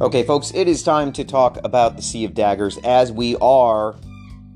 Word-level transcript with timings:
Okay, 0.00 0.22
folks, 0.22 0.52
it 0.54 0.68
is 0.68 0.84
time 0.84 1.10
to 1.14 1.24
talk 1.24 1.58
about 1.64 1.96
the 1.96 2.02
Sea 2.02 2.24
of 2.24 2.32
Daggers 2.32 2.78
as 2.84 3.10
we 3.10 3.34
are 3.38 3.96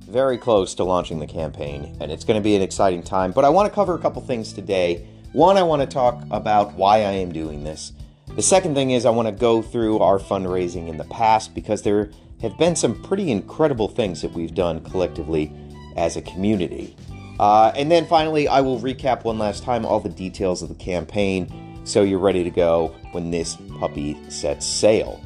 very 0.08 0.38
close 0.38 0.72
to 0.76 0.84
launching 0.84 1.18
the 1.18 1.26
campaign, 1.26 1.96
and 2.00 2.12
it's 2.12 2.22
going 2.22 2.40
to 2.40 2.44
be 2.44 2.54
an 2.54 2.62
exciting 2.62 3.02
time. 3.02 3.32
But 3.32 3.44
I 3.44 3.48
want 3.48 3.68
to 3.68 3.74
cover 3.74 3.96
a 3.96 3.98
couple 3.98 4.22
things 4.22 4.52
today. 4.52 5.04
One, 5.32 5.56
I 5.56 5.64
want 5.64 5.82
to 5.82 5.88
talk 5.88 6.22
about 6.30 6.74
why 6.74 6.98
I 6.98 7.10
am 7.10 7.32
doing 7.32 7.64
this. 7.64 7.92
The 8.36 8.42
second 8.42 8.76
thing 8.76 8.92
is, 8.92 9.04
I 9.04 9.10
want 9.10 9.26
to 9.26 9.32
go 9.32 9.62
through 9.62 9.98
our 9.98 10.20
fundraising 10.20 10.86
in 10.86 10.96
the 10.96 11.06
past 11.06 11.56
because 11.56 11.82
there 11.82 12.12
have 12.40 12.56
been 12.56 12.76
some 12.76 13.02
pretty 13.02 13.32
incredible 13.32 13.88
things 13.88 14.22
that 14.22 14.32
we've 14.32 14.54
done 14.54 14.78
collectively 14.84 15.52
as 15.96 16.16
a 16.16 16.22
community. 16.22 16.94
Uh, 17.40 17.72
and 17.74 17.90
then 17.90 18.06
finally, 18.06 18.46
I 18.46 18.60
will 18.60 18.78
recap 18.78 19.24
one 19.24 19.40
last 19.40 19.64
time 19.64 19.84
all 19.84 19.98
the 19.98 20.08
details 20.08 20.62
of 20.62 20.68
the 20.68 20.76
campaign 20.76 21.82
so 21.82 22.02
you're 22.02 22.20
ready 22.20 22.44
to 22.44 22.50
go 22.50 22.94
when 23.10 23.32
this 23.32 23.56
puppy 23.80 24.16
sets 24.30 24.64
sail. 24.64 25.20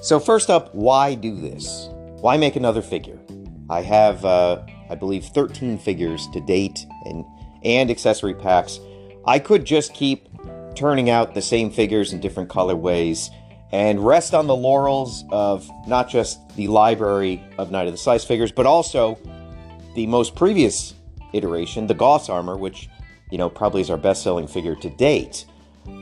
So, 0.00 0.20
first 0.20 0.50
up, 0.50 0.74
why 0.74 1.14
do 1.14 1.34
this? 1.34 1.88
Why 2.20 2.36
make 2.36 2.56
another 2.56 2.82
figure? 2.82 3.18
I 3.68 3.82
have, 3.82 4.24
uh, 4.24 4.62
I 4.90 4.94
believe, 4.94 5.24
13 5.24 5.78
figures 5.78 6.28
to 6.28 6.40
date 6.40 6.86
and, 7.04 7.24
and 7.64 7.90
accessory 7.90 8.34
packs. 8.34 8.78
I 9.26 9.38
could 9.38 9.64
just 9.64 9.94
keep 9.94 10.28
turning 10.76 11.10
out 11.10 11.34
the 11.34 11.42
same 11.42 11.70
figures 11.70 12.12
in 12.12 12.20
different 12.20 12.48
colorways 12.48 13.30
and 13.72 14.04
rest 14.06 14.34
on 14.34 14.46
the 14.46 14.54
laurels 14.54 15.24
of 15.30 15.68
not 15.88 16.08
just 16.08 16.54
the 16.56 16.68
library 16.68 17.42
of 17.58 17.70
Knight 17.70 17.86
of 17.86 17.92
the 17.92 17.98
Slice 17.98 18.24
figures, 18.24 18.52
but 18.52 18.66
also 18.66 19.18
the 19.94 20.06
most 20.06 20.36
previous 20.36 20.94
iteration, 21.32 21.86
the 21.86 21.94
Gauss 21.94 22.28
armor, 22.28 22.56
which 22.56 22.88
you 23.30 23.38
know 23.38 23.48
probably 23.50 23.80
is 23.80 23.90
our 23.90 23.96
best-selling 23.96 24.46
figure 24.46 24.76
to 24.76 24.90
date. 24.90 25.46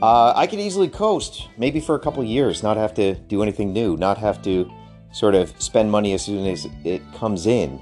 Uh, 0.01 0.33
I 0.35 0.47
could 0.47 0.59
easily 0.59 0.89
coast, 0.89 1.47
maybe 1.57 1.79
for 1.79 1.95
a 1.95 1.99
couple 1.99 2.23
years, 2.23 2.63
not 2.63 2.77
have 2.77 2.93
to 2.95 3.15
do 3.15 3.41
anything 3.41 3.73
new, 3.73 3.97
not 3.97 4.17
have 4.17 4.41
to 4.43 4.69
sort 5.11 5.35
of 5.35 5.53
spend 5.61 5.89
money 5.89 6.13
as 6.13 6.23
soon 6.23 6.45
as 6.45 6.67
it 6.83 7.01
comes 7.13 7.47
in. 7.47 7.79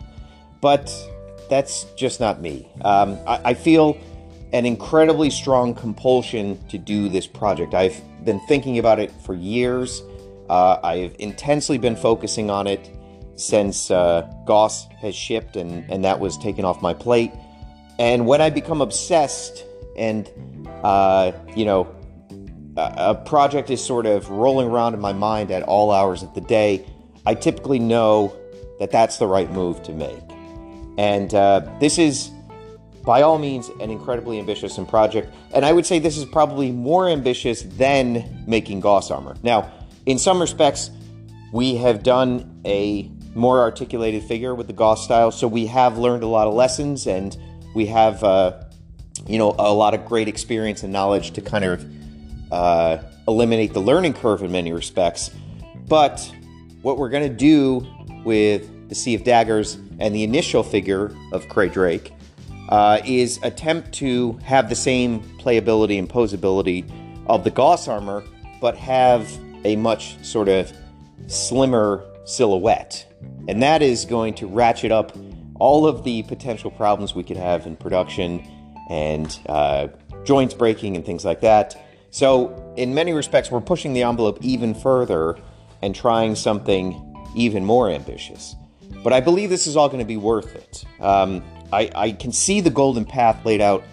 But 0.61 0.93
that's 1.49 1.85
just 1.95 2.19
not 2.19 2.41
me. 2.41 2.69
Um, 2.81 3.17
I, 3.27 3.41
I 3.45 3.53
feel 3.53 3.97
an 4.53 4.65
incredibly 4.65 5.29
strong 5.29 5.73
compulsion 5.73 6.63
to 6.67 6.77
do 6.77 7.09
this 7.09 7.25
project. 7.25 7.73
I've 7.73 7.99
been 8.23 8.39
thinking 8.41 8.77
about 8.77 8.99
it 8.99 9.11
for 9.25 9.33
years. 9.33 10.03
Uh, 10.49 10.77
I've 10.83 11.15
intensely 11.19 11.77
been 11.77 11.95
focusing 11.95 12.51
on 12.51 12.67
it 12.67 12.91
since 13.35 13.89
uh, 13.89 14.31
Gauss 14.45 14.87
has 15.01 15.15
shipped 15.15 15.55
and, 15.55 15.89
and 15.91 16.05
that 16.05 16.19
was 16.19 16.37
taken 16.37 16.65
off 16.65 16.81
my 16.81 16.93
plate. 16.93 17.31
And 17.97 18.27
when 18.27 18.41
I 18.41 18.49
become 18.49 18.81
obsessed 18.81 19.65
and, 19.97 20.29
uh, 20.83 21.31
you 21.55 21.65
know, 21.65 21.95
a, 22.77 23.15
project 23.15 23.69
is 23.69 23.83
sort 23.83 24.05
of 24.05 24.29
rolling 24.29 24.67
around 24.67 24.93
in 24.93 24.99
my 24.99 25.13
mind 25.13 25.51
at 25.51 25.63
all 25.63 25.91
hours 25.91 26.23
of 26.23 26.33
the 26.33 26.41
day, 26.41 26.85
I 27.25 27.35
typically 27.35 27.79
know 27.79 28.35
that 28.79 28.91
that's 28.91 29.17
the 29.17 29.27
right 29.27 29.51
move 29.51 29.81
to 29.83 29.93
make. 29.93 30.19
And 30.97 31.33
uh, 31.33 31.61
this 31.79 31.97
is, 31.97 32.31
by 33.03 33.21
all 33.21 33.37
means, 33.37 33.69
an 33.79 33.89
incredibly 33.89 34.39
ambitious 34.39 34.77
project. 34.87 35.33
And 35.53 35.65
I 35.65 35.71
would 35.71 35.85
say 35.85 35.99
this 35.99 36.17
is 36.17 36.25
probably 36.25 36.71
more 36.71 37.07
ambitious 37.07 37.63
than 37.63 38.43
making 38.47 38.81
Gauss 38.81 39.09
armor. 39.11 39.35
Now, 39.43 39.71
in 40.05 40.19
some 40.19 40.41
respects, 40.41 40.91
we 41.51 41.75
have 41.75 42.03
done 42.03 42.61
a 42.65 43.09
more 43.35 43.61
articulated 43.61 44.23
figure 44.23 44.53
with 44.53 44.67
the 44.67 44.73
Gauss 44.73 45.03
style, 45.03 45.31
so 45.31 45.47
we 45.47 45.65
have 45.67 45.97
learned 45.97 46.23
a 46.23 46.27
lot 46.27 46.47
of 46.47 46.53
lessons 46.53 47.07
and 47.07 47.37
we 47.73 47.87
have, 47.87 48.23
uh, 48.23 48.62
you 49.27 49.37
know, 49.37 49.55
a 49.57 49.73
lot 49.73 49.93
of 49.93 50.05
great 50.05 50.27
experience 50.27 50.83
and 50.83 50.91
knowledge 50.91 51.31
to 51.31 51.41
kind 51.41 51.65
of 51.65 51.85
uh, 52.51 52.97
eliminate 53.27 53.73
the 53.73 53.79
learning 53.79 54.13
curve 54.13 54.43
in 54.43 54.51
many 54.51 54.73
respects. 54.73 55.31
But 55.87 56.31
what 56.81 56.97
we're 56.97 57.09
going 57.09 57.29
to 57.29 57.35
do 57.35 57.87
with 58.23 58.89
the 58.89 58.95
Sea 58.95 59.15
of 59.15 59.23
Daggers 59.23 59.75
and 59.99 60.13
the 60.13 60.23
initial 60.23 60.63
figure 60.63 61.15
of 61.31 61.47
Cray 61.49 61.69
Drake 61.69 62.13
uh, 62.69 62.99
is 63.05 63.39
attempt 63.43 63.91
to 63.93 64.33
have 64.43 64.69
the 64.69 64.75
same 64.75 65.21
playability 65.39 65.99
and 65.99 66.09
posability 66.09 66.89
of 67.27 67.43
the 67.43 67.51
Gauss 67.51 67.87
armor, 67.87 68.23
but 68.59 68.75
have 68.77 69.29
a 69.65 69.75
much 69.75 70.23
sort 70.23 70.49
of 70.49 70.71
slimmer 71.27 72.03
silhouette. 72.25 73.05
And 73.47 73.61
that 73.63 73.81
is 73.81 74.05
going 74.05 74.33
to 74.35 74.47
ratchet 74.47 74.91
up 74.91 75.15
all 75.59 75.85
of 75.85 76.03
the 76.03 76.23
potential 76.23 76.71
problems 76.71 77.15
we 77.15 77.23
could 77.23 77.37
have 77.37 77.65
in 77.65 77.75
production 77.75 78.45
and 78.89 79.39
uh, 79.47 79.87
joints 80.23 80.53
breaking 80.53 80.95
and 80.95 81.05
things 81.05 81.25
like 81.25 81.41
that. 81.41 81.75
So, 82.11 82.73
in 82.77 82.93
many 82.93 83.13
respects, 83.13 83.49
we're 83.49 83.61
pushing 83.61 83.93
the 83.93 84.03
envelope 84.03 84.37
even 84.41 84.73
further 84.75 85.37
and 85.81 85.95
trying 85.95 86.35
something 86.35 87.15
even 87.35 87.65
more 87.65 87.89
ambitious. 87.89 88.55
But 89.03 89.13
I 89.13 89.19
believe 89.19 89.49
this 89.49 89.67
is 89.67 89.75
all 89.75 89.87
going 89.87 89.99
to 89.99 90.05
be 90.05 90.17
worth 90.17 90.55
it. 90.55 90.85
Um, 91.01 91.43
I, 91.71 91.89
I 91.95 92.11
can 92.11 92.31
see 92.31 92.61
the 92.61 92.69
golden 92.69 93.03
path 93.03 93.43
laid 93.45 93.61
out 93.61 93.83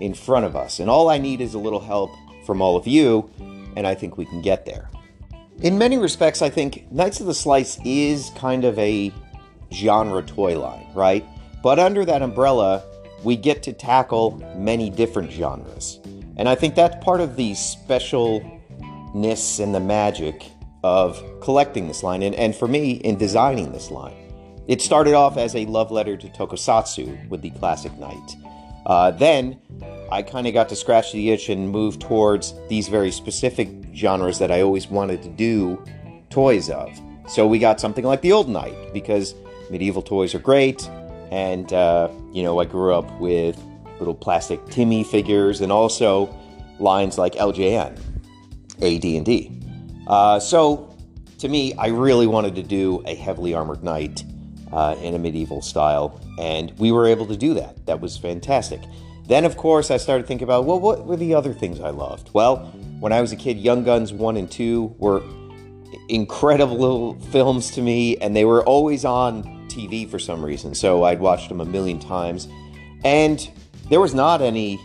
in 0.00 0.14
front 0.14 0.44
of 0.44 0.56
us, 0.56 0.78
and 0.78 0.90
all 0.90 1.08
I 1.08 1.18
need 1.18 1.40
is 1.40 1.54
a 1.54 1.58
little 1.58 1.80
help 1.80 2.10
from 2.44 2.60
all 2.60 2.76
of 2.76 2.86
you, 2.86 3.30
and 3.76 3.86
I 3.86 3.94
think 3.94 4.16
we 4.16 4.26
can 4.26 4.42
get 4.42 4.66
there. 4.66 4.90
In 5.62 5.76
many 5.76 5.98
respects, 5.98 6.42
I 6.42 6.50
think 6.50 6.90
Knights 6.90 7.20
of 7.20 7.26
the 7.26 7.34
Slice 7.34 7.78
is 7.84 8.30
kind 8.36 8.64
of 8.64 8.78
a 8.78 9.12
genre 9.72 10.22
toy 10.22 10.58
line, 10.58 10.86
right? 10.94 11.24
But 11.62 11.78
under 11.78 12.04
that 12.04 12.22
umbrella, 12.22 12.82
we 13.24 13.36
get 13.36 13.62
to 13.64 13.72
tackle 13.72 14.38
many 14.56 14.90
different 14.90 15.30
genres. 15.30 16.00
And 16.36 16.48
I 16.48 16.54
think 16.54 16.74
that's 16.74 17.02
part 17.04 17.20
of 17.20 17.36
the 17.36 17.52
specialness 17.52 19.60
and 19.60 19.74
the 19.74 19.80
magic 19.80 20.46
of 20.82 21.22
collecting 21.40 21.86
this 21.86 22.02
line, 22.02 22.22
and, 22.22 22.34
and 22.34 22.56
for 22.56 22.66
me, 22.66 22.92
in 22.92 23.18
designing 23.18 23.72
this 23.72 23.90
line. 23.90 24.16
It 24.66 24.80
started 24.80 25.14
off 25.14 25.36
as 25.36 25.54
a 25.54 25.66
love 25.66 25.90
letter 25.90 26.16
to 26.16 26.28
tokusatsu 26.28 27.28
with 27.28 27.42
the 27.42 27.50
classic 27.50 27.96
Knight. 27.98 28.36
Uh, 28.86 29.10
then 29.10 29.60
I 30.10 30.22
kind 30.22 30.46
of 30.46 30.54
got 30.54 30.68
to 30.70 30.76
scratch 30.76 31.12
the 31.12 31.30
itch 31.30 31.48
and 31.48 31.68
move 31.68 31.98
towards 31.98 32.54
these 32.68 32.88
very 32.88 33.10
specific 33.10 33.68
genres 33.94 34.38
that 34.38 34.50
I 34.50 34.62
always 34.62 34.88
wanted 34.88 35.22
to 35.22 35.28
do 35.28 35.82
toys 36.30 36.70
of. 36.70 36.88
So 37.28 37.46
we 37.46 37.58
got 37.58 37.80
something 37.80 38.04
like 38.04 38.22
the 38.22 38.32
Old 38.32 38.48
Knight 38.48 38.92
because 38.92 39.34
medieval 39.70 40.02
toys 40.02 40.34
are 40.34 40.38
great, 40.38 40.88
and 41.30 41.72
uh, 41.72 42.08
you 42.32 42.42
know 42.42 42.58
I 42.58 42.64
grew 42.64 42.94
up 42.94 43.10
with 43.20 43.60
little 43.98 44.14
plastic 44.14 44.64
Timmy 44.66 45.04
figures 45.04 45.60
and 45.60 45.70
also 45.70 46.34
lines 46.78 47.18
like 47.18 47.34
LJN, 47.34 47.98
AD&D. 48.82 49.60
Uh, 50.06 50.40
so, 50.40 50.96
to 51.38 51.48
me, 51.48 51.74
I 51.74 51.88
really 51.88 52.26
wanted 52.26 52.54
to 52.56 52.62
do 52.62 53.02
a 53.06 53.14
heavily 53.14 53.54
armored 53.54 53.84
knight 53.84 54.24
uh, 54.72 54.96
in 55.00 55.14
a 55.14 55.18
medieval 55.18 55.62
style, 55.62 56.20
and 56.38 56.72
we 56.78 56.90
were 56.90 57.06
able 57.06 57.26
to 57.26 57.36
do 57.36 57.54
that. 57.54 57.86
That 57.86 58.00
was 58.00 58.16
fantastic. 58.16 58.80
Then, 59.26 59.44
of 59.44 59.56
course, 59.56 59.90
I 59.90 59.96
started 59.96 60.26
thinking 60.26 60.44
about, 60.44 60.64
well, 60.64 60.80
what 60.80 61.06
were 61.06 61.16
the 61.16 61.34
other 61.34 61.52
things 61.52 61.80
I 61.80 61.90
loved? 61.90 62.30
Well, 62.32 62.66
when 62.98 63.12
I 63.12 63.20
was 63.20 63.30
a 63.32 63.36
kid, 63.36 63.58
Young 63.58 63.84
Guns 63.84 64.12
1 64.12 64.36
and 64.36 64.50
2 64.50 64.96
were 64.98 65.22
incredible 66.08 66.76
little 66.76 67.20
films 67.30 67.70
to 67.72 67.82
me, 67.82 68.16
and 68.16 68.34
they 68.34 68.44
were 68.44 68.64
always 68.64 69.04
on 69.04 69.59
TV 69.70 70.08
for 70.08 70.18
some 70.18 70.44
reason, 70.44 70.74
so 70.74 71.04
I'd 71.04 71.20
watched 71.20 71.48
them 71.48 71.60
a 71.60 71.64
million 71.64 71.98
times. 71.98 72.48
And 73.04 73.50
there 73.88 74.00
was 74.00 74.14
not 74.14 74.42
any 74.42 74.80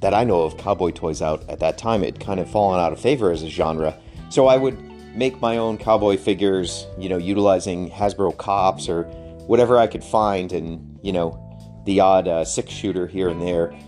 that 0.00 0.14
I 0.14 0.24
know 0.24 0.42
of 0.42 0.56
cowboy 0.56 0.90
toys 0.92 1.22
out 1.22 1.48
at 1.48 1.60
that 1.60 1.78
time. 1.78 2.02
It 2.02 2.20
kind 2.20 2.40
of 2.40 2.50
fallen 2.50 2.80
out 2.80 2.92
of 2.92 3.00
favor 3.00 3.30
as 3.30 3.42
a 3.42 3.48
genre. 3.48 3.94
So 4.30 4.46
I 4.46 4.56
would 4.56 4.78
make 5.14 5.40
my 5.40 5.58
own 5.58 5.76
cowboy 5.76 6.16
figures, 6.16 6.86
you 6.98 7.08
know, 7.08 7.18
utilizing 7.18 7.90
Hasbro 7.90 8.36
cops 8.36 8.88
or 8.88 9.04
whatever 9.46 9.78
I 9.78 9.86
could 9.86 10.04
find, 10.04 10.52
and 10.52 10.98
you 11.02 11.12
know, 11.12 11.38
the 11.84 12.00
odd 12.00 12.28
uh, 12.28 12.44
six 12.44 12.70
shooter 12.70 13.06
here 13.06 13.28
and 13.28 13.42
there. 13.42 13.78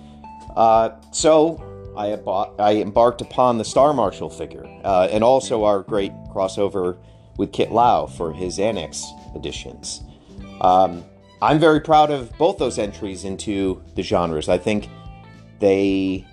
Uh, 0.56 0.90
so 1.12 1.62
I, 1.96 2.16
bought, 2.16 2.58
I 2.60 2.76
embarked 2.76 3.20
upon 3.20 3.58
the 3.58 3.64
Star 3.64 3.92
Marshal 3.92 4.28
figure, 4.28 4.64
uh, 4.84 5.08
and 5.10 5.22
also 5.22 5.64
our 5.64 5.82
great 5.82 6.12
crossover 6.34 6.98
with 7.38 7.52
Kit 7.52 7.70
Lau 7.70 8.06
for 8.06 8.32
his 8.32 8.58
Annex 8.58 9.04
editions. 9.34 10.02
Um, 10.60 11.04
I'm 11.40 11.58
very 11.58 11.80
proud 11.80 12.10
of 12.10 12.36
both 12.38 12.58
those 12.58 12.78
entries 12.78 13.24
into 13.24 13.82
the 13.96 14.02
genres. 14.02 14.48
I 14.48 14.58
think 14.58 14.88
they 15.58 16.26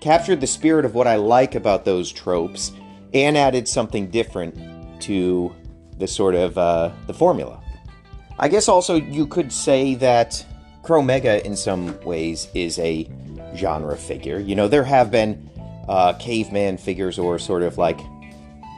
captured 0.00 0.40
the 0.40 0.46
spirit 0.46 0.84
of 0.84 0.94
what 0.94 1.06
I 1.06 1.16
like 1.16 1.54
about 1.54 1.84
those 1.84 2.10
tropes 2.10 2.72
and 3.14 3.36
added 3.36 3.66
something 3.68 4.10
different 4.10 5.00
to 5.02 5.54
the 5.98 6.06
sort 6.06 6.34
of 6.34 6.58
uh, 6.58 6.90
the 7.06 7.14
formula. 7.14 7.60
I 8.38 8.48
guess 8.48 8.68
also 8.68 8.94
you 8.94 9.26
could 9.26 9.52
say 9.52 9.94
that 9.96 10.44
Cro-Mega 10.82 11.44
in 11.44 11.56
some 11.56 12.00
ways 12.02 12.48
is 12.54 12.78
a 12.78 13.08
genre 13.56 13.96
figure. 13.96 14.38
You 14.38 14.54
know, 14.54 14.68
there 14.68 14.84
have 14.84 15.10
been 15.10 15.50
uh, 15.88 16.12
caveman 16.14 16.78
figures 16.78 17.18
or 17.18 17.38
sort 17.38 17.62
of 17.62 17.78
like 17.78 17.98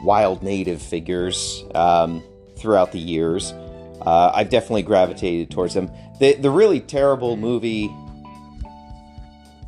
wild 0.03 0.41
native 0.41 0.81
figures 0.81 1.63
um, 1.75 2.23
throughout 2.57 2.91
the 2.91 2.99
years. 2.99 3.53
Uh, 4.05 4.31
I've 4.33 4.49
definitely 4.49 4.83
gravitated 4.83 5.51
towards 5.51 5.73
them. 5.73 5.91
The 6.19 6.33
the 6.33 6.49
really 6.49 6.79
terrible 6.79 7.37
movie 7.37 7.89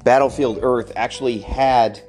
Battlefield 0.03 0.59
Earth 0.61 0.91
actually 0.95 1.39
had 1.39 2.01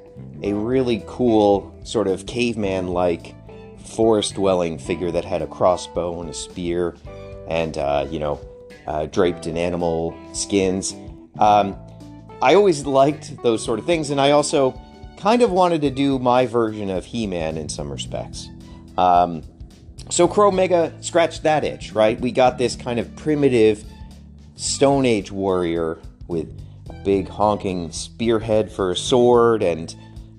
a 0.43 0.53
really 0.53 1.03
cool 1.07 1.73
sort 1.83 2.07
of 2.07 2.25
caveman 2.25 2.87
like 2.87 3.35
forest 3.79 4.35
dwelling 4.35 4.77
figure 4.77 5.11
that 5.11 5.23
had 5.23 5.41
a 5.41 5.47
crossbow 5.47 6.19
and 6.19 6.29
a 6.29 6.33
spear 6.33 6.95
and, 7.47 7.77
uh, 7.77 8.05
you 8.09 8.19
know, 8.19 8.39
uh, 8.87 9.05
draped 9.05 9.47
in 9.47 9.57
animal 9.57 10.17
skins. 10.33 10.93
Um, 11.39 11.75
I 12.41 12.55
always 12.55 12.85
liked 12.85 13.41
those 13.43 13.63
sort 13.63 13.79
of 13.79 13.85
things, 13.85 14.09
and 14.09 14.19
I 14.19 14.31
also 14.31 14.79
kind 15.17 15.41
of 15.41 15.51
wanted 15.51 15.81
to 15.81 15.89
do 15.89 16.19
my 16.19 16.45
version 16.45 16.89
of 16.89 17.05
He 17.05 17.27
Man 17.27 17.57
in 17.57 17.69
some 17.69 17.91
respects. 17.91 18.49
Um, 18.97 19.43
so 20.09 20.27
Crow 20.27 20.51
Mega 20.51 20.93
scratched 21.01 21.43
that 21.43 21.63
itch, 21.63 21.93
right? 21.93 22.19
We 22.19 22.31
got 22.31 22.57
this 22.57 22.75
kind 22.75 22.99
of 22.99 23.15
primitive 23.15 23.83
Stone 24.55 25.05
Age 25.05 25.31
warrior 25.31 25.99
with 26.27 26.47
a 26.89 26.93
big 26.93 27.27
honking 27.27 27.91
spearhead 27.91 28.71
for 28.71 28.91
a 28.91 28.95
sword 28.95 29.63
and, 29.63 29.93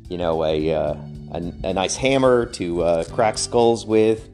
you 0.09 0.19
know, 0.19 0.45
a, 0.45 0.73
uh, 0.73 0.95
a, 1.33 1.53
a, 1.65 1.73
nice 1.75 1.97
hammer 1.97 2.47
to 2.47 2.83
uh, 2.83 3.05
crack 3.05 3.37
skulls 3.37 3.85
with. 3.85 4.29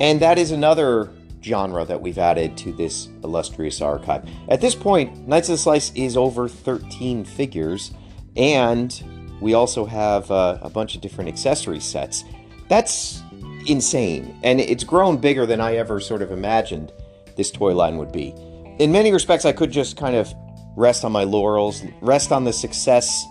And 0.00 0.20
that 0.20 0.38
is 0.38 0.50
another 0.50 1.10
genre 1.42 1.84
that 1.84 2.00
we've 2.00 2.18
added 2.18 2.56
to 2.58 2.72
this 2.72 3.08
illustrious 3.24 3.80
archive. 3.80 4.28
At 4.48 4.60
this 4.60 4.74
point, 4.74 5.26
Knights 5.26 5.48
of 5.48 5.54
the 5.54 5.58
Slice 5.58 5.92
is 5.94 6.16
over 6.16 6.48
13 6.48 7.24
figures, 7.24 7.92
and 8.36 9.02
we 9.40 9.54
also 9.54 9.84
have 9.84 10.30
uh, 10.30 10.58
a 10.62 10.68
bunch 10.68 10.94
of 10.94 11.00
different 11.00 11.28
accessory 11.28 11.80
sets. 11.80 12.24
That's 12.68 13.22
insane, 13.68 14.38
and 14.42 14.60
it's 14.60 14.84
grown 14.84 15.18
bigger 15.18 15.46
than 15.46 15.60
I 15.60 15.76
ever 15.76 16.00
sort 16.00 16.22
of 16.22 16.30
imagined 16.30 16.92
this 17.36 17.50
toy 17.50 17.74
line 17.74 17.98
would 17.98 18.12
be. 18.12 18.34
In 18.78 18.90
many 18.92 19.12
respects, 19.12 19.44
I 19.44 19.52
could 19.52 19.70
just 19.70 19.96
kind 19.96 20.16
of 20.16 20.32
rest 20.76 21.04
on 21.04 21.12
my 21.12 21.24
laurels, 21.24 21.84
rest 22.00 22.32
on 22.32 22.44
the 22.44 22.52
success 22.52 23.24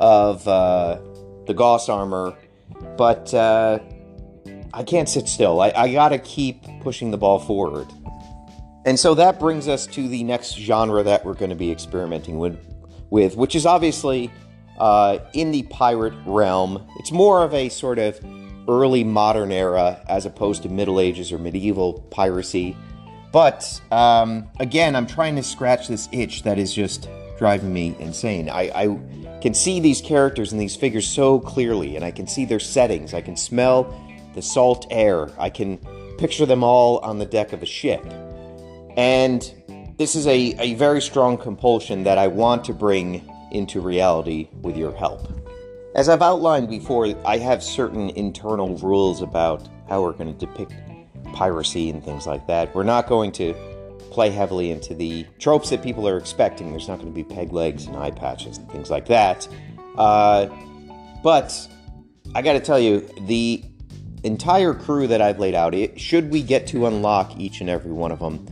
of 0.00 0.46
uh, 0.48 0.98
the 1.46 1.54
Gauss 1.54 1.88
armor, 1.88 2.34
but 2.96 3.32
uh, 3.34 3.78
I 4.72 4.82
can't 4.82 5.08
sit 5.08 5.28
still. 5.28 5.60
I, 5.60 5.72
I 5.76 5.92
gotta 5.92 6.18
keep 6.18 6.64
pushing 6.80 7.10
the 7.10 7.18
ball 7.18 7.38
forward. 7.38 7.86
And 8.84 8.98
so 8.98 9.14
that 9.14 9.40
brings 9.40 9.66
us 9.66 9.86
to 9.88 10.08
the 10.08 10.22
next 10.22 10.56
genre 10.56 11.02
that 11.02 11.24
we're 11.24 11.34
going 11.34 11.50
to 11.50 11.56
be 11.56 11.72
experimenting 11.72 12.38
with, 12.38 12.56
with 13.10 13.36
which 13.36 13.56
is 13.56 13.66
obviously 13.66 14.30
uh, 14.78 15.18
in 15.32 15.50
the 15.50 15.64
pirate 15.64 16.14
realm. 16.24 16.86
It's 17.00 17.10
more 17.10 17.42
of 17.42 17.52
a 17.52 17.68
sort 17.68 17.98
of 17.98 18.20
early 18.68 19.04
modern 19.04 19.52
era 19.52 20.00
as 20.08 20.26
opposed 20.26 20.62
to 20.62 20.68
Middle 20.68 21.00
Ages 21.00 21.32
or 21.32 21.38
medieval 21.38 21.94
piracy. 22.10 22.76
But 23.32 23.80
um, 23.90 24.48
again, 24.60 24.96
I'm 24.96 25.06
trying 25.06 25.36
to 25.36 25.42
scratch 25.42 25.88
this 25.88 26.08
itch 26.12 26.42
that 26.44 26.58
is 26.58 26.72
just 26.72 27.08
driving 27.38 27.72
me 27.72 27.94
insane. 27.98 28.48
I, 28.48 28.62
I 28.74 29.40
can 29.40 29.52
see 29.52 29.80
these 29.80 30.00
characters 30.00 30.52
and 30.52 30.60
these 30.60 30.74
figures 30.74 31.06
so 31.06 31.38
clearly, 31.38 31.96
and 31.96 32.04
I 32.04 32.10
can 32.10 32.26
see 32.26 32.44
their 32.44 32.60
settings. 32.60 33.12
I 33.14 33.20
can 33.20 33.36
smell 33.36 33.94
the 34.34 34.42
salt 34.42 34.86
air. 34.90 35.30
I 35.38 35.50
can 35.50 35.78
picture 36.18 36.46
them 36.46 36.64
all 36.64 36.98
on 36.98 37.18
the 37.18 37.26
deck 37.26 37.52
of 37.52 37.62
a 37.62 37.66
ship. 37.66 38.04
And 38.96 39.52
this 39.98 40.14
is 40.14 40.26
a, 40.26 40.54
a 40.58 40.74
very 40.74 41.02
strong 41.02 41.36
compulsion 41.36 42.04
that 42.04 42.18
I 42.18 42.26
want 42.26 42.64
to 42.64 42.72
bring 42.72 43.30
into 43.50 43.80
reality 43.80 44.48
with 44.62 44.76
your 44.76 44.92
help. 44.92 45.28
As 45.96 46.10
I've 46.10 46.20
outlined 46.20 46.68
before, 46.68 47.06
I 47.24 47.38
have 47.38 47.62
certain 47.62 48.10
internal 48.10 48.76
rules 48.76 49.22
about 49.22 49.66
how 49.88 50.02
we're 50.02 50.12
going 50.12 50.30
to 50.30 50.46
depict 50.46 50.74
piracy 51.32 51.88
and 51.88 52.04
things 52.04 52.26
like 52.26 52.46
that. 52.48 52.74
We're 52.74 52.82
not 52.82 53.06
going 53.06 53.32
to 53.32 53.54
play 54.10 54.28
heavily 54.28 54.72
into 54.72 54.92
the 54.92 55.24
tropes 55.38 55.70
that 55.70 55.82
people 55.82 56.06
are 56.06 56.18
expecting. 56.18 56.70
There's 56.70 56.86
not 56.86 56.98
going 56.98 57.08
to 57.08 57.14
be 57.14 57.24
peg 57.24 57.54
legs 57.54 57.86
and 57.86 57.96
eye 57.96 58.10
patches 58.10 58.58
and 58.58 58.70
things 58.70 58.90
like 58.90 59.06
that. 59.06 59.48
Uh, 59.96 60.48
but 61.22 61.66
I 62.34 62.42
got 62.42 62.52
to 62.52 62.60
tell 62.60 62.78
you, 62.78 63.00
the 63.22 63.64
entire 64.22 64.74
crew 64.74 65.06
that 65.06 65.22
I've 65.22 65.38
laid 65.38 65.54
out, 65.54 65.74
it, 65.74 65.98
should 65.98 66.30
we 66.30 66.42
get 66.42 66.66
to 66.68 66.84
unlock 66.84 67.38
each 67.38 67.62
and 67.62 67.70
every 67.70 67.92
one 67.92 68.12
of 68.12 68.18
them, 68.18 68.46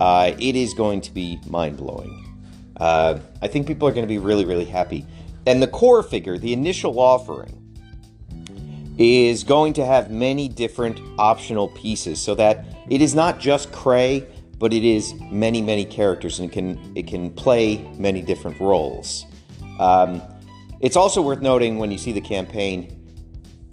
uh, 0.00 0.32
it 0.38 0.56
is 0.56 0.72
going 0.72 1.02
to 1.02 1.12
be 1.12 1.38
mind 1.46 1.76
blowing. 1.76 2.24
Uh, 2.78 3.18
I 3.42 3.48
think 3.48 3.66
people 3.66 3.86
are 3.86 3.92
going 3.92 4.06
to 4.06 4.08
be 4.08 4.16
really, 4.16 4.46
really 4.46 4.64
happy. 4.64 5.04
And 5.48 5.62
the 5.62 5.66
core 5.66 6.02
figure, 6.02 6.36
the 6.36 6.52
initial 6.52 7.00
offering, 7.00 7.54
is 8.98 9.44
going 9.44 9.72
to 9.72 9.86
have 9.86 10.10
many 10.10 10.46
different 10.46 11.00
optional 11.18 11.68
pieces 11.68 12.20
so 12.20 12.34
that 12.34 12.66
it 12.90 13.00
is 13.00 13.14
not 13.14 13.40
just 13.40 13.72
Cray, 13.72 14.26
but 14.58 14.74
it 14.74 14.84
is 14.84 15.14
many, 15.30 15.62
many 15.62 15.86
characters 15.86 16.38
and 16.38 16.50
it 16.50 16.52
can, 16.52 16.92
it 16.94 17.06
can 17.06 17.30
play 17.30 17.78
many 17.96 18.20
different 18.20 18.60
roles. 18.60 19.24
Um, 19.80 20.20
it's 20.80 20.96
also 20.96 21.22
worth 21.22 21.40
noting 21.40 21.78
when 21.78 21.90
you 21.90 21.96
see 21.96 22.12
the 22.12 22.20
campaign 22.20 22.94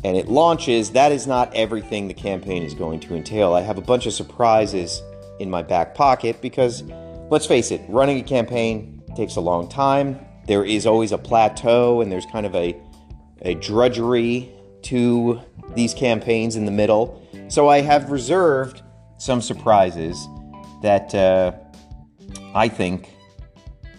and 0.06 0.16
it 0.16 0.30
launches, 0.30 0.92
that 0.92 1.12
is 1.12 1.28
not 1.28 1.54
everything 1.54 2.08
the 2.08 2.14
campaign 2.14 2.64
is 2.64 2.74
going 2.74 3.02
to 3.02 3.16
entail. 3.16 3.54
I 3.54 3.60
have 3.60 3.78
a 3.78 3.82
bunch 3.82 4.06
of 4.06 4.14
surprises 4.14 5.04
in 5.42 5.50
my 5.50 5.62
back 5.62 5.94
pocket 5.94 6.42
because, 6.42 6.84
let's 7.30 7.46
face 7.46 7.72
it, 7.72 7.82
running 7.90 8.18
a 8.18 8.24
campaign 8.24 9.04
takes 9.18 9.36
a 9.36 9.42
long 9.42 9.68
time. 9.68 10.25
There 10.48 10.64
is 10.64 10.86
always 10.86 11.12
a 11.12 11.18
plateau, 11.18 12.02
and 12.02 12.12
there's 12.12 12.26
kind 12.28 12.46
of 12.46 12.56
a, 12.56 12.76
a 13.42 13.56
drudgery 13.56 14.52
to 14.84 15.42
these 15.74 15.94
campaigns 15.94 16.56
in 16.56 16.66
the 16.66 16.72
middle. 16.72 17.28
So 17.48 17.68
I 17.68 17.82
have 17.82 18.12
reserved 18.12 18.84
some 19.18 19.42
surprises 19.42 20.28
that 20.82 21.14
uh, 21.16 21.52
I 22.54 22.68
think 22.68 23.10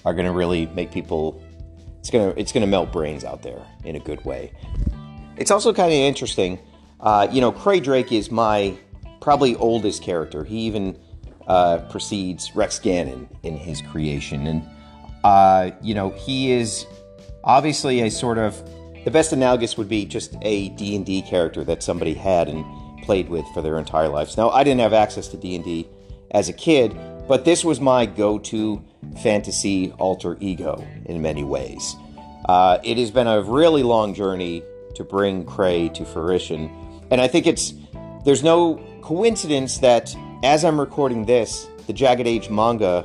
are 0.04 0.14
going 0.14 0.26
to 0.26 0.32
really 0.32 0.66
make 0.66 0.92
people. 0.92 1.42
It's 1.98 2.10
gonna 2.10 2.32
it's 2.36 2.52
gonna 2.52 2.68
melt 2.68 2.92
brains 2.92 3.24
out 3.24 3.42
there 3.42 3.60
in 3.84 3.96
a 3.96 3.98
good 3.98 4.24
way. 4.24 4.52
It's 5.36 5.50
also 5.50 5.72
kind 5.72 5.88
of 5.88 5.98
interesting. 5.98 6.60
Uh, 7.00 7.26
you 7.32 7.40
know, 7.40 7.50
Cray 7.50 7.80
Drake 7.80 8.12
is 8.12 8.30
my 8.30 8.78
probably 9.20 9.56
oldest 9.56 10.02
character. 10.04 10.44
He 10.44 10.58
even 10.60 10.96
uh, 11.48 11.78
precedes 11.90 12.54
Rex 12.54 12.78
Gannon 12.78 13.28
in 13.42 13.56
his 13.56 13.82
creation, 13.82 14.46
and 14.46 14.62
uh, 15.26 15.72
you 15.82 15.92
know, 15.92 16.10
he 16.10 16.52
is 16.52 16.86
obviously 17.42 18.02
a 18.02 18.10
sort 18.12 18.38
of 18.38 18.62
the 19.04 19.10
best 19.10 19.32
analogous 19.32 19.76
would 19.76 19.88
be 19.88 20.06
just 20.06 20.36
a 20.42 20.68
D&D 20.70 21.22
character 21.22 21.64
that 21.64 21.82
somebody 21.82 22.14
had 22.14 22.46
and 22.46 22.64
played 23.02 23.28
with 23.28 23.44
for 23.52 23.60
their 23.60 23.76
entire 23.76 24.06
lives. 24.06 24.36
Now, 24.36 24.50
I 24.50 24.62
didn't 24.62 24.82
have 24.82 24.92
access 24.92 25.26
to 25.28 25.36
D&D 25.36 25.88
as 26.30 26.48
a 26.48 26.52
kid, 26.52 26.96
but 27.26 27.44
this 27.44 27.64
was 27.64 27.80
my 27.80 28.06
go-to 28.06 28.84
fantasy 29.20 29.90
alter 29.98 30.36
ego 30.38 30.86
in 31.06 31.20
many 31.20 31.42
ways. 31.42 31.96
Uh, 32.48 32.78
it 32.84 32.96
has 32.96 33.10
been 33.10 33.26
a 33.26 33.42
really 33.42 33.82
long 33.82 34.14
journey 34.14 34.62
to 34.94 35.02
bring 35.02 35.44
Cray 35.44 35.88
to 35.88 36.04
fruition, 36.04 36.70
and 37.10 37.20
I 37.20 37.26
think 37.26 37.48
it's 37.48 37.74
there's 38.24 38.44
no 38.44 38.80
coincidence 39.02 39.78
that 39.78 40.14
as 40.44 40.64
I'm 40.64 40.78
recording 40.78 41.26
this, 41.26 41.66
the 41.88 41.92
Jagged 41.92 42.28
Age 42.28 42.48
manga 42.48 43.04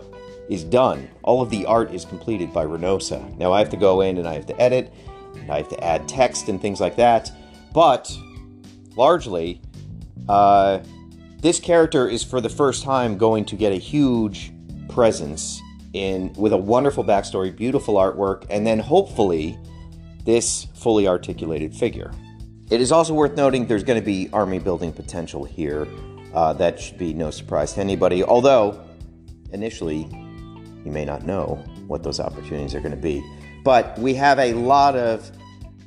is 0.52 0.66
done. 0.66 1.10
All 1.24 1.42
of 1.42 1.50
the 1.50 1.66
art 1.66 1.94
is 1.94 2.04
completed 2.04 2.52
by 2.52 2.66
Renosa. 2.66 3.38
Now 3.38 3.54
I 3.54 3.60
have 3.60 3.70
to 3.70 3.78
go 3.78 4.02
in 4.02 4.18
and 4.18 4.28
I 4.28 4.34
have 4.34 4.46
to 4.48 4.62
edit, 4.62 4.94
and 5.36 5.50
I 5.50 5.56
have 5.56 5.70
to 5.70 5.82
add 5.82 6.10
text 6.10 6.50
and 6.50 6.62
things 6.62 6.82
like 6.82 6.98
that. 6.98 7.32
But 7.74 8.14
largely, 8.98 9.62
uh, 10.28 10.80
this 11.40 11.58
character 11.62 12.10
is 12.10 12.22
for 12.22 12.42
the 12.42 12.50
first 12.50 12.84
time 12.84 13.18
going 13.18 13.46
to 13.46 13.56
get 13.56 13.72
a 13.72 13.78
huge 13.78 14.52
presence 14.90 15.62
in 15.94 16.34
with 16.34 16.52
a 16.52 16.58
wonderful 16.58 17.04
backstory, 17.06 17.56
beautiful 17.56 17.96
artwork, 17.96 18.46
and 18.50 18.68
then 18.68 18.78
hopefully 18.78 19.58
this 20.26 20.68
fully 20.76 21.08
articulated 21.08 21.74
figure. 21.74 22.12
It 22.70 22.82
is 22.82 22.92
also 22.92 23.14
worth 23.14 23.38
noting 23.38 23.68
there's 23.68 23.86
going 23.86 24.00
to 24.00 24.06
be 24.06 24.30
army 24.34 24.60
building 24.60 24.92
potential 24.92 25.46
here. 25.46 25.88
Uh, 26.34 26.52
that 26.54 26.78
should 26.78 26.98
be 26.98 27.14
no 27.14 27.32
surprise 27.32 27.72
to 27.74 27.80
anybody. 27.80 28.22
Although 28.22 28.86
initially 29.54 30.10
you 30.84 30.92
may 30.92 31.06
not 31.06 31.26
know 31.26 31.64
what 31.88 32.04
those 32.04 32.20
opportunities 32.20 32.76
are 32.76 32.80
going 32.80 32.92
to 32.92 32.98
be. 32.98 33.24
But 33.64 33.98
we 34.00 34.14
have 34.16 34.40
a 34.40 34.54
lot 34.54 34.96
of 34.96 35.32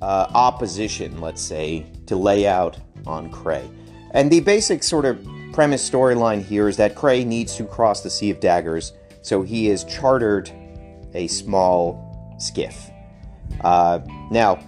uh, 0.00 0.28
opposition, 0.34 1.20
let's 1.20 1.42
say, 1.42 1.86
to 2.06 2.16
lay 2.16 2.46
out 2.46 2.78
on 3.06 3.30
Cray. 3.30 3.68
And 4.12 4.30
the 4.30 4.40
basic 4.40 4.82
sort 4.82 5.04
of 5.04 5.26
premise 5.52 5.88
storyline 5.88 6.42
here 6.42 6.68
is 6.68 6.76
that 6.76 6.94
Cray 6.94 7.24
needs 7.24 7.56
to 7.56 7.64
cross 7.64 8.02
the 8.02 8.10
Sea 8.10 8.30
of 8.30 8.40
Daggers, 8.40 8.92
so 9.22 9.42
he 9.42 9.68
is 9.68 9.84
chartered 9.84 10.50
a 11.14 11.26
small 11.26 12.36
skiff. 12.38 12.90
Uh, 13.62 14.00
now, 14.30 14.58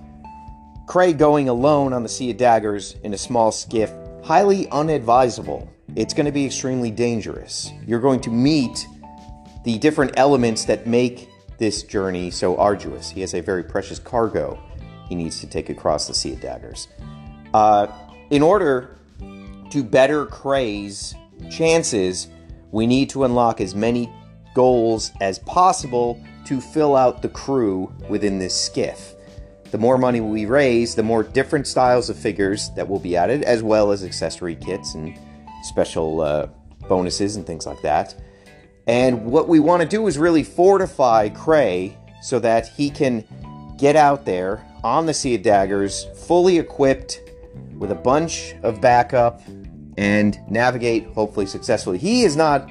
Cray 0.86 1.12
going 1.12 1.48
alone 1.48 1.92
on 1.92 2.02
the 2.02 2.08
Sea 2.08 2.30
of 2.30 2.36
Daggers 2.36 2.96
in 3.02 3.14
a 3.14 3.18
small 3.18 3.50
skiff, 3.50 3.92
highly 4.24 4.68
unadvisable. 4.70 5.68
It's 5.96 6.14
going 6.14 6.26
to 6.26 6.32
be 6.32 6.46
extremely 6.46 6.90
dangerous. 6.90 7.72
You're 7.86 8.00
going 8.00 8.20
to 8.20 8.30
meet 8.30 8.86
the 9.66 9.78
different 9.78 10.12
elements 10.16 10.64
that 10.66 10.86
make 10.86 11.28
this 11.58 11.82
journey 11.82 12.30
so 12.30 12.56
arduous. 12.56 13.10
He 13.10 13.20
has 13.22 13.34
a 13.34 13.40
very 13.40 13.64
precious 13.64 13.98
cargo 13.98 14.62
he 15.08 15.16
needs 15.16 15.40
to 15.40 15.46
take 15.48 15.70
across 15.70 16.06
the 16.06 16.14
Sea 16.14 16.34
of 16.34 16.40
Daggers. 16.40 16.86
Uh, 17.52 17.88
in 18.30 18.42
order 18.42 18.96
to 19.70 19.82
better 19.82 20.24
Cray's 20.26 21.16
chances, 21.50 22.28
we 22.70 22.86
need 22.86 23.10
to 23.10 23.24
unlock 23.24 23.60
as 23.60 23.74
many 23.74 24.08
goals 24.54 25.10
as 25.20 25.40
possible 25.40 26.24
to 26.44 26.60
fill 26.60 26.94
out 26.94 27.20
the 27.20 27.28
crew 27.28 27.92
within 28.08 28.38
this 28.38 28.54
skiff. 28.58 29.14
the 29.72 29.78
more 29.78 29.98
money 29.98 30.20
we 30.20 30.46
raise, 30.46 30.94
the 30.94 31.02
more 31.02 31.24
different 31.24 31.66
styles 31.66 32.08
of 32.08 32.16
figures 32.16 32.70
that 32.76 32.88
will 32.88 33.00
be 33.00 33.16
added, 33.16 33.42
as 33.42 33.64
well 33.64 33.90
as 33.90 34.04
accessory 34.04 34.54
kits 34.54 34.94
and 34.94 35.18
special 35.64 36.20
uh, 36.20 36.46
bonuses 36.88 37.34
and 37.34 37.44
things 37.44 37.66
like 37.66 37.82
that. 37.82 38.14
And 38.86 39.26
what 39.26 39.48
we 39.48 39.58
want 39.58 39.82
to 39.82 39.88
do 39.88 40.06
is 40.06 40.16
really 40.16 40.44
fortify 40.44 41.28
Cray 41.28 41.96
so 42.22 42.38
that 42.38 42.68
he 42.68 42.90
can 42.90 43.24
get 43.76 43.96
out 43.96 44.24
there 44.24 44.64
on 44.84 45.06
the 45.06 45.14
Sea 45.14 45.34
of 45.34 45.42
Daggers, 45.42 46.06
fully 46.26 46.58
equipped 46.58 47.20
with 47.78 47.90
a 47.90 47.96
bunch 47.96 48.54
of 48.62 48.80
backup 48.80 49.42
and 49.98 50.38
navigate 50.48 51.06
hopefully 51.08 51.46
successfully. 51.46 51.98
He 51.98 52.22
is 52.22 52.36
not 52.36 52.68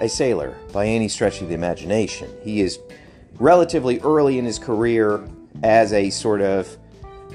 a 0.00 0.08
sailor 0.08 0.56
by 0.72 0.86
any 0.86 1.08
stretch 1.08 1.42
of 1.42 1.48
the 1.48 1.54
imagination. 1.54 2.30
He 2.42 2.60
is 2.60 2.78
relatively 3.34 4.00
early 4.00 4.38
in 4.38 4.44
his 4.44 4.58
career 4.58 5.28
as 5.62 5.92
a 5.92 6.10
sort 6.10 6.40
of 6.40 6.76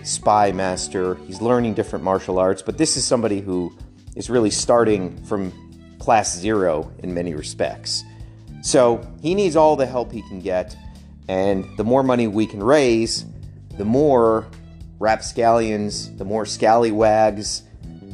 spy 0.04 0.52
master. 0.52 1.16
He's 1.28 1.42
learning 1.42 1.76
different 1.76 2.04
martial 2.04 2.40
arts, 2.40 2.62
but 2.62 2.78
this 2.78 2.98
is 2.98 3.06
somebody 3.06 3.42
who 3.42 3.76
is 4.16 4.30
really 4.30 4.50
starting 4.50 5.24
from 5.26 5.52
class 6.00 6.38
zero 6.38 6.92
in 7.00 7.14
many 7.14 7.34
respects. 7.36 8.04
So 8.64 9.06
he 9.22 9.36
needs 9.36 9.58
all 9.58 9.76
the 9.76 9.86
help 9.86 10.12
he 10.12 10.22
can 10.22 10.40
get, 10.40 10.76
and 11.28 11.66
the 11.78 11.84
more 11.84 12.02
money 12.02 12.28
we 12.28 12.46
can 12.48 12.64
raise, 12.64 13.26
the 13.78 13.84
more 13.84 14.48
rapscallions, 15.00 16.16
the 16.16 16.24
more 16.24 16.46
scallywags, 16.46 17.64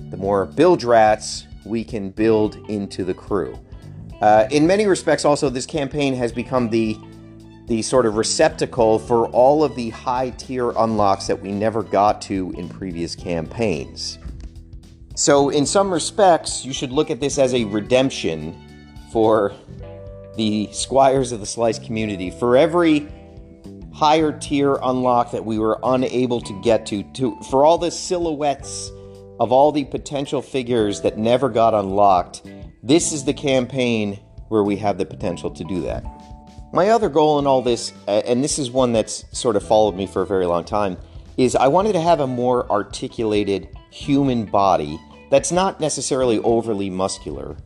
the 0.09 0.17
more 0.17 0.47
bilge 0.47 0.83
rats 0.83 1.45
we 1.65 1.83
can 1.83 2.09
build 2.09 2.55
into 2.67 3.03
the 3.05 3.13
crew. 3.13 3.59
Uh, 4.21 4.47
in 4.49 4.65
many 4.65 4.87
respects, 4.87 5.23
also, 5.23 5.49
this 5.49 5.67
campaign 5.67 6.15
has 6.15 6.31
become 6.31 6.69
the 6.69 6.97
the 7.67 7.83
sort 7.83 8.07
of 8.07 8.15
receptacle 8.15 8.97
for 8.97 9.27
all 9.27 9.63
of 9.63 9.75
the 9.75 9.91
high 9.91 10.31
tier 10.31 10.71
unlocks 10.71 11.27
that 11.27 11.39
we 11.39 11.51
never 11.51 11.83
got 11.83 12.19
to 12.23 12.51
in 12.57 12.67
previous 12.67 13.15
campaigns. 13.15 14.17
So, 15.15 15.49
in 15.49 15.67
some 15.67 15.93
respects, 15.93 16.65
you 16.65 16.73
should 16.73 16.91
look 16.91 17.11
at 17.11 17.19
this 17.19 17.37
as 17.37 17.53
a 17.53 17.65
redemption 17.65 18.59
for 19.11 19.53
the 20.39 20.69
Squires 20.71 21.33
of 21.33 21.41
the 21.41 21.45
Slice 21.45 21.77
community. 21.77 22.31
For 22.31 22.55
every 22.55 23.09
higher 23.93 24.31
tier 24.31 24.79
unlock 24.81 25.31
that 25.31 25.43
we 25.43 25.59
were 25.59 25.77
unable 25.83 26.39
to 26.39 26.61
get 26.61 26.85
to, 26.85 27.03
to 27.11 27.37
for 27.49 27.65
all 27.65 27.77
the 27.77 27.91
silhouettes 27.91 28.89
of 29.41 29.51
all 29.51 29.73
the 29.73 29.83
potential 29.83 30.41
figures 30.41 31.01
that 31.01 31.17
never 31.17 31.49
got 31.49 31.73
unlocked, 31.73 32.43
this 32.81 33.11
is 33.11 33.25
the 33.25 33.33
campaign 33.33 34.17
where 34.47 34.63
we 34.63 34.77
have 34.77 34.97
the 34.97 35.05
potential 35.05 35.51
to 35.51 35.65
do 35.65 35.81
that. 35.81 36.05
My 36.71 36.87
other 36.87 37.09
goal 37.09 37.37
in 37.39 37.45
all 37.45 37.61
this, 37.61 37.91
and 38.07 38.41
this 38.41 38.59
is 38.59 38.71
one 38.71 38.93
that's 38.93 39.25
sort 39.37 39.57
of 39.57 39.63
followed 39.67 39.95
me 39.95 40.07
for 40.07 40.21
a 40.21 40.25
very 40.25 40.45
long 40.45 40.63
time, 40.63 40.95
is 41.35 41.53
I 41.53 41.67
wanted 41.67 41.93
to 41.93 42.01
have 42.01 42.21
a 42.21 42.27
more 42.27 42.65
articulated 42.71 43.67
human 43.91 44.45
body 44.45 44.97
that's 45.31 45.51
not 45.51 45.81
necessarily 45.81 46.39
overly 46.39 46.89
muscular. 46.89 47.57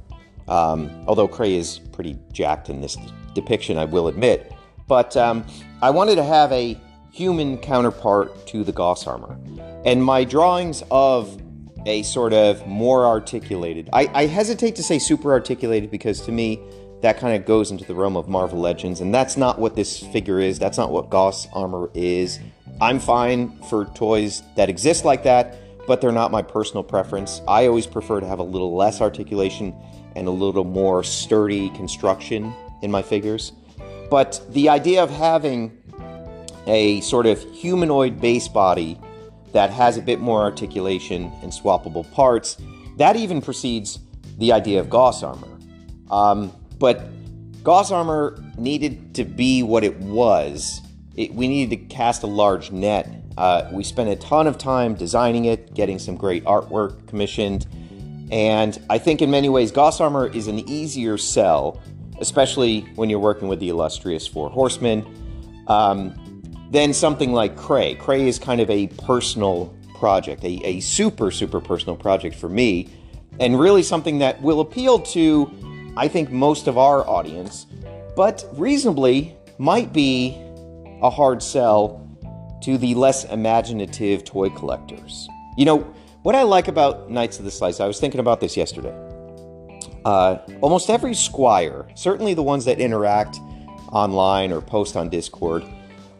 Um, 0.47 0.91
although 1.07 1.27
Cray 1.27 1.55
is 1.55 1.79
pretty 1.91 2.17
jacked 2.31 2.69
in 2.69 2.81
this 2.81 2.97
depiction, 3.33 3.77
I 3.77 3.85
will 3.85 4.07
admit. 4.07 4.51
But 4.87 5.15
um, 5.17 5.45
I 5.81 5.89
wanted 5.89 6.15
to 6.15 6.23
have 6.23 6.51
a 6.51 6.79
human 7.11 7.57
counterpart 7.57 8.47
to 8.47 8.63
the 8.63 8.71
Gauss 8.71 9.07
armor. 9.07 9.37
And 9.85 10.03
my 10.03 10.23
drawings 10.23 10.83
of 10.91 11.39
a 11.85 12.03
sort 12.03 12.33
of 12.33 12.65
more 12.65 13.05
articulated, 13.05 13.89
I, 13.93 14.09
I 14.13 14.25
hesitate 14.25 14.75
to 14.77 14.83
say 14.83 14.99
super 14.99 15.31
articulated 15.31 15.91
because 15.91 16.21
to 16.21 16.31
me, 16.31 16.59
that 17.01 17.17
kind 17.17 17.35
of 17.35 17.45
goes 17.45 17.69
into 17.69 17.83
the 17.83 17.93
realm 17.93 18.15
of 18.15 18.29
Marvel 18.29 18.59
Legends, 18.59 19.01
and 19.01 19.13
that's 19.13 19.35
not 19.35 19.59
what 19.59 19.75
this 19.75 19.99
figure 19.99 20.39
is. 20.39 20.57
That's 20.57 20.77
not 20.77 20.89
what 20.89 21.09
Gauss 21.09 21.49
armor 21.51 21.91
is. 21.93 22.39
I'm 22.79 22.97
fine 22.97 23.61
for 23.63 23.85
toys 23.85 24.41
that 24.55 24.69
exist 24.69 25.03
like 25.03 25.23
that, 25.23 25.57
but 25.85 25.99
they're 25.99 26.13
not 26.13 26.31
my 26.31 26.41
personal 26.41 26.81
preference. 26.81 27.41
I 27.45 27.67
always 27.67 27.85
prefer 27.85 28.21
to 28.21 28.25
have 28.25 28.39
a 28.39 28.43
little 28.43 28.73
less 28.73 29.01
articulation 29.01 29.75
and 30.15 30.27
a 30.27 30.31
little 30.31 30.63
more 30.63 31.03
sturdy 31.03 31.69
construction 31.71 32.53
in 32.81 32.91
my 32.91 33.01
figures. 33.01 33.51
But 34.09 34.41
the 34.49 34.69
idea 34.69 35.01
of 35.01 35.09
having 35.09 35.77
a 36.67 37.01
sort 37.01 37.25
of 37.25 37.41
humanoid 37.51 38.21
base 38.21 38.47
body 38.47 38.99
that 39.53 39.69
has 39.69 39.97
a 39.97 40.01
bit 40.01 40.19
more 40.19 40.41
articulation 40.41 41.31
and 41.41 41.51
swappable 41.51 42.11
parts, 42.13 42.57
that 42.97 43.15
even 43.15 43.41
precedes 43.41 43.99
the 44.37 44.51
idea 44.51 44.79
of 44.79 44.89
Gauss 44.89 45.23
armor. 45.23 45.47
Um, 46.09 46.51
but 46.79 47.03
Gauss 47.63 47.91
armor 47.91 48.43
needed 48.57 49.15
to 49.15 49.23
be 49.23 49.63
what 49.63 49.83
it 49.83 49.97
was. 49.99 50.81
It, 51.15 51.33
we 51.33 51.47
needed 51.47 51.69
to 51.69 51.95
cast 51.95 52.23
a 52.23 52.27
large 52.27 52.71
net. 52.71 53.09
Uh, 53.37 53.69
we 53.71 53.83
spent 53.83 54.09
a 54.09 54.15
ton 54.15 54.47
of 54.47 54.57
time 54.57 54.95
designing 54.95 55.45
it, 55.45 55.73
getting 55.73 55.99
some 55.99 56.15
great 56.17 56.43
artwork 56.45 57.07
commissioned, 57.07 57.65
and 58.33 58.83
I 58.89 58.97
think 58.97 59.21
in 59.21 59.29
many 59.29 59.47
ways 59.47 59.71
Gauss 59.71 60.01
armor 60.01 60.25
is 60.25 60.47
an 60.47 60.67
easier 60.67 61.19
sell, 61.19 61.79
especially 62.19 62.81
when 62.95 63.07
you're 63.07 63.19
working 63.19 63.47
with 63.47 63.59
the 63.59 63.69
illustrious 63.69 64.25
Four 64.25 64.49
Horsemen, 64.49 65.05
um, 65.67 66.41
than 66.71 66.93
something 66.93 67.31
like 67.31 67.55
Cray. 67.55 67.93
Cray 67.93 68.27
is 68.27 68.39
kind 68.39 68.59
of 68.59 68.71
a 68.71 68.87
personal 68.87 69.71
project, 69.99 70.43
a, 70.43 70.59
a 70.65 70.79
super, 70.79 71.29
super 71.29 71.61
personal 71.61 71.95
project 71.95 72.33
for 72.35 72.49
me, 72.49 72.89
and 73.39 73.59
really 73.59 73.83
something 73.83 74.17
that 74.17 74.41
will 74.41 74.61
appeal 74.61 74.97
to 74.97 75.93
I 75.95 76.07
think 76.07 76.31
most 76.31 76.67
of 76.67 76.75
our 76.75 77.07
audience, 77.07 77.67
but 78.15 78.43
reasonably 78.53 79.37
might 79.59 79.93
be 79.93 80.35
a 81.03 81.09
hard 81.11 81.43
sell 81.43 81.99
to 82.63 82.79
the 82.79 82.95
less 82.95 83.25
imaginative 83.25 84.23
toy 84.23 84.49
collectors. 84.49 85.27
You 85.55 85.65
know, 85.65 85.93
what 86.23 86.35
I 86.35 86.43
like 86.43 86.69
about 86.69 87.11
Knights 87.11 87.37
of 87.37 87.45
the 87.45 87.51
Slice, 87.51 87.79
I 87.79 87.87
was 87.87 87.99
thinking 87.99 88.19
about 88.19 88.39
this 88.39 88.57
yesterday. 88.57 88.95
Uh, 90.05 90.37
almost 90.61 90.89
every 90.89 91.13
squire, 91.13 91.85
certainly 91.95 92.33
the 92.33 92.43
ones 92.43 92.65
that 92.65 92.79
interact 92.79 93.37
online 93.91 94.51
or 94.51 94.61
post 94.61 94.95
on 94.95 95.09
Discord, 95.09 95.63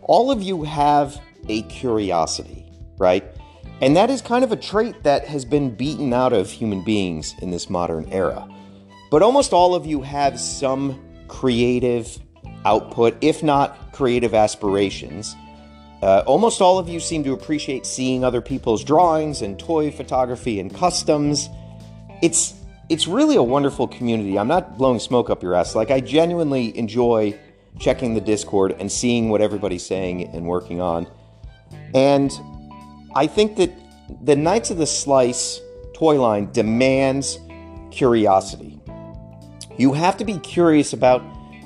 all 0.03 0.29
of 0.29 0.41
you 0.41 0.63
have 0.63 1.19
a 1.47 1.63
curiosity, 1.63 2.65
right? 2.97 3.23
And 3.81 3.95
that 3.95 4.09
is 4.09 4.21
kind 4.21 4.43
of 4.43 4.51
a 4.51 4.57
trait 4.57 5.03
that 5.03 5.25
has 5.25 5.45
been 5.45 5.73
beaten 5.73 6.13
out 6.13 6.33
of 6.33 6.49
human 6.49 6.83
beings 6.83 7.35
in 7.41 7.51
this 7.51 7.69
modern 7.69 8.05
era. 8.11 8.47
But 9.09 9.21
almost 9.21 9.53
all 9.53 9.73
of 9.73 9.85
you 9.85 10.01
have 10.01 10.39
some 10.39 11.01
creative 11.27 12.19
output, 12.65 13.17
if 13.21 13.41
not 13.41 13.93
creative 13.93 14.33
aspirations. 14.33 15.35
Uh, 16.03 16.21
almost 16.27 16.59
all 16.59 16.77
of 16.77 16.89
you 16.89 16.99
seem 16.99 17.23
to 17.23 17.31
appreciate 17.31 17.85
seeing 17.85 18.25
other 18.25 18.41
people's 18.41 18.83
drawings 18.83 19.41
and 19.41 19.57
toy 19.57 19.89
photography 19.89 20.59
and 20.59 20.75
customs. 20.75 21.47
It's 22.21 22.55
it's 22.89 23.07
really 23.07 23.37
a 23.37 23.41
wonderful 23.41 23.87
community. 23.87 24.37
I'm 24.37 24.49
not 24.49 24.77
blowing 24.77 24.99
smoke 24.99 25.29
up 25.29 25.41
your 25.41 25.55
ass. 25.55 25.75
Like 25.75 25.91
I 25.91 26.01
genuinely 26.01 26.77
enjoy 26.77 27.39
checking 27.79 28.15
the 28.15 28.19
Discord 28.19 28.75
and 28.79 28.91
seeing 28.91 29.29
what 29.29 29.39
everybody's 29.39 29.85
saying 29.85 30.27
and 30.35 30.45
working 30.45 30.81
on. 30.81 31.07
And 31.93 32.37
I 33.15 33.25
think 33.25 33.55
that 33.55 33.71
the 34.25 34.35
Knights 34.35 34.71
of 34.71 34.77
the 34.79 34.85
Slice 34.85 35.61
toy 35.93 36.21
line 36.21 36.51
demands 36.51 37.39
curiosity. 37.91 38.77
You 39.77 39.93
have 39.93 40.17
to 40.17 40.25
be 40.25 40.37
curious 40.39 40.91
about 40.91 41.23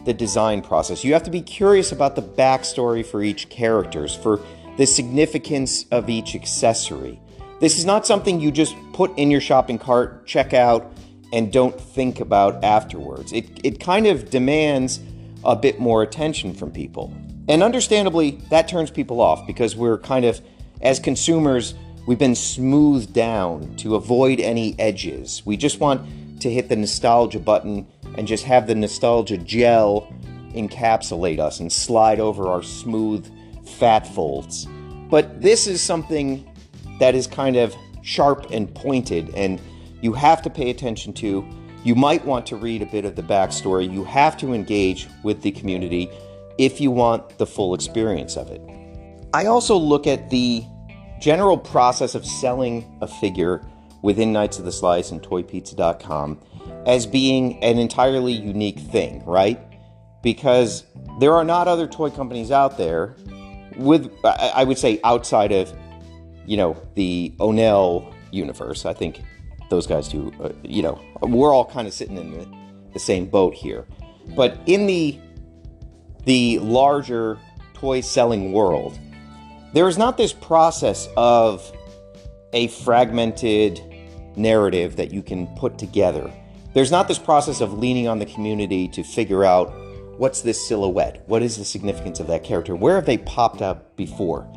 the 0.08 0.14
design 0.14 0.62
process. 0.62 1.04
You 1.04 1.14
have 1.14 1.24
to 1.24 1.30
be 1.30 1.42
curious 1.42 1.92
about 1.92 2.16
the 2.16 2.24
backstory 2.24 3.06
for 3.06 3.22
each 3.22 3.50
characters, 3.50 4.16
for 4.16 4.40
the 4.78 4.88
significance 4.88 5.86
of 5.92 6.10
each 6.10 6.34
accessory. 6.34 7.20
This 7.60 7.78
is 7.78 7.86
not 7.86 8.08
something 8.08 8.40
you 8.40 8.50
just 8.50 8.74
put 8.94 9.16
in 9.18 9.30
your 9.30 9.42
shopping 9.42 9.78
cart, 9.78 10.26
check 10.26 10.54
out, 10.54 10.94
and 11.34 11.52
don't 11.52 11.80
think 11.80 12.22
about 12.22 12.64
afterwards. 12.64 13.34
It, 13.34 13.60
it 13.66 13.80
kind 13.82 14.08
of 14.08 14.30
demands 14.30 15.02
a 15.44 15.56
bit 15.56 15.78
more 15.78 16.04
attention 16.04 16.54
from 16.54 16.72
people. 16.72 17.14
And 17.50 17.62
understandably, 17.62 18.40
that 18.50 18.70
turns 18.70 18.90
people 18.90 19.20
off 19.20 19.46
because 19.46 19.76
we're 19.76 19.98
kind 19.98 20.24
of, 20.24 20.40
as 20.82 21.00
consumers, 21.00 21.74
we've 22.08 22.18
been 22.18 22.36
smoothed 22.36 23.12
down 23.12 23.76
to 23.78 23.96
avoid 23.96 24.40
any 24.40 24.80
edges. 24.80 25.46
We 25.46 25.58
just 25.58 25.82
want 25.82 26.42
to 26.42 26.50
hit 26.50 26.70
the 26.70 26.78
nostalgia 26.78 27.40
button 27.40 27.88
and 28.18 28.28
just 28.28 28.44
have 28.44 28.68
the 28.68 28.76
nostalgia 28.76 29.38
gel 29.38 30.12
encapsulate 30.54 31.40
us 31.40 31.60
and 31.60 31.72
slide 31.72 32.20
over 32.20 32.48
our 32.48 32.64
smooth 32.64 33.30
fat 33.66 34.08
folds. 34.08 34.68
But 35.10 35.42
this 35.42 35.68
is 35.68 35.82
something 35.82 36.50
that 37.00 37.16
is 37.16 37.28
kind 37.28 37.56
of 37.56 37.76
sharp 38.02 38.48
and 38.52 38.74
pointed, 38.74 39.34
and 39.36 39.62
you 40.02 40.14
have 40.14 40.42
to 40.42 40.50
pay 40.50 40.70
attention 40.70 41.14
to. 41.14 41.48
You 41.84 41.96
might 41.96 42.26
want 42.26 42.46
to 42.48 42.56
read 42.56 42.82
a 42.82 42.86
bit 42.86 43.06
of 43.06 43.16
the 43.16 43.22
backstory. 43.22 43.92
You 43.92 44.04
have 44.06 44.36
to 44.38 44.54
engage 44.54 45.08
with 45.24 45.42
the 45.42 45.52
community 45.52 46.10
if 46.58 46.82
you 46.82 46.92
want 46.92 47.38
the 47.38 47.46
full 47.46 47.74
experience 47.74 48.36
of 48.36 48.50
it. 48.50 48.62
I 49.34 49.46
also 49.46 49.78
look 49.78 50.08
at 50.08 50.30
the 50.30 50.66
general 51.20 51.58
process 51.58 52.16
of 52.16 52.26
selling 52.26 52.98
a 53.02 53.08
figure 53.08 53.66
within 54.02 54.34
Knights 54.34 54.60
of 54.60 54.66
the 54.66 54.72
Slice 54.72 55.12
and 55.12 55.22
ToyPizza.com 55.22 56.40
as 56.88 57.06
being 57.06 57.62
an 57.64 57.78
entirely 57.78 58.32
unique 58.34 58.80
thing, 58.80 59.24
right? 59.26 59.60
Because 60.24 60.86
there 61.20 61.34
are 61.34 61.44
not 61.44 61.68
other 61.68 61.86
toy 61.86 62.10
companies 62.10 62.50
out 62.50 62.78
there 62.78 63.16
with 63.76 64.12
I 64.24 64.64
would 64.64 64.78
say 64.78 65.00
outside 65.04 65.52
of 65.52 65.72
you 66.46 66.58
know 66.58 66.82
the 66.96 67.34
Onell 67.40 68.12
universe. 68.32 68.86
I 68.86 68.94
think 68.94 69.22
those 69.70 69.86
guys 69.86 70.08
do. 70.08 70.32
Uh, 70.42 70.50
you 70.64 70.82
know, 70.82 71.00
we're 71.22 71.54
all 71.54 71.66
kind 71.66 71.88
of 71.88 71.94
sitting 71.94 72.18
in 72.18 72.32
the, 72.32 72.48
the 72.94 73.00
same 73.00 73.26
boat 73.28 73.54
here. 73.54 73.86
But 74.36 74.58
in 74.66 74.88
the 74.88 75.20
the 76.26 76.60
larger 76.60 77.38
toy 77.74 78.02
selling 78.02 78.54
world, 78.54 78.98
there 79.74 79.88
is 79.88 79.98
not 79.98 80.18
this 80.18 80.34
process 80.34 81.08
of 81.18 81.72
a 82.54 82.68
fragmented 82.68 83.82
narrative 84.36 84.96
that 84.96 85.12
you 85.12 85.22
can 85.22 85.48
put 85.56 85.78
together. 85.78 86.32
There's 86.78 86.92
not 86.92 87.08
this 87.08 87.18
process 87.18 87.60
of 87.60 87.74
leaning 87.74 88.08
on 88.08 88.20
the 88.20 88.28
community 88.28 88.88
to 88.90 89.02
figure 89.02 89.44
out 89.44 89.74
what's 90.20 90.42
this 90.42 90.64
silhouette? 90.64 91.24
What 91.26 91.42
is 91.42 91.58
the 91.58 91.66
significance 91.66 92.20
of 92.20 92.28
that 92.28 92.44
character? 92.44 92.76
Where 92.76 92.94
have 92.94 93.08
they 93.08 93.18
popped 93.18 93.64
up 93.64 93.96
before? 93.96 94.48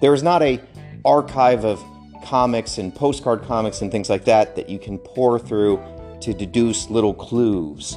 There 0.00 0.12
is 0.12 0.24
not 0.24 0.42
a 0.42 0.60
archive 1.04 1.64
of 1.64 1.80
comics 2.24 2.78
and 2.78 2.92
postcard 2.92 3.42
comics 3.42 3.80
and 3.80 3.92
things 3.92 4.10
like 4.10 4.24
that 4.24 4.56
that 4.56 4.68
you 4.68 4.80
can 4.80 4.98
pour 4.98 5.38
through 5.38 5.80
to 6.20 6.34
deduce 6.34 6.90
little 6.90 7.14
clues. 7.14 7.96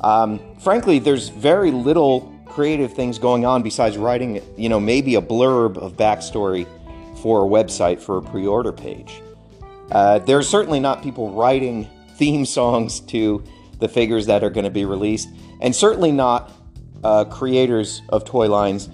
Um, 0.00 0.40
frankly, 0.58 0.98
there's 0.98 1.28
very 1.28 1.70
little 1.70 2.36
creative 2.46 2.94
things 2.94 3.20
going 3.20 3.46
on 3.46 3.62
besides 3.62 3.96
writing, 3.96 4.42
you 4.56 4.68
know, 4.68 4.80
maybe 4.80 5.14
a 5.14 5.22
blurb 5.22 5.78
of 5.78 5.96
backstory 5.96 6.66
for 7.22 7.46
a 7.46 7.48
website 7.48 8.00
for 8.00 8.18
a 8.18 8.22
pre-order 8.22 8.72
page. 8.72 9.22
Uh, 9.92 10.18
there's 10.18 10.48
certainly 10.48 10.80
not 10.80 11.00
people 11.00 11.30
writing 11.30 11.88
theme 12.20 12.44
songs 12.44 13.00
to 13.00 13.42
the 13.78 13.88
figures 13.88 14.26
that 14.26 14.44
are 14.44 14.50
going 14.50 14.64
to 14.64 14.70
be 14.70 14.84
released, 14.84 15.30
and 15.62 15.74
certainly 15.74 16.12
not 16.12 16.52
uh, 17.02 17.24
creators 17.24 18.02
of 18.10 18.26
toy 18.26 18.46
lines 18.46 18.90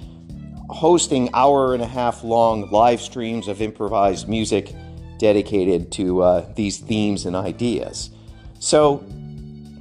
hosting 0.68 1.28
hour 1.34 1.74
and 1.74 1.82
a 1.82 1.86
half 1.86 2.22
long 2.24 2.70
live 2.70 3.00
streams 3.00 3.48
of 3.48 3.60
improvised 3.60 4.28
music 4.28 4.74
dedicated 5.18 5.90
to 5.92 6.22
uh, 6.22 6.52
these 6.54 6.78
themes 6.78 7.26
and 7.26 7.34
ideas. 7.34 8.10
So, 8.60 9.04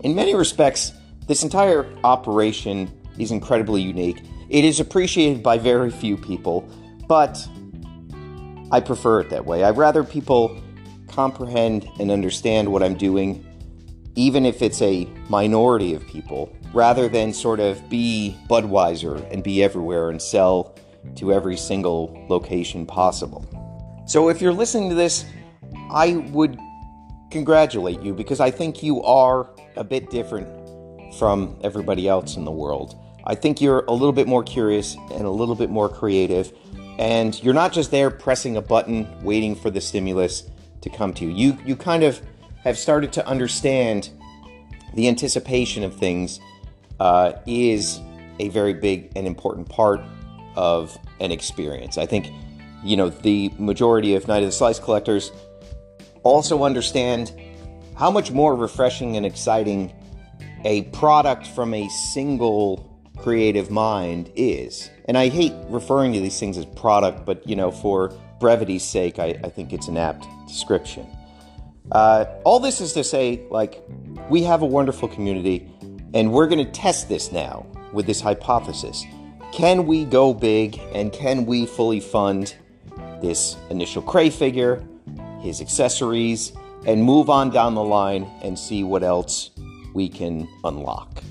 in 0.03 0.15
many 0.15 0.33
respects, 0.33 0.93
this 1.27 1.43
entire 1.43 1.87
operation 2.03 2.91
is 3.19 3.31
incredibly 3.31 3.81
unique. 3.81 4.21
It 4.49 4.65
is 4.65 4.79
appreciated 4.79 5.43
by 5.43 5.59
very 5.59 5.91
few 5.91 6.17
people, 6.17 6.67
but 7.07 7.47
I 8.71 8.79
prefer 8.79 9.21
it 9.21 9.29
that 9.29 9.45
way. 9.45 9.63
I'd 9.63 9.77
rather 9.77 10.03
people 10.03 10.59
comprehend 11.07 11.87
and 11.99 12.11
understand 12.11 12.71
what 12.71 12.83
I'm 12.83 12.95
doing, 12.95 13.45
even 14.15 14.45
if 14.45 14.61
it's 14.61 14.81
a 14.81 15.05
minority 15.29 15.93
of 15.93 16.05
people, 16.07 16.55
rather 16.73 17.07
than 17.07 17.33
sort 17.33 17.59
of 17.59 17.89
be 17.89 18.37
Budweiser 18.49 19.31
and 19.31 19.43
be 19.43 19.63
everywhere 19.63 20.09
and 20.09 20.21
sell 20.21 20.75
to 21.15 21.31
every 21.31 21.57
single 21.57 22.25
location 22.29 22.85
possible. 22.85 23.45
So 24.07 24.29
if 24.29 24.41
you're 24.41 24.53
listening 24.53 24.89
to 24.89 24.95
this, 24.95 25.25
I 25.91 26.17
would 26.31 26.59
congratulate 27.31 28.01
you 28.01 28.13
because 28.13 28.39
I 28.39 28.51
think 28.51 28.83
you 28.83 29.03
are 29.03 29.49
a 29.75 29.83
bit 29.83 30.09
different 30.09 30.47
from 31.15 31.59
everybody 31.63 32.07
else 32.07 32.35
in 32.35 32.45
the 32.45 32.51
world. 32.51 32.99
I 33.25 33.35
think 33.35 33.61
you're 33.61 33.83
a 33.87 33.91
little 33.91 34.13
bit 34.13 34.27
more 34.27 34.43
curious 34.43 34.95
and 35.11 35.23
a 35.23 35.29
little 35.29 35.55
bit 35.55 35.69
more 35.69 35.89
creative, 35.89 36.53
and 36.99 37.41
you're 37.43 37.53
not 37.53 37.73
just 37.73 37.91
there 37.91 38.11
pressing 38.11 38.57
a 38.57 38.61
button 38.61 39.07
waiting 39.23 39.55
for 39.55 39.69
the 39.69 39.81
stimulus 39.81 40.43
to 40.85 40.89
come 40.89 41.13
to 41.15 41.25
you. 41.25 41.57
You 41.65 41.75
kind 41.75 42.03
of 42.03 42.21
have 42.63 42.77
started 42.77 43.11
to 43.13 43.27
understand 43.27 44.09
the 44.93 45.07
anticipation 45.07 45.83
of 45.83 45.95
things 45.95 46.39
uh, 46.99 47.33
is 47.45 47.99
a 48.39 48.49
very 48.49 48.73
big 48.73 49.11
and 49.15 49.27
important 49.27 49.67
part 49.67 50.01
of 50.55 50.97
an 51.19 51.31
experience. 51.31 51.97
I 51.97 52.05
think 52.05 52.31
you 52.83 52.95
know 52.95 53.09
the 53.09 53.51
majority 53.57 54.15
of 54.15 54.27
Knight 54.27 54.43
of 54.43 54.47
the 54.47 54.51
Slice 54.51 54.79
collectors 54.79 55.31
also 56.23 56.63
understand 56.63 57.33
how 57.97 58.11
much 58.11 58.31
more 58.31 58.55
refreshing 58.55 59.17
and 59.17 59.25
exciting 59.25 59.93
a 60.63 60.83
product 60.83 61.47
from 61.47 61.73
a 61.73 61.87
single 61.89 62.91
creative 63.17 63.69
mind 63.69 64.31
is. 64.35 64.89
And 65.05 65.17
I 65.17 65.29
hate 65.29 65.53
referring 65.67 66.13
to 66.13 66.19
these 66.19 66.39
things 66.39 66.57
as 66.57 66.65
product, 66.65 67.25
but 67.25 67.47
you 67.47 67.55
know, 67.55 67.71
for 67.71 68.13
brevity's 68.39 68.83
sake, 68.83 69.19
I, 69.19 69.39
I 69.43 69.49
think 69.49 69.73
it's 69.73 69.87
an 69.87 69.97
apt 69.97 70.25
description. 70.47 71.07
Uh, 71.91 72.25
all 72.43 72.59
this 72.59 72.81
is 72.81 72.93
to 72.93 73.03
say, 73.03 73.41
like, 73.49 73.83
we 74.29 74.43
have 74.43 74.61
a 74.61 74.65
wonderful 74.65 75.07
community, 75.07 75.69
and 76.13 76.31
we're 76.31 76.47
going 76.47 76.63
to 76.65 76.71
test 76.71 77.07
this 77.07 77.31
now 77.31 77.65
with 77.93 78.05
this 78.05 78.21
hypothesis. 78.21 79.05
Can 79.51 79.85
we 79.85 80.05
go 80.05 80.33
big, 80.33 80.79
and 80.93 81.13
can 81.13 81.45
we 81.45 81.65
fully 81.65 81.99
fund 81.99 82.55
this 83.21 83.55
initial 83.69 84.01
Cray 84.01 84.29
figure, 84.29 84.83
his 85.41 85.61
accessories, 85.61 86.53
and 86.85 87.03
move 87.03 87.29
on 87.29 87.49
down 87.51 87.75
the 87.75 87.83
line 87.83 88.23
and 88.41 88.57
see 88.57 88.83
what 88.83 89.03
else 89.03 89.51
we 89.93 90.09
can 90.09 90.47
unlock? 90.63 91.23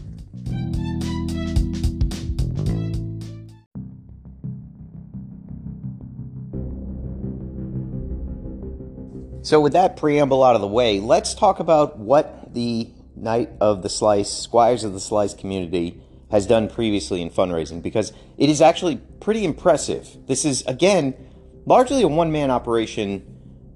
So, 9.45 9.61
with 9.61 9.75
that 9.75 9.99
preamble 9.99 10.43
out 10.43 10.55
of 10.55 10.63
the 10.63 10.67
way, 10.67 11.01
let's 11.01 11.35
talk 11.35 11.61
about 11.61 11.99
what 11.99 12.55
the 12.55 12.89
Knight 13.15 13.51
of 13.61 13.83
the 13.83 13.91
Slice, 13.91 14.33
Squires 14.33 14.85
of 14.85 14.95
the 14.95 15.01
Slice 15.01 15.35
community 15.35 16.01
has 16.31 16.47
done 16.47 16.67
previously 16.67 17.21
in 17.21 17.29
fundraising 17.29 17.83
because 17.83 18.15
it 18.39 18.49
is 18.49 18.63
actually 18.63 18.97
pretty 19.21 19.45
impressive. 19.45 20.17
This 20.27 20.47
is, 20.47 20.63
again, 20.63 21.13
largely 21.67 22.01
a 22.01 22.09
one 22.09 22.33
man 22.33 22.51
operation. 22.51 23.23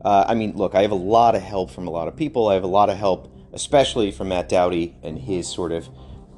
Uh, 0.02 0.24
I 0.26 0.34
mean, 0.34 0.56
look, 0.56 0.74
I 0.74 0.80
have 0.80 0.90
a 0.90 0.94
lot 0.94 1.34
of 1.34 1.42
help 1.42 1.70
from 1.70 1.86
a 1.86 1.90
lot 1.90 2.08
of 2.08 2.16
people. 2.16 2.48
I 2.48 2.54
have 2.54 2.64
a 2.64 2.66
lot 2.66 2.88
of 2.88 2.96
help, 2.96 3.30
especially 3.52 4.10
from 4.10 4.30
Matt 4.30 4.48
Dowdy 4.48 4.96
and 5.02 5.18
his 5.18 5.46
sort 5.46 5.72
of 5.72 5.86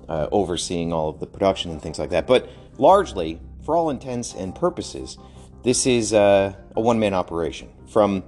uh, 0.09 0.27
overseeing 0.33 0.93
all 0.93 1.09
of 1.09 1.21
the 1.21 1.27
production 1.29 1.71
and 1.71 1.81
things 1.81 2.01
like 2.01 2.11
that. 2.11 2.27
But 2.27 2.51
largely, 2.79 3.41
for 3.65 3.77
all 3.77 3.91
intents 3.91 4.35
and 4.35 4.57
purposes, 4.57 5.19
this 5.63 5.87
is 5.87 6.13
uh, 6.13 6.53
a 6.75 6.81
one 6.81 6.99
man 6.99 7.15
operation. 7.15 7.69
From 7.87 8.25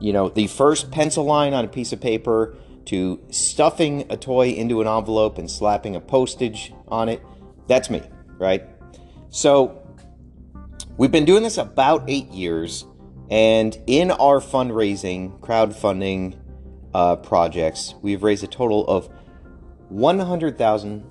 you 0.00 0.12
know, 0.12 0.28
the 0.28 0.46
first 0.48 0.90
pencil 0.90 1.24
line 1.24 1.54
on 1.54 1.64
a 1.64 1.68
piece 1.68 1.92
of 1.92 2.00
paper 2.00 2.56
to 2.86 3.20
stuffing 3.30 4.06
a 4.10 4.16
toy 4.16 4.48
into 4.48 4.80
an 4.80 4.88
envelope 4.88 5.38
and 5.38 5.50
slapping 5.50 5.94
a 5.94 6.00
postage 6.00 6.72
on 6.88 7.08
it. 7.08 7.22
That's 7.68 7.90
me, 7.90 8.02
right? 8.38 8.64
So 9.28 9.86
we've 10.96 11.12
been 11.12 11.26
doing 11.26 11.42
this 11.42 11.58
about 11.58 12.04
eight 12.08 12.28
years, 12.28 12.86
and 13.30 13.78
in 13.86 14.10
our 14.10 14.40
fundraising, 14.40 15.38
crowdfunding 15.40 16.36
uh, 16.94 17.16
projects, 17.16 17.94
we've 18.02 18.22
raised 18.22 18.42
a 18.42 18.48
total 18.48 18.86
of 18.88 19.08
100,000, 19.90 21.04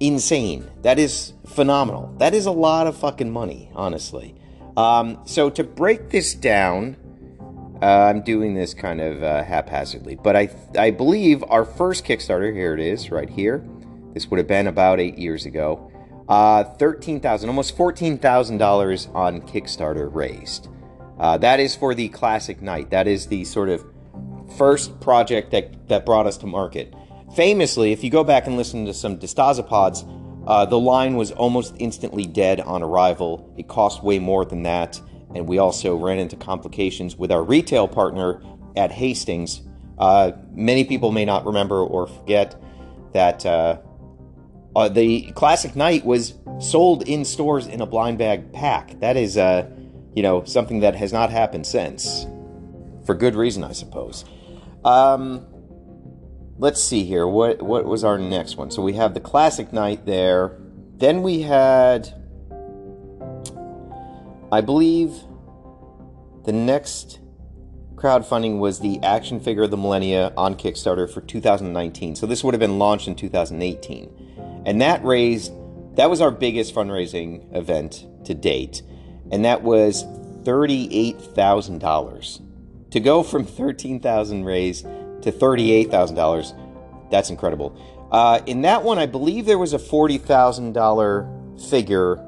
insane. 0.00 0.70
That 0.82 0.98
is 0.98 1.32
phenomenal. 1.46 2.14
That 2.18 2.34
is 2.34 2.46
a 2.46 2.50
lot 2.50 2.86
of 2.86 2.96
fucking 2.96 3.30
money, 3.30 3.70
honestly. 3.74 4.34
Um, 4.76 5.20
so 5.24 5.50
to 5.50 5.64
break 5.64 6.10
this 6.10 6.34
down, 6.34 6.96
uh, 7.80 7.86
I'm 7.86 8.22
doing 8.22 8.54
this 8.54 8.74
kind 8.74 9.00
of 9.00 9.22
uh, 9.22 9.42
haphazardly, 9.42 10.16
but 10.16 10.36
I 10.36 10.50
I 10.78 10.90
believe 10.90 11.42
our 11.48 11.64
first 11.64 12.04
Kickstarter 12.04 12.52
here 12.52 12.74
it 12.74 12.80
is 12.80 13.10
right 13.10 13.28
here. 13.28 13.64
This 14.12 14.30
would 14.30 14.38
have 14.38 14.46
been 14.46 14.66
about 14.66 15.00
eight 15.00 15.18
years 15.18 15.46
ago. 15.46 15.90
Uh, 16.28 16.64
thirteen 16.64 17.20
thousand, 17.20 17.48
almost 17.48 17.76
fourteen 17.76 18.18
thousand 18.18 18.58
dollars 18.58 19.08
on 19.14 19.40
Kickstarter 19.42 20.12
raised. 20.12 20.68
Uh, 21.18 21.38
that 21.38 21.60
is 21.60 21.76
for 21.76 21.94
the 21.94 22.08
Classic 22.08 22.60
Knight. 22.60 22.90
That 22.90 23.06
is 23.06 23.26
the 23.26 23.44
sort 23.44 23.68
of 23.68 23.84
first 24.56 25.00
project 25.00 25.50
that, 25.52 25.88
that 25.88 26.04
brought 26.04 26.26
us 26.26 26.36
to 26.38 26.46
market. 26.46 26.94
Famously, 27.34 27.92
if 27.92 28.04
you 28.04 28.10
go 28.10 28.24
back 28.24 28.46
and 28.46 28.56
listen 28.56 28.84
to 28.86 28.94
some 28.94 29.18
DeStasapods, 29.18 30.08
uh, 30.46 30.66
the 30.66 30.78
line 30.78 31.16
was 31.16 31.32
almost 31.32 31.74
instantly 31.78 32.26
dead 32.26 32.60
on 32.60 32.82
arrival. 32.82 33.52
It 33.56 33.68
cost 33.68 34.02
way 34.02 34.18
more 34.18 34.44
than 34.44 34.62
that, 34.64 35.00
and 35.34 35.48
we 35.48 35.58
also 35.58 35.96
ran 35.96 36.18
into 36.18 36.36
complications 36.36 37.16
with 37.16 37.32
our 37.32 37.42
retail 37.42 37.88
partner 37.88 38.42
at 38.76 38.92
Hastings. 38.92 39.62
Uh, 39.98 40.32
many 40.52 40.84
people 40.84 41.12
may 41.12 41.24
not 41.24 41.46
remember 41.46 41.80
or 41.82 42.06
forget 42.06 42.60
that 43.12 43.46
uh, 43.46 43.78
uh 44.74 44.88
the 44.88 45.30
Classic 45.32 45.76
Knight 45.76 46.04
was 46.04 46.34
sold 46.58 47.08
in 47.08 47.24
stores 47.24 47.66
in 47.66 47.80
a 47.80 47.86
blind 47.86 48.18
bag 48.18 48.52
pack. 48.52 48.98
That 49.00 49.16
is 49.16 49.36
uh, 49.38 49.70
you 50.14 50.22
know, 50.22 50.44
something 50.44 50.80
that 50.80 50.94
has 50.96 51.12
not 51.12 51.30
happened 51.30 51.66
since. 51.66 52.26
For 53.04 53.14
good 53.14 53.34
reason, 53.34 53.64
I 53.64 53.72
suppose. 53.72 54.24
Um, 54.84 55.46
let's 56.58 56.82
see 56.82 57.04
here. 57.04 57.26
What 57.26 57.62
what 57.62 57.84
was 57.84 58.04
our 58.04 58.18
next 58.18 58.56
one? 58.56 58.70
So 58.70 58.82
we 58.82 58.94
have 58.94 59.14
the 59.14 59.20
classic 59.20 59.72
Knight 59.72 60.06
there. 60.06 60.58
Then 60.96 61.22
we 61.22 61.42
had, 61.42 62.14
I 64.52 64.60
believe, 64.60 65.12
the 66.44 66.52
next 66.52 67.20
crowdfunding 67.94 68.58
was 68.58 68.80
the 68.80 69.00
action 69.02 69.40
figure 69.40 69.62
of 69.62 69.70
the 69.70 69.76
millennia 69.76 70.32
on 70.36 70.54
Kickstarter 70.54 71.10
for 71.10 71.20
2019. 71.22 72.16
So 72.16 72.26
this 72.26 72.44
would 72.44 72.54
have 72.54 72.60
been 72.60 72.78
launched 72.78 73.08
in 73.08 73.16
2018. 73.16 74.62
And 74.66 74.80
that 74.80 75.02
raised, 75.04 75.52
that 75.96 76.10
was 76.10 76.20
our 76.20 76.30
biggest 76.30 76.74
fundraising 76.74 77.54
event 77.56 78.06
to 78.26 78.34
date. 78.34 78.82
And 79.30 79.44
that 79.44 79.62
was 79.62 80.04
$38,000. 80.44 82.40
To 82.90 83.00
go 83.00 83.22
from 83.22 83.44
13,000 83.44 84.44
raised 84.44 84.84
to 84.84 85.32
$38,000, 85.32 87.10
that's 87.10 87.30
incredible. 87.30 87.76
Uh, 88.12 88.40
in 88.46 88.62
that 88.62 88.84
one, 88.84 88.98
I 88.98 89.06
believe 89.06 89.46
there 89.46 89.58
was 89.58 89.72
a 89.72 89.78
$40,000 89.78 91.68
figure 91.68 92.24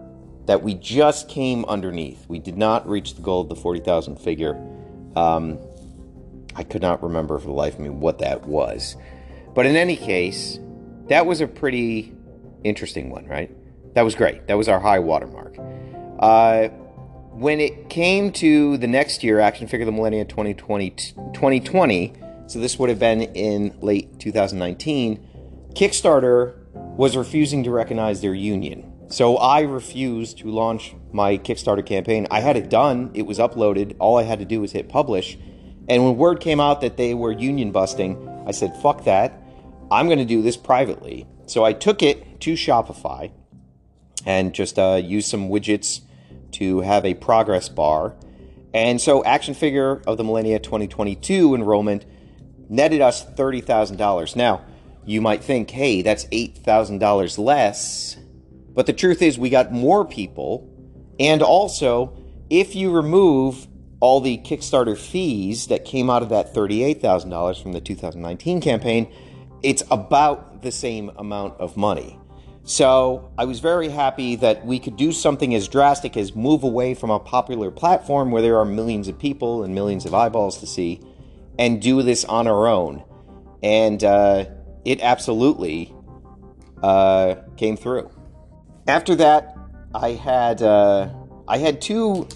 that 0.46 0.62
we 0.62 0.74
just 0.74 1.28
came 1.28 1.64
underneath. 1.66 2.24
We 2.28 2.38
did 2.38 2.56
not 2.56 2.88
reach 2.88 3.14
the 3.14 3.22
goal 3.22 3.42
of 3.42 3.48
the 3.48 3.56
40,000 3.56 4.16
figure. 4.16 4.54
Um, 5.14 5.58
I 6.54 6.62
could 6.62 6.82
not 6.82 7.02
remember 7.02 7.38
for 7.38 7.46
the 7.46 7.52
life 7.52 7.74
of 7.74 7.80
me 7.80 7.90
what 7.90 8.18
that 8.20 8.46
was. 8.46 8.96
But 9.54 9.66
in 9.66 9.76
any 9.76 9.96
case, 9.96 10.58
that 11.08 11.26
was 11.26 11.40
a 11.40 11.46
pretty 11.46 12.14
interesting 12.64 13.10
one, 13.10 13.26
right? 13.26 13.50
That 13.94 14.02
was 14.02 14.14
great. 14.14 14.46
That 14.46 14.56
was 14.56 14.68
our 14.68 14.80
high 14.80 14.98
watermark. 14.98 15.56
Uh, 16.18 16.68
when 17.38 17.60
it 17.60 17.90
came 17.90 18.32
to 18.32 18.78
the 18.78 18.86
next 18.86 19.22
year, 19.22 19.40
Action 19.40 19.68
Figure 19.68 19.84
the 19.84 19.92
Millennium 19.92 20.26
2020, 20.26 20.88
2020, 20.90 22.14
so 22.46 22.58
this 22.58 22.78
would 22.78 22.88
have 22.88 22.98
been 22.98 23.20
in 23.20 23.76
late 23.82 24.18
2019, 24.18 25.68
Kickstarter 25.74 26.56
was 26.96 27.14
refusing 27.14 27.62
to 27.64 27.70
recognize 27.70 28.22
their 28.22 28.32
union. 28.32 28.90
So 29.08 29.36
I 29.36 29.60
refused 29.60 30.38
to 30.38 30.46
launch 30.50 30.94
my 31.12 31.36
Kickstarter 31.36 31.84
campaign. 31.84 32.26
I 32.30 32.40
had 32.40 32.56
it 32.56 32.70
done, 32.70 33.10
it 33.12 33.26
was 33.26 33.38
uploaded. 33.38 33.96
All 33.98 34.16
I 34.16 34.22
had 34.22 34.38
to 34.38 34.46
do 34.46 34.62
was 34.62 34.72
hit 34.72 34.88
publish. 34.88 35.36
And 35.90 36.04
when 36.04 36.16
word 36.16 36.40
came 36.40 36.58
out 36.58 36.80
that 36.80 36.96
they 36.96 37.12
were 37.12 37.32
union 37.32 37.70
busting, 37.70 38.44
I 38.46 38.52
said, 38.52 38.74
fuck 38.80 39.04
that. 39.04 39.38
I'm 39.90 40.06
going 40.06 40.18
to 40.18 40.24
do 40.24 40.40
this 40.40 40.56
privately. 40.56 41.26
So 41.44 41.64
I 41.64 41.74
took 41.74 42.02
it 42.02 42.40
to 42.40 42.54
Shopify 42.54 43.30
and 44.24 44.54
just 44.54 44.78
uh, 44.78 44.98
used 45.04 45.28
some 45.28 45.50
widgets 45.50 46.00
to 46.58 46.80
have 46.80 47.04
a 47.04 47.14
progress 47.14 47.68
bar. 47.68 48.14
And 48.74 49.00
so 49.00 49.24
Action 49.24 49.54
Figure 49.54 50.02
of 50.06 50.16
the 50.16 50.24
Millennia 50.24 50.58
2022 50.58 51.54
enrollment 51.54 52.04
netted 52.68 53.00
us 53.00 53.24
$30,000. 53.24 54.36
Now, 54.36 54.64
you 55.04 55.20
might 55.20 55.42
think, 55.42 55.70
hey, 55.70 56.02
that's 56.02 56.26
$8,000 56.26 57.38
less 57.38 58.16
but 58.76 58.84
the 58.84 58.92
truth 58.92 59.22
is, 59.22 59.38
we 59.38 59.48
got 59.48 59.72
more 59.72 60.04
people. 60.04 60.70
And 61.18 61.42
also, 61.42 62.22
if 62.50 62.76
you 62.76 62.92
remove 62.92 63.66
all 64.00 64.20
the 64.20 64.36
Kickstarter 64.36 64.96
fees 64.96 65.68
that 65.68 65.86
came 65.86 66.10
out 66.10 66.22
of 66.22 66.28
that 66.28 66.54
$38,000 66.54 67.60
from 67.60 67.72
the 67.72 67.80
2019 67.80 68.60
campaign, 68.60 69.10
it's 69.62 69.82
about 69.90 70.60
the 70.62 70.70
same 70.70 71.10
amount 71.16 71.58
of 71.58 71.78
money. 71.78 72.18
So 72.66 73.30
I 73.38 73.44
was 73.44 73.60
very 73.60 73.88
happy 73.88 74.34
that 74.36 74.66
we 74.66 74.80
could 74.80 74.96
do 74.96 75.12
something 75.12 75.54
as 75.54 75.68
drastic 75.68 76.16
as 76.16 76.34
move 76.34 76.64
away 76.64 76.94
from 76.94 77.10
a 77.10 77.20
popular 77.20 77.70
platform 77.70 78.32
where 78.32 78.42
there 78.42 78.58
are 78.58 78.64
millions 78.64 79.06
of 79.06 79.16
people 79.20 79.62
and 79.62 79.72
millions 79.72 80.04
of 80.04 80.12
eyeballs 80.12 80.58
to 80.58 80.66
see 80.66 81.00
and 81.60 81.80
do 81.80 82.02
this 82.02 82.24
on 82.24 82.48
our 82.48 82.66
own. 82.66 83.04
And 83.62 84.02
uh, 84.02 84.46
it 84.84 85.00
absolutely 85.00 85.94
uh, 86.82 87.36
came 87.56 87.76
through. 87.76 88.10
After 88.88 89.14
that, 89.14 89.56
I 89.94 90.14
had 90.14 90.60
uh, 90.60 91.08
I 91.46 91.58
had 91.58 91.80
two 91.80 92.26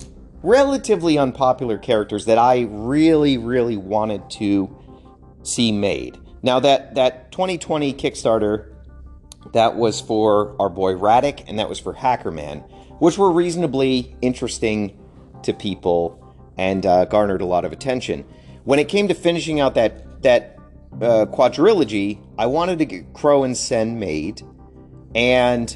relatively 0.45 1.19
unpopular 1.19 1.77
characters 1.77 2.27
that 2.27 2.39
I 2.39 2.69
really, 2.71 3.37
really 3.37 3.77
wanted 3.77 4.31
to 4.31 4.79
see 5.43 5.73
made. 5.73 6.19
Now 6.45 6.61
that 6.61 6.95
that 6.95 7.33
2020 7.33 7.95
Kickstarter, 7.95 8.70
that 9.53 9.77
was 9.77 10.01
for 10.01 10.55
our 10.61 10.69
boy 10.69 10.95
Radic, 10.95 11.45
and 11.49 11.59
that 11.59 11.69
was 11.69 11.79
for 11.79 11.95
Hackerman, 11.95 12.69
which 13.01 13.19
were 13.19 13.33
reasonably 13.33 14.17
interesting 14.23 14.99
to 15.43 15.53
people 15.53 16.17
and 16.57 16.85
uh, 16.85 17.07
garnered 17.07 17.41
a 17.41 17.47
lot 17.47 17.65
of 17.65 17.73
attention. 17.73 18.25
When 18.65 18.79
it 18.79 18.89
came 18.89 19.09
to 19.09 19.15
finishing 19.15 19.61
out 19.61 19.75
that 19.75 20.23
that 20.23 20.59
uh, 20.95 21.27
quadrilogy, 21.27 22.19
I 22.37 22.47
wanted 22.47 22.79
to 22.81 22.85
get 22.85 23.13
Crow 23.15 23.45
and 23.45 23.57
Sen 23.57 23.99
made, 23.99 24.43
and 25.15 25.75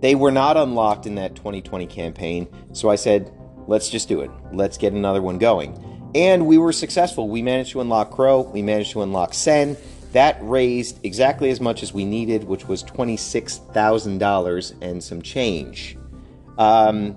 they 0.00 0.14
were 0.14 0.32
not 0.32 0.56
unlocked 0.56 1.06
in 1.06 1.14
that 1.16 1.36
2020 1.36 1.86
campaign, 1.86 2.48
so 2.72 2.88
I 2.88 2.96
said, 2.96 3.32
let's 3.66 3.88
just 3.88 4.08
do 4.08 4.20
it. 4.20 4.30
Let's 4.52 4.78
get 4.78 4.92
another 4.92 5.22
one 5.22 5.38
going. 5.38 6.10
And 6.14 6.46
we 6.46 6.58
were 6.58 6.72
successful. 6.72 7.28
We 7.28 7.42
managed 7.42 7.72
to 7.72 7.80
unlock 7.80 8.10
Crow, 8.10 8.40
we 8.40 8.62
managed 8.62 8.92
to 8.92 9.02
unlock 9.02 9.34
Sen. 9.34 9.76
That 10.12 10.38
raised 10.40 11.04
exactly 11.04 11.50
as 11.50 11.60
much 11.60 11.82
as 11.82 11.92
we 11.92 12.04
needed, 12.04 12.44
which 12.44 12.66
was 12.66 12.82
$26,000 12.84 14.74
and 14.82 15.02
some 15.04 15.20
change. 15.22 15.98
Um, 16.56 17.14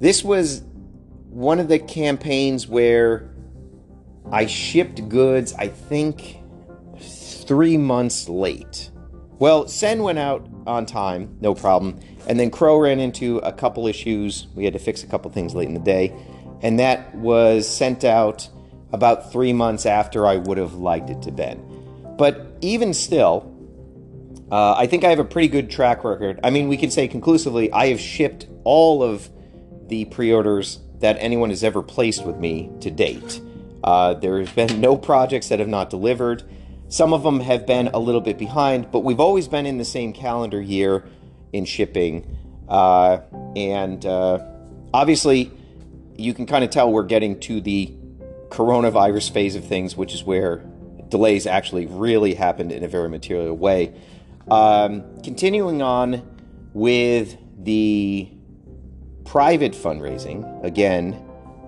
this 0.00 0.24
was 0.24 0.62
one 1.28 1.60
of 1.60 1.68
the 1.68 1.78
campaigns 1.78 2.66
where 2.66 3.30
I 4.30 4.46
shipped 4.46 5.08
goods, 5.08 5.54
I 5.54 5.68
think, 5.68 6.38
three 6.98 7.76
months 7.76 8.28
late. 8.28 8.90
Well, 9.38 9.66
Sen 9.68 10.02
went 10.02 10.18
out 10.18 10.48
on 10.66 10.86
time, 10.86 11.36
no 11.40 11.54
problem. 11.54 11.98
And 12.28 12.38
then 12.38 12.50
Crow 12.50 12.78
ran 12.78 13.00
into 13.00 13.38
a 13.38 13.52
couple 13.52 13.86
issues. 13.86 14.46
We 14.54 14.64
had 14.64 14.72
to 14.74 14.78
fix 14.78 15.02
a 15.02 15.06
couple 15.06 15.30
things 15.30 15.54
late 15.54 15.68
in 15.68 15.74
the 15.74 15.80
day. 15.80 16.14
And 16.62 16.78
that 16.78 17.14
was 17.16 17.68
sent 17.68 18.04
out 18.04 18.48
about 18.92 19.32
three 19.32 19.52
months 19.52 19.86
after 19.86 20.26
I 20.26 20.36
would 20.36 20.58
have 20.58 20.74
liked 20.74 21.10
it 21.10 21.22
to 21.22 21.32
been. 21.32 21.71
But 22.22 22.46
even 22.60 22.94
still, 22.94 23.52
uh, 24.48 24.74
I 24.74 24.86
think 24.86 25.02
I 25.02 25.08
have 25.10 25.18
a 25.18 25.24
pretty 25.24 25.48
good 25.48 25.68
track 25.68 26.04
record. 26.04 26.38
I 26.44 26.50
mean, 26.50 26.68
we 26.68 26.76
can 26.76 26.88
say 26.88 27.08
conclusively, 27.08 27.72
I 27.72 27.88
have 27.88 27.98
shipped 27.98 28.46
all 28.62 29.02
of 29.02 29.28
the 29.88 30.04
pre 30.04 30.32
orders 30.32 30.78
that 31.00 31.16
anyone 31.18 31.50
has 31.50 31.64
ever 31.64 31.82
placed 31.82 32.24
with 32.24 32.36
me 32.36 32.70
to 32.78 32.92
date. 32.92 33.40
Uh, 33.82 34.14
there 34.14 34.38
have 34.38 34.54
been 34.54 34.80
no 34.80 34.96
projects 34.96 35.48
that 35.48 35.58
have 35.58 35.66
not 35.66 35.90
delivered. 35.90 36.44
Some 36.86 37.12
of 37.12 37.24
them 37.24 37.40
have 37.40 37.66
been 37.66 37.88
a 37.88 37.98
little 37.98 38.20
bit 38.20 38.38
behind, 38.38 38.92
but 38.92 39.00
we've 39.00 39.18
always 39.18 39.48
been 39.48 39.66
in 39.66 39.78
the 39.78 39.84
same 39.84 40.12
calendar 40.12 40.60
year 40.60 41.04
in 41.52 41.64
shipping. 41.64 42.38
Uh, 42.68 43.18
and 43.56 44.06
uh, 44.06 44.38
obviously, 44.94 45.50
you 46.16 46.34
can 46.34 46.46
kind 46.46 46.62
of 46.62 46.70
tell 46.70 46.92
we're 46.92 47.02
getting 47.02 47.40
to 47.40 47.60
the 47.60 47.92
coronavirus 48.48 49.32
phase 49.32 49.56
of 49.56 49.64
things, 49.64 49.96
which 49.96 50.14
is 50.14 50.22
where 50.22 50.62
delays 51.12 51.46
actually 51.46 51.86
really 51.86 52.34
happened 52.34 52.72
in 52.72 52.82
a 52.82 52.88
very 52.88 53.08
material 53.08 53.54
way. 53.54 53.94
Um, 54.50 55.04
continuing 55.22 55.82
on 55.82 56.26
with 56.72 57.36
the 57.62 58.28
private 59.26 59.72
fundraising, 59.72 60.64
again, 60.64 61.22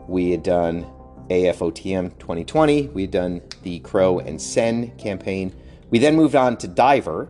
we 0.09 0.31
had 0.31 0.43
done 0.43 0.87
AFOTM 1.29 2.19
2020. 2.19 2.89
We 2.89 3.03
had 3.03 3.11
done 3.11 3.43
the 3.63 3.81
Crow 3.81 4.19
and 4.19 4.41
Sen 4.41 4.97
campaign. 4.97 5.55
We 5.91 5.99
then 5.99 6.17
moved 6.17 6.35
on 6.35 6.57
to 6.59 6.67
Diver, 6.67 7.29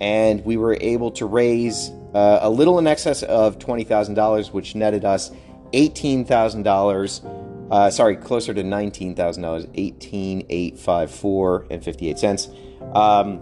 and 0.00 0.44
we 0.44 0.56
were 0.56 0.76
able 0.80 1.12
to 1.12 1.24
raise 1.24 1.90
uh, 2.14 2.40
a 2.42 2.50
little 2.50 2.80
in 2.80 2.88
excess 2.88 3.22
of 3.22 3.60
$20,000, 3.60 4.52
which 4.52 4.74
netted 4.74 5.04
us 5.04 5.30
$18,000. 5.72 7.43
Uh, 7.70 7.90
sorry, 7.90 8.16
closer 8.16 8.52
to 8.52 8.62
$19,000, 8.62 9.70
18854 9.74 11.66
and 11.70 11.84
58 11.84 12.18
cents. 12.18 12.48
Um, 12.94 13.40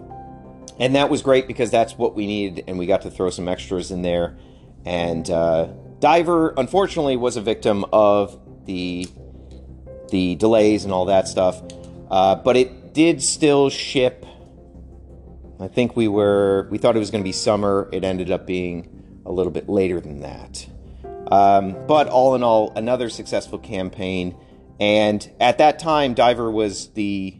and 0.79 0.95
that 0.95 1.09
was 1.09 1.21
great 1.21 1.47
because 1.47 1.69
that's 1.69 1.97
what 1.97 2.15
we 2.15 2.25
needed, 2.25 2.63
and 2.67 2.79
we 2.79 2.85
got 2.85 3.01
to 3.03 3.11
throw 3.11 3.29
some 3.29 3.47
extras 3.47 3.91
in 3.91 4.01
there. 4.01 4.37
And 4.85 5.29
uh, 5.29 5.67
Diver, 5.99 6.53
unfortunately, 6.57 7.15
was 7.15 7.37
a 7.37 7.41
victim 7.41 7.85
of 7.93 8.39
the 8.65 9.07
the 10.09 10.35
delays 10.35 10.83
and 10.83 10.93
all 10.93 11.05
that 11.05 11.27
stuff. 11.27 11.61
Uh, 12.11 12.35
but 12.35 12.55
it 12.55 12.93
did 12.93 13.21
still 13.21 13.69
ship. 13.69 14.25
I 15.59 15.67
think 15.67 15.95
we 15.95 16.07
were 16.07 16.67
we 16.69 16.77
thought 16.77 16.95
it 16.95 16.99
was 16.99 17.11
going 17.11 17.23
to 17.23 17.27
be 17.27 17.31
summer. 17.31 17.89
It 17.91 18.03
ended 18.03 18.31
up 18.31 18.45
being 18.45 19.21
a 19.25 19.31
little 19.31 19.51
bit 19.51 19.69
later 19.69 19.99
than 19.99 20.21
that. 20.21 20.67
Um, 21.31 21.87
but 21.87 22.07
all 22.07 22.35
in 22.35 22.43
all, 22.43 22.73
another 22.75 23.09
successful 23.09 23.59
campaign. 23.59 24.35
And 24.79 25.29
at 25.39 25.57
that 25.59 25.79
time, 25.79 26.13
Diver 26.13 26.51
was 26.51 26.89
the, 26.89 27.39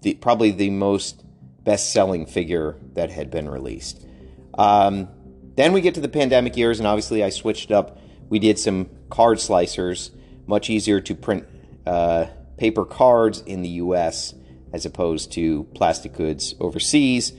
the 0.00 0.14
probably 0.14 0.50
the 0.50 0.70
most 0.70 1.24
best-selling 1.64 2.26
figure 2.26 2.76
that 2.94 3.10
had 3.10 3.30
been 3.30 3.48
released. 3.48 4.04
Um, 4.58 5.08
then 5.54 5.72
we 5.72 5.80
get 5.80 5.94
to 5.94 6.00
the 6.00 6.08
pandemic 6.08 6.56
years, 6.56 6.78
and 6.78 6.86
obviously 6.86 7.22
I 7.22 7.30
switched 7.30 7.70
up. 7.70 7.98
We 8.28 8.38
did 8.38 8.58
some 8.58 8.88
card 9.10 9.38
slicers, 9.38 10.10
much 10.46 10.70
easier 10.70 11.00
to 11.00 11.14
print 11.14 11.46
uh, 11.86 12.26
paper 12.56 12.84
cards 12.84 13.40
in 13.42 13.62
the 13.62 13.68
US 13.68 14.34
as 14.72 14.86
opposed 14.86 15.32
to 15.32 15.64
plastic 15.74 16.14
goods 16.14 16.54
overseas. 16.60 17.32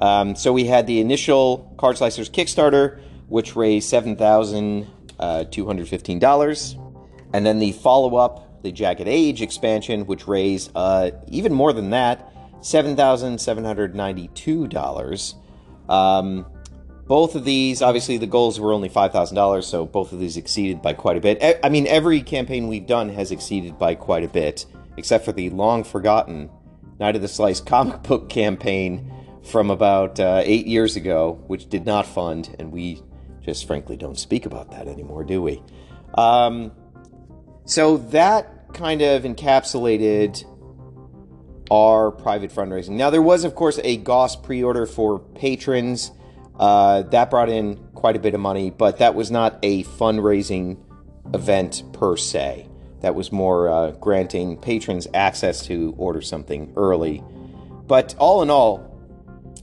Um, 0.00 0.36
so 0.36 0.52
we 0.52 0.64
had 0.64 0.86
the 0.86 1.00
initial 1.00 1.74
Card 1.76 1.96
Slicers 1.96 2.30
Kickstarter, 2.30 3.00
which 3.28 3.56
raised 3.56 3.92
$7,215. 3.92 4.86
Uh, 5.18 5.44
and 7.32 7.44
then 7.44 7.58
the 7.58 7.72
follow 7.72 8.16
up 8.16 8.62
the 8.62 8.72
Jagged 8.72 9.06
Age 9.06 9.42
expansion, 9.42 10.06
which 10.06 10.26
raised 10.26 10.72
uh, 10.74 11.10
even 11.28 11.52
more 11.52 11.72
than 11.72 11.90
that, 11.90 12.32
$7,792. 12.60 15.34
Um, 15.88 16.44
both 17.06 17.36
of 17.36 17.44
these, 17.44 17.80
obviously, 17.80 18.18
the 18.18 18.26
goals 18.26 18.58
were 18.60 18.72
only 18.72 18.90
$5,000, 18.90 19.64
so 19.64 19.86
both 19.86 20.12
of 20.12 20.20
these 20.20 20.36
exceeded 20.36 20.82
by 20.82 20.92
quite 20.92 21.16
a 21.16 21.20
bit. 21.20 21.60
I 21.62 21.70
mean, 21.70 21.86
every 21.86 22.20
campaign 22.20 22.66
we've 22.68 22.86
done 22.86 23.08
has 23.10 23.30
exceeded 23.30 23.78
by 23.78 23.94
quite 23.94 24.24
a 24.24 24.28
bit, 24.28 24.66
except 24.96 25.24
for 25.24 25.30
the 25.32 25.50
long 25.50 25.84
forgotten 25.84 26.50
Knight 27.00 27.14
of 27.16 27.22
the 27.22 27.28
Slice 27.28 27.60
comic 27.60 28.02
book 28.02 28.28
campaign 28.34 29.12
from 29.42 29.70
about 29.70 30.20
uh, 30.20 30.42
eight 30.44 30.66
years 30.66 30.96
ago, 30.96 31.42
which 31.46 31.70
did 31.70 31.86
not 31.86 32.04
fund, 32.04 32.54
and 32.58 32.72
we 32.72 33.00
just 33.48 33.66
frankly 33.66 33.96
don't 33.96 34.18
speak 34.18 34.44
about 34.44 34.70
that 34.72 34.86
anymore, 34.86 35.24
do 35.24 35.40
we? 35.40 35.62
Um, 36.14 36.72
so 37.64 37.96
that 37.96 38.74
kind 38.74 39.00
of 39.00 39.22
encapsulated 39.22 40.44
our 41.70 42.10
private 42.10 42.50
fundraising. 42.50 42.90
Now, 42.90 43.10
there 43.10 43.22
was, 43.22 43.44
of 43.44 43.54
course, 43.54 43.80
a 43.82 43.96
Gauss 43.96 44.36
pre 44.36 44.62
order 44.62 44.86
for 44.86 45.18
patrons. 45.18 46.10
Uh, 46.58 47.02
that 47.02 47.30
brought 47.30 47.48
in 47.48 47.76
quite 47.94 48.16
a 48.16 48.18
bit 48.18 48.34
of 48.34 48.40
money, 48.40 48.70
but 48.70 48.98
that 48.98 49.14
was 49.14 49.30
not 49.30 49.58
a 49.62 49.84
fundraising 49.84 50.76
event 51.32 51.82
per 51.92 52.16
se. 52.16 52.68
That 53.00 53.14
was 53.14 53.30
more 53.30 53.68
uh, 53.68 53.90
granting 53.92 54.58
patrons 54.58 55.06
access 55.14 55.64
to 55.66 55.94
order 55.96 56.20
something 56.20 56.72
early. 56.76 57.22
But 57.86 58.14
all 58.18 58.42
in 58.42 58.50
all, 58.50 58.84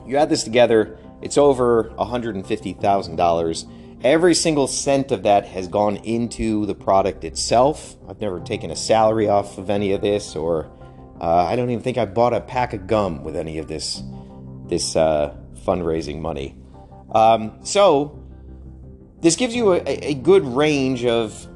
you 0.08 0.18
add 0.18 0.30
this 0.30 0.44
together, 0.44 0.98
it's 1.22 1.38
over 1.38 1.86
$150,000. 1.98 3.72
Every 4.06 4.36
single 4.36 4.68
cent 4.68 5.12
of 5.12 5.24
that 5.24 5.48
has 5.48 5.68
gone 5.68 5.96
into 5.98 6.68
the 6.68 6.76
product 6.76 7.24
itself. 7.24 7.96
I've 8.08 8.22
never 8.22 8.40
taken 8.40 8.70
a 8.70 8.76
salary 8.76 9.28
off 9.28 9.58
of 9.58 9.72
any 9.72 9.94
of 9.94 10.02
this, 10.02 10.36
or 10.36 10.70
uh, 11.20 11.46
I 11.46 11.56
don't 11.56 11.72
even 11.72 11.82
think 11.82 11.98
I 11.98 12.06
bought 12.06 12.32
a 12.32 12.40
pack 12.40 12.74
of 12.74 12.86
gum 12.86 13.24
with 13.24 13.36
any 13.36 13.58
of 13.58 13.68
this 13.68 14.04
this 14.68 14.96
uh, 14.96 15.36
fundraising 15.66 16.20
money. 16.22 16.56
Um, 17.16 17.58
so 17.64 18.24
this 19.22 19.36
gives 19.36 19.56
you 19.56 19.74
a, 19.74 19.82
a, 19.84 20.14
good 20.14 20.46
range 20.46 21.04
of 21.04 21.48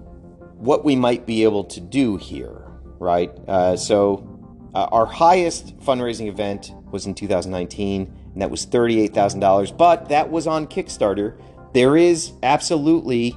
what 0.55 0.83
we 0.83 0.95
might 0.95 1.27
be 1.27 1.43
able 1.43 1.65
to 1.65 1.79
do 1.79 2.17
here, 2.17 2.63
right? 2.97 3.29
Uh, 3.47 3.77
so 3.77 4.27
uh, 4.73 4.87
our 4.91 5.05
highest 5.05 5.77
fundraising 5.77 6.27
event 6.27 6.71
was 6.91 7.05
in 7.05 7.13
2019 7.13 8.11
and 8.33 8.41
that 8.41 8.49
was 8.49 8.65
$38,000. 8.65 9.75
But 9.77 10.09
that 10.09 10.31
was 10.31 10.47
on 10.47 10.65
Kickstarter. 10.67 11.39
There 11.73 11.95
is 11.95 12.31
absolutely 12.41 13.35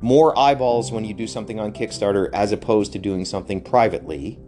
more 0.00 0.38
eyeballs 0.38 0.92
when 0.92 1.04
you 1.04 1.14
do 1.14 1.26
something 1.26 1.58
on 1.58 1.72
Kickstarter 1.72 2.30
as 2.32 2.52
opposed 2.52 2.92
to 2.92 2.98
doing 2.98 3.24
something 3.24 3.60
privately. 3.60 4.38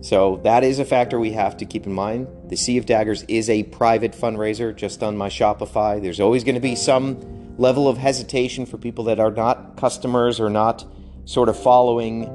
So 0.00 0.40
that 0.44 0.64
is 0.64 0.78
a 0.78 0.84
factor 0.84 1.18
we 1.18 1.32
have 1.32 1.56
to 1.58 1.64
keep 1.64 1.86
in 1.86 1.92
mind. 1.92 2.26
The 2.50 2.56
Sea 2.56 2.76
of 2.76 2.84
Daggers 2.84 3.22
is 3.22 3.48
a 3.48 3.62
private 3.62 4.12
fundraiser 4.12 4.76
just 4.76 5.02
on 5.02 5.16
my 5.16 5.28
Shopify. 5.28 6.02
There's 6.02 6.20
always 6.20 6.44
going 6.44 6.56
to 6.56 6.60
be 6.60 6.76
some 6.76 7.56
level 7.56 7.88
of 7.88 7.96
hesitation 7.96 8.66
for 8.66 8.76
people 8.76 9.04
that 9.04 9.18
are 9.18 9.30
not 9.30 9.76
customers 9.76 10.40
or 10.40 10.50
not 10.50 10.84
sort 11.24 11.48
of 11.48 11.58
following 11.58 12.26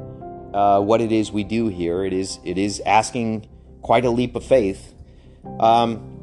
uh, 0.54 0.80
what 0.80 1.02
it 1.02 1.12
is 1.12 1.32
we 1.32 1.43
do 1.43 1.67
here. 1.67 2.04
It 2.04 2.13
is 2.13 2.39
it 2.43 2.58
is 2.58 2.82
asking 2.86 3.48
quite 3.82 4.06
a 4.06 4.10
leap 4.10 4.36
of 4.36 4.43
faith. 4.43 4.93
Um, 5.60 6.19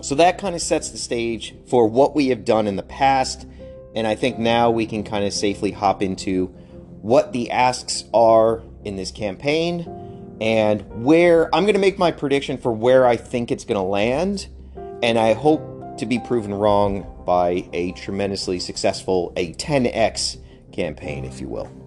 so 0.00 0.14
that 0.16 0.38
kind 0.38 0.54
of 0.54 0.62
sets 0.62 0.90
the 0.90 0.98
stage 0.98 1.54
for 1.66 1.86
what 1.86 2.14
we 2.14 2.28
have 2.28 2.44
done 2.44 2.66
in 2.66 2.76
the 2.76 2.82
past. 2.82 3.46
And 3.94 4.06
I 4.06 4.14
think 4.14 4.38
now 4.38 4.70
we 4.70 4.86
can 4.86 5.04
kind 5.04 5.24
of 5.24 5.32
safely 5.32 5.72
hop 5.72 6.02
into 6.02 6.46
what 7.02 7.32
the 7.32 7.50
asks 7.50 8.04
are 8.12 8.62
in 8.84 8.96
this 8.96 9.10
campaign 9.10 10.36
and 10.40 11.04
where 11.04 11.54
I'm 11.54 11.64
going 11.64 11.74
to 11.74 11.80
make 11.80 11.98
my 11.98 12.10
prediction 12.10 12.58
for 12.58 12.72
where 12.72 13.06
I 13.06 13.16
think 13.16 13.50
it's 13.50 13.64
going 13.64 13.78
to 13.78 13.82
land. 13.82 14.48
And 15.02 15.18
I 15.18 15.32
hope 15.34 15.98
to 15.98 16.06
be 16.06 16.18
proven 16.18 16.52
wrong 16.52 17.06
by 17.24 17.68
a 17.72 17.92
tremendously 17.92 18.60
successful, 18.60 19.32
a 19.36 19.54
10x 19.54 20.38
campaign, 20.72 21.24
if 21.24 21.40
you 21.40 21.48
will. 21.48 21.85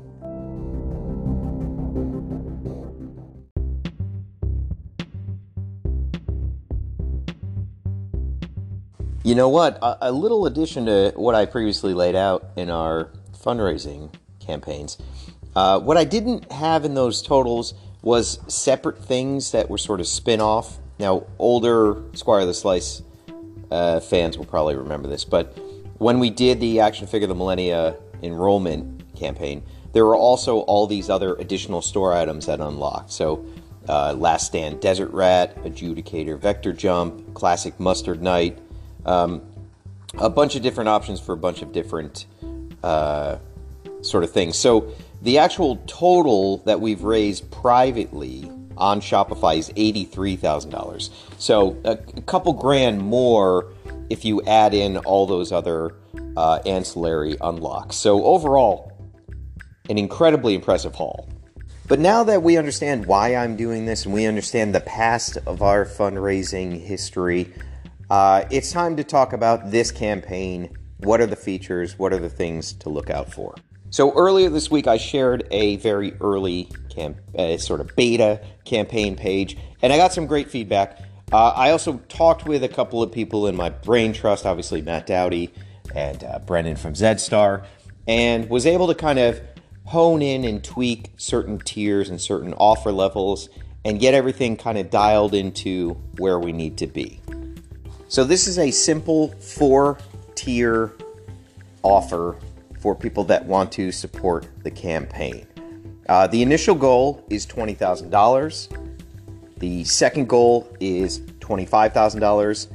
You 9.23 9.36
know 9.36 9.49
what? 9.49 9.77
A, 9.82 10.10
a, 10.10 10.12
little 10.12 10.45
addition 10.45 10.86
to 10.86 11.12
what 11.15 11.36
I 11.36 11.45
previously 11.45 11.93
laid 11.93 12.15
out 12.15 12.45
in 12.55 12.69
our 12.69 13.10
fundraising 13.34 14.13
campaigns. 14.39 14.97
Uh, 15.55 15.79
what 15.79 15.97
I 15.97 16.05
didn't 16.05 16.49
have 16.51 16.86
in 16.86 16.93
those 16.93 17.21
totals 17.21 17.73
was 18.01 18.39
separate 18.47 19.03
things 19.03 19.51
that 19.51 19.69
were 19.69 19.77
sort 19.77 19.99
of 19.99 20.08
spin 20.08 20.39
off. 20.39 20.77
Now, 20.99 21.25
older 21.38 22.01
Squire 22.13 22.41
of 22.41 22.47
the 22.47 22.53
Slice 22.53 23.01
uh, 23.69 23.99
fans 23.99 24.38
will 24.38 24.45
probably 24.45 24.77
remember 24.77 25.10
this, 25.10 25.25
but 25.25 25.58
when 25.97 26.19
we 26.19 26.29
did 26.29 26.62
the 26.62 26.79
Action 26.79 27.05
Figure 27.05 27.25
of 27.25 27.29
the 27.29 27.36
Millennia 27.36 27.97
enrollment 28.23 29.15
campaign, 29.17 29.63
there 29.91 30.05
were 30.05 30.15
also 30.15 30.60
all 30.60 30.88
these 30.88 31.10
other 31.10 31.36
additional 31.36 31.82
store 31.82 32.13
items 32.13 32.45
that 32.45 32.62
unlocked. 32.62 33.12
So, 33.12 33.45
uh, 33.89 34.13
Last 34.13 34.45
Stand 34.47 34.79
Desert 34.79 35.12
Rat, 35.12 35.62
Adjudicator 35.63 36.39
Vector 36.39 36.71
Jump, 36.71 37.34
Classic 37.34 37.77
Mustard 37.79 38.21
Knight 38.21 38.60
um, 39.05 39.41
a 40.17 40.29
bunch 40.29 40.55
of 40.55 40.62
different 40.62 40.89
options 40.89 41.19
for 41.19 41.33
a 41.33 41.38
bunch 41.38 41.62
of 41.62 41.71
different 41.71 42.25
uh, 42.83 43.38
sort 44.01 44.23
of 44.23 44.31
things. 44.31 44.57
So 44.57 44.93
the 45.21 45.38
actual 45.38 45.77
total 45.88 46.57
that 46.59 46.79
we've 46.79 47.03
raised 47.03 47.51
privately 47.51 48.49
on 48.77 49.01
Shopify 49.01 49.57
is 49.57 49.69
$83,000. 49.71 51.09
So 51.38 51.77
a, 51.83 51.91
a, 51.91 52.21
couple 52.21 52.53
grand 52.53 53.01
more 53.01 53.73
if 54.09 54.23
you 54.23 54.41
add 54.43 54.73
in 54.73 54.97
all 54.97 55.27
those 55.27 55.51
other 55.51 55.95
uh, 56.38 56.59
ancillary 56.65 57.35
unlocks. 57.41 57.97
So 57.97 58.23
overall, 58.23 58.93
an 59.89 59.97
incredibly 59.97 60.55
impressive 60.55 60.95
haul. 60.95 61.27
But 61.88 61.99
now 61.99 62.23
that 62.23 62.43
we 62.43 62.55
understand 62.55 63.07
why 63.07 63.35
I'm 63.35 63.55
doing 63.55 63.85
this 63.85 64.05
and 64.05 64.13
we 64.13 64.27
understand 64.27 64.73
the 64.73 64.81
past 64.81 65.38
of 65.45 65.62
our 65.62 65.85
fundraising 65.85 66.79
history, 66.79 67.51
uh, 68.10 68.45
it's 68.50 68.72
time 68.72 68.95
to 68.98 69.04
talk 69.04 69.34
about 69.34 69.72
this 69.72 69.91
campaign. 69.91 70.76
What 70.98 71.22
are 71.22 71.28
the 71.28 71.36
features? 71.36 71.98
What 71.98 72.12
are 72.13 72.19
the 72.19 72.30
things 72.30 72.74
to 72.74 72.89
look 72.89 73.10
out 73.10 73.32
for? 73.32 73.56
So 73.91 74.13
earlier 74.13 74.50
this 74.50 74.69
week, 74.69 74.88
I 74.88 74.98
shared 74.98 75.48
a 75.52 75.78
very 75.78 76.13
early 76.22 76.69
camp, 76.89 77.17
uh, 77.38 77.58
sort 77.58 77.82
of 77.82 77.95
beta 77.95 78.41
campaign 78.65 79.15
page, 79.15 79.58
and 79.82 79.91
I 79.91 79.98
got 79.98 80.13
some 80.13 80.28
great 80.28 80.50
feedback. 80.50 81.00
Uh, 81.32 81.50
I 81.50 81.72
also 81.72 81.98
talked 82.10 82.45
with 82.45 82.63
a 82.63 82.67
couple 82.67 83.02
of 83.02 83.12
people 83.12 83.48
in 83.48 83.56
my 83.56 83.69
brain 83.69 84.13
trust, 84.13 84.45
obviously 84.45 84.82
Matt 84.82 85.08
Dowdy 85.08 85.54
and 85.95 86.24
uh, 86.24 86.39
Brendan 86.39 86.76
from 86.76 86.93
ZedStar, 86.93 87.65
and 88.08 88.50
was 88.50 88.65
able 88.65 88.88
to 88.88 88.95
kind 88.95 89.19
of 89.19 89.41
hone 89.86 90.22
in 90.22 90.43
and 90.43 90.63
tweak 90.63 91.12
certain 91.17 91.58
tiers 91.60 92.10
and 92.10 92.22
certain 92.22 92.54
offer 92.54 92.91
levels 92.91 93.50
and 93.86 94.00
get 94.00 94.13
everything 94.13 94.56
kind 94.56 94.78
of 94.78 94.89
dialed 94.89 95.34
into 95.34 95.91
where 96.17 96.39
we 96.39 96.52
need 96.52 96.78
to 96.78 96.86
be. 96.86 97.19
So 98.10 98.24
this 98.24 98.48
is 98.48 98.58
a 98.58 98.72
simple 98.72 99.28
four 99.36 100.00
tier 100.34 100.93
offer 101.84 102.38
for 102.80 102.95
people 102.95 103.24
that 103.26 103.45
want 103.45 103.72
to 103.74 103.91
support 103.91 104.48
the 104.63 104.72
campaign. 104.72 105.45
Uh, 106.10 106.26
the 106.26 106.41
initial 106.41 106.74
goal 106.74 107.24
is 107.30 107.45
$20,000. 107.45 109.60
The 109.60 109.84
second 109.84 110.28
goal 110.28 110.76
is 110.80 111.19
$25,000. 111.19 112.67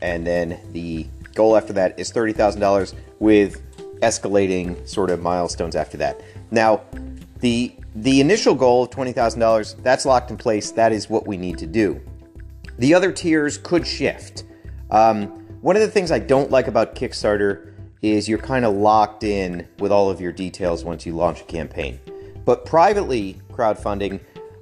And 0.00 0.26
then 0.26 0.58
the 0.72 1.06
goal 1.34 1.54
after 1.54 1.74
that 1.74 2.00
is 2.00 2.10
$30,000 2.10 2.94
with 3.18 3.60
escalating 4.00 4.88
sort 4.88 5.10
of 5.10 5.20
milestones 5.20 5.76
after 5.76 5.98
that. 5.98 6.22
Now, 6.50 6.80
the 7.40 7.74
the 7.94 8.20
initial 8.20 8.54
goal 8.54 8.84
of 8.84 8.90
$20,000, 8.90 9.82
that's 9.82 10.06
locked 10.06 10.30
in 10.30 10.36
place. 10.36 10.70
That 10.70 10.92
is 10.92 11.10
what 11.10 11.26
we 11.26 11.36
need 11.36 11.58
to 11.58 11.66
do. 11.66 12.00
The 12.78 12.94
other 12.94 13.10
tiers 13.10 13.58
could 13.58 13.84
shift. 13.84 14.44
Um, 14.90 15.26
one 15.60 15.76
of 15.76 15.82
the 15.82 15.90
things 15.90 16.10
I 16.10 16.18
don't 16.18 16.50
like 16.50 16.68
about 16.68 16.94
Kickstarter 16.94 17.72
is 18.00 18.28
you're 18.28 18.38
kind 18.38 18.64
of 18.64 18.74
locked 18.74 19.24
in 19.24 19.66
with 19.78 19.90
all 19.90 20.08
of 20.08 20.20
your 20.20 20.32
details 20.32 20.84
once 20.84 21.04
you 21.04 21.14
launch 21.14 21.40
a 21.40 21.44
campaign. 21.44 21.98
But 22.44 22.64
privately 22.64 23.40
crowdfunding, 23.52 24.20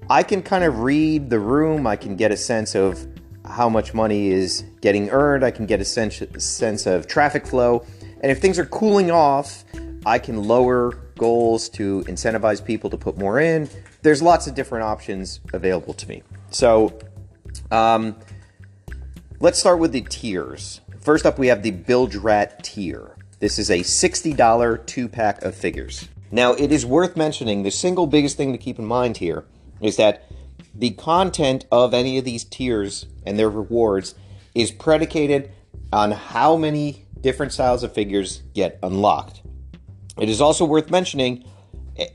I 0.09 0.23
can 0.23 0.43
kind 0.43 0.65
of 0.65 0.81
read 0.81 1.31
the 1.31 1.39
room, 1.39 1.87
I 1.87 1.97
can 1.97 2.17
get 2.17 2.33
a 2.33 2.37
sense 2.37 2.75
of 2.75 3.07
how 3.45 3.69
much 3.69 3.95
money 3.95 4.29
is 4.29 4.65
getting 4.81 5.11
earned, 5.11 5.45
I 5.45 5.51
can 5.51 5.67
get 5.67 5.81
a 5.81 5.85
sense, 5.85 6.87
of 6.87 7.07
traffic 7.07 7.47
flow, 7.47 7.85
and 8.21 8.33
if 8.33 8.41
things 8.41 8.59
are 8.59 8.67
cooling 8.67 9.11
off, 9.11 9.65
I 10.05 10.19
can 10.19 10.45
lower 10.45 10.93
goals 11.19 11.69
to 11.71 12.03
incentivize 12.07 12.65
people 12.65 12.91
to 12.91 12.97
put 12.97 13.19
more 13.19 13.41
in. 13.41 13.69
There's 14.03 14.23
lots 14.23 14.47
of 14.47 14.55
different 14.55 14.85
options 14.85 15.41
available 15.53 15.95
to 15.95 16.09
me. 16.09 16.23
So, 16.51 16.99
um, 17.71 18.17
Let's 19.39 19.59
start 19.59 19.81
with 19.81 19.93
the 19.93 20.01
tiers. 20.01 20.81
First 20.99 21.27
up, 21.27 21.39
we 21.39 21.49
have 21.49 21.63
the 21.63 21.71
Bilge 21.71 22.17
Rat 22.17 22.65
tier. 22.65 23.17
This 23.39 23.59
is 23.59 23.71
a 23.71 23.81
$60 23.81 24.87
two 24.87 25.09
pack 25.11 25.43
of 25.43 25.55
figures. 25.55 26.09
Now, 26.31 26.55
it 26.55 26.73
is 26.73 26.87
worth 26.87 27.19
mentioning 27.19 27.63
the 27.63 27.71
single 27.71 28.07
biggest 28.07 28.39
thing 28.39 28.53
to 28.53 28.59
keep 28.59 28.79
in 28.79 28.87
mind 28.87 29.19
here 29.19 29.45
is 29.83 29.97
that 29.99 30.25
the 30.75 30.93
content 30.93 31.67
of 31.71 31.93
any 31.93 32.17
of 32.17 32.25
these 32.25 32.45
tiers 32.45 33.05
and 33.27 33.39
their 33.39 33.51
rewards 33.51 34.15
is 34.55 34.71
predicated 34.71 35.53
on 35.93 36.13
how 36.13 36.57
many 36.57 37.05
different 37.21 37.53
styles 37.53 37.83
of 37.83 37.93
figures 37.93 38.43
get 38.55 38.79
unlocked. 38.83 39.43
It 40.19 40.31
is 40.31 40.41
also 40.41 40.65
worth 40.65 40.91
mentioning 40.91 41.45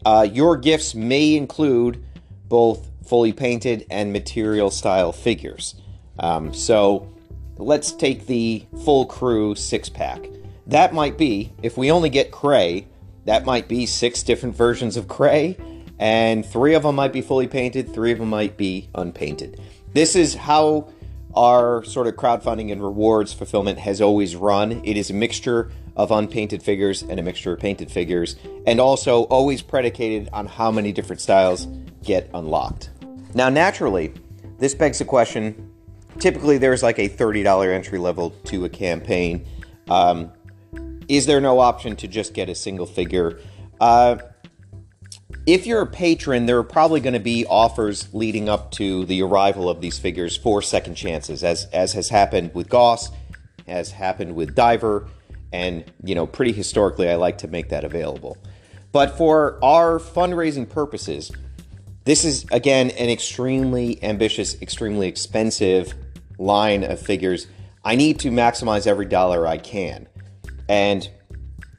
uh, 0.03 0.27
your 0.29 0.57
gifts 0.57 0.95
may 0.95 1.35
include 1.35 2.03
both 2.47 2.89
fully 3.05 3.31
painted 3.31 3.85
and 3.91 4.11
material 4.11 4.71
style 4.71 5.11
figures. 5.11 5.75
Um, 6.19 6.53
so 6.53 7.11
let's 7.57 7.91
take 7.91 8.27
the 8.27 8.65
full 8.83 9.05
crew 9.05 9.55
six 9.55 9.89
pack. 9.89 10.25
That 10.67 10.93
might 10.93 11.17
be, 11.17 11.51
if 11.61 11.77
we 11.77 11.91
only 11.91 12.09
get 12.09 12.31
Cray, 12.31 12.87
that 13.25 13.45
might 13.45 13.67
be 13.67 13.85
six 13.85 14.23
different 14.23 14.55
versions 14.55 14.97
of 14.97 15.07
Cray, 15.07 15.57
and 15.99 16.45
three 16.45 16.73
of 16.73 16.83
them 16.83 16.95
might 16.95 17.13
be 17.13 17.21
fully 17.21 17.47
painted, 17.47 17.93
three 17.93 18.11
of 18.11 18.19
them 18.19 18.29
might 18.29 18.57
be 18.57 18.89
unpainted. 18.95 19.61
This 19.93 20.15
is 20.15 20.33
how 20.33 20.87
our 21.35 21.83
sort 21.83 22.07
of 22.07 22.15
crowdfunding 22.15 22.71
and 22.71 22.83
rewards 22.83 23.33
fulfillment 23.33 23.79
has 23.79 24.01
always 24.01 24.35
run. 24.35 24.81
It 24.83 24.97
is 24.97 25.09
a 25.09 25.13
mixture 25.13 25.71
of 25.95 26.11
unpainted 26.11 26.63
figures 26.63 27.03
and 27.03 27.19
a 27.19 27.23
mixture 27.23 27.53
of 27.53 27.59
painted 27.59 27.91
figures, 27.91 28.35
and 28.65 28.79
also 28.79 29.23
always 29.23 29.61
predicated 29.61 30.29
on 30.33 30.47
how 30.47 30.71
many 30.71 30.91
different 30.91 31.21
styles 31.21 31.67
get 32.03 32.29
unlocked. 32.33 32.89
Now, 33.33 33.49
naturally, 33.49 34.13
this 34.57 34.73
begs 34.73 34.99
the 34.99 35.05
question 35.05 35.70
typically 36.19 36.57
there's 36.57 36.83
like 36.83 36.99
a 36.99 37.09
$30 37.09 37.73
entry 37.73 37.99
level 37.99 38.31
to 38.45 38.65
a 38.65 38.69
campaign. 38.69 39.45
Um, 39.89 40.31
is 41.07 41.25
there 41.25 41.41
no 41.41 41.59
option 41.59 41.95
to 41.97 42.07
just 42.07 42.33
get 42.33 42.49
a 42.49 42.55
single 42.55 42.85
figure? 42.85 43.39
Uh, 43.79 44.17
if 45.45 45.65
you're 45.65 45.81
a 45.81 45.87
patron, 45.87 46.45
there 46.45 46.57
are 46.57 46.63
probably 46.63 46.99
going 46.99 47.13
to 47.13 47.19
be 47.19 47.45
offers 47.45 48.13
leading 48.13 48.47
up 48.47 48.71
to 48.71 49.05
the 49.05 49.21
arrival 49.21 49.69
of 49.69 49.81
these 49.81 49.97
figures 49.97 50.37
for 50.37 50.61
second 50.61 50.95
chances, 50.95 51.43
as 51.43 51.65
as 51.73 51.93
has 51.93 52.09
happened 52.09 52.53
with 52.53 52.69
Gauss, 52.69 53.09
has 53.67 53.91
happened 53.91 54.35
with 54.35 54.55
Diver, 54.55 55.07
and 55.51 55.83
you 56.03 56.15
know, 56.15 56.27
pretty 56.27 56.51
historically, 56.51 57.09
I 57.09 57.15
like 57.15 57.39
to 57.39 57.47
make 57.47 57.69
that 57.69 57.83
available. 57.83 58.37
But 58.91 59.17
for 59.17 59.57
our 59.63 59.99
fundraising 59.99 60.69
purposes, 60.69 61.31
this 62.03 62.23
is 62.23 62.45
again 62.51 62.91
an 62.91 63.09
extremely 63.09 64.01
ambitious, 64.03 64.61
extremely 64.61 65.07
expensive 65.07 65.93
line 66.41 66.83
of 66.83 66.99
figures. 66.99 67.47
I 67.83 67.95
need 67.95 68.19
to 68.19 68.31
maximize 68.31 68.87
every 68.87 69.05
dollar 69.05 69.47
I 69.47 69.57
can. 69.57 70.07
And 70.67 71.09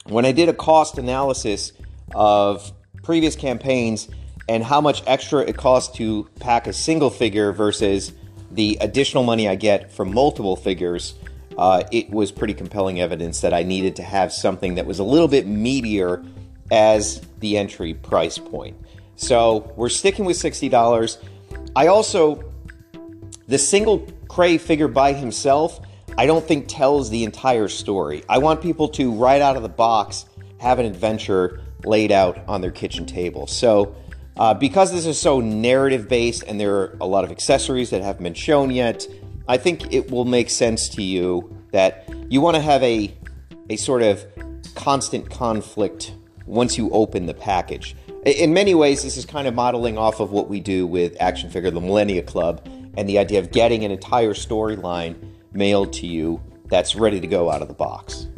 when 0.06 0.24
I 0.24 0.32
did 0.32 0.48
a 0.48 0.52
cost 0.52 0.98
analysis 0.98 1.72
of 2.14 2.72
previous 3.02 3.36
campaigns 3.36 4.08
and 4.48 4.62
how 4.64 4.80
much 4.80 5.02
extra 5.06 5.40
it 5.40 5.56
costs 5.56 5.96
to 5.96 6.28
pack 6.40 6.66
a 6.66 6.72
single 6.72 7.10
figure 7.10 7.52
versus 7.52 8.12
the 8.50 8.76
additional 8.80 9.22
money 9.22 9.48
I 9.48 9.54
get 9.54 9.92
from 9.92 10.12
multiple 10.12 10.56
figures, 10.56 11.14
uh, 11.56 11.84
it 11.92 12.10
was 12.10 12.32
pretty 12.32 12.54
compelling 12.54 13.00
evidence 13.00 13.40
that 13.40 13.54
I 13.54 13.62
needed 13.62 13.96
to 13.96 14.02
have 14.02 14.32
something 14.32 14.74
that 14.76 14.86
was 14.86 14.98
a 14.98 15.04
little 15.04 15.28
bit 15.28 15.46
meatier 15.46 16.26
as 16.70 17.20
the 17.40 17.56
entry 17.56 17.94
price 17.94 18.38
point. 18.38 18.76
So 19.16 19.72
we're 19.76 19.88
sticking 19.88 20.24
with 20.24 20.36
$60. 20.36 21.18
I 21.76 21.86
also, 21.86 22.42
the 23.46 23.58
single 23.58 24.06
Krei 24.32 24.58
figure 24.58 24.88
by 24.88 25.12
himself, 25.12 25.78
I 26.16 26.24
don't 26.24 26.42
think 26.42 26.66
tells 26.66 27.10
the 27.10 27.22
entire 27.24 27.68
story. 27.68 28.24
I 28.30 28.38
want 28.38 28.62
people 28.62 28.88
to, 28.88 29.12
right 29.12 29.42
out 29.42 29.56
of 29.56 29.62
the 29.62 29.68
box, 29.68 30.24
have 30.56 30.78
an 30.78 30.86
adventure 30.86 31.60
laid 31.84 32.10
out 32.10 32.38
on 32.48 32.62
their 32.62 32.70
kitchen 32.70 33.04
table. 33.04 33.46
So, 33.46 33.94
uh, 34.38 34.54
because 34.54 34.90
this 34.90 35.04
is 35.04 35.20
so 35.20 35.40
narrative 35.40 36.08
based 36.08 36.44
and 36.44 36.58
there 36.58 36.74
are 36.76 36.96
a 36.98 37.06
lot 37.06 37.24
of 37.24 37.30
accessories 37.30 37.90
that 37.90 38.00
haven't 38.00 38.22
been 38.22 38.32
shown 38.32 38.70
yet, 38.70 39.06
I 39.48 39.58
think 39.58 39.92
it 39.92 40.10
will 40.10 40.24
make 40.24 40.48
sense 40.48 40.88
to 40.90 41.02
you 41.02 41.54
that 41.72 42.08
you 42.30 42.40
want 42.40 42.54
to 42.54 42.62
have 42.62 42.82
a, 42.82 43.14
a 43.68 43.76
sort 43.76 44.00
of 44.00 44.24
constant 44.74 45.28
conflict 45.28 46.14
once 46.46 46.78
you 46.78 46.88
open 46.88 47.26
the 47.26 47.34
package. 47.34 47.94
In 48.24 48.54
many 48.54 48.74
ways, 48.74 49.02
this 49.02 49.18
is 49.18 49.26
kind 49.26 49.46
of 49.46 49.54
modeling 49.54 49.98
off 49.98 50.20
of 50.20 50.32
what 50.32 50.48
we 50.48 50.58
do 50.58 50.86
with 50.86 51.20
Action 51.20 51.50
Figure 51.50 51.70
the 51.70 51.82
Millennia 51.82 52.22
Club 52.22 52.66
and 52.96 53.08
the 53.08 53.18
idea 53.18 53.38
of 53.38 53.52
getting 53.52 53.84
an 53.84 53.90
entire 53.90 54.34
storyline 54.34 55.16
mailed 55.52 55.92
to 55.94 56.06
you 56.06 56.40
that's 56.66 56.94
ready 56.94 57.20
to 57.20 57.26
go 57.26 57.50
out 57.50 57.62
of 57.62 57.68
the 57.68 57.74
box. 57.74 58.28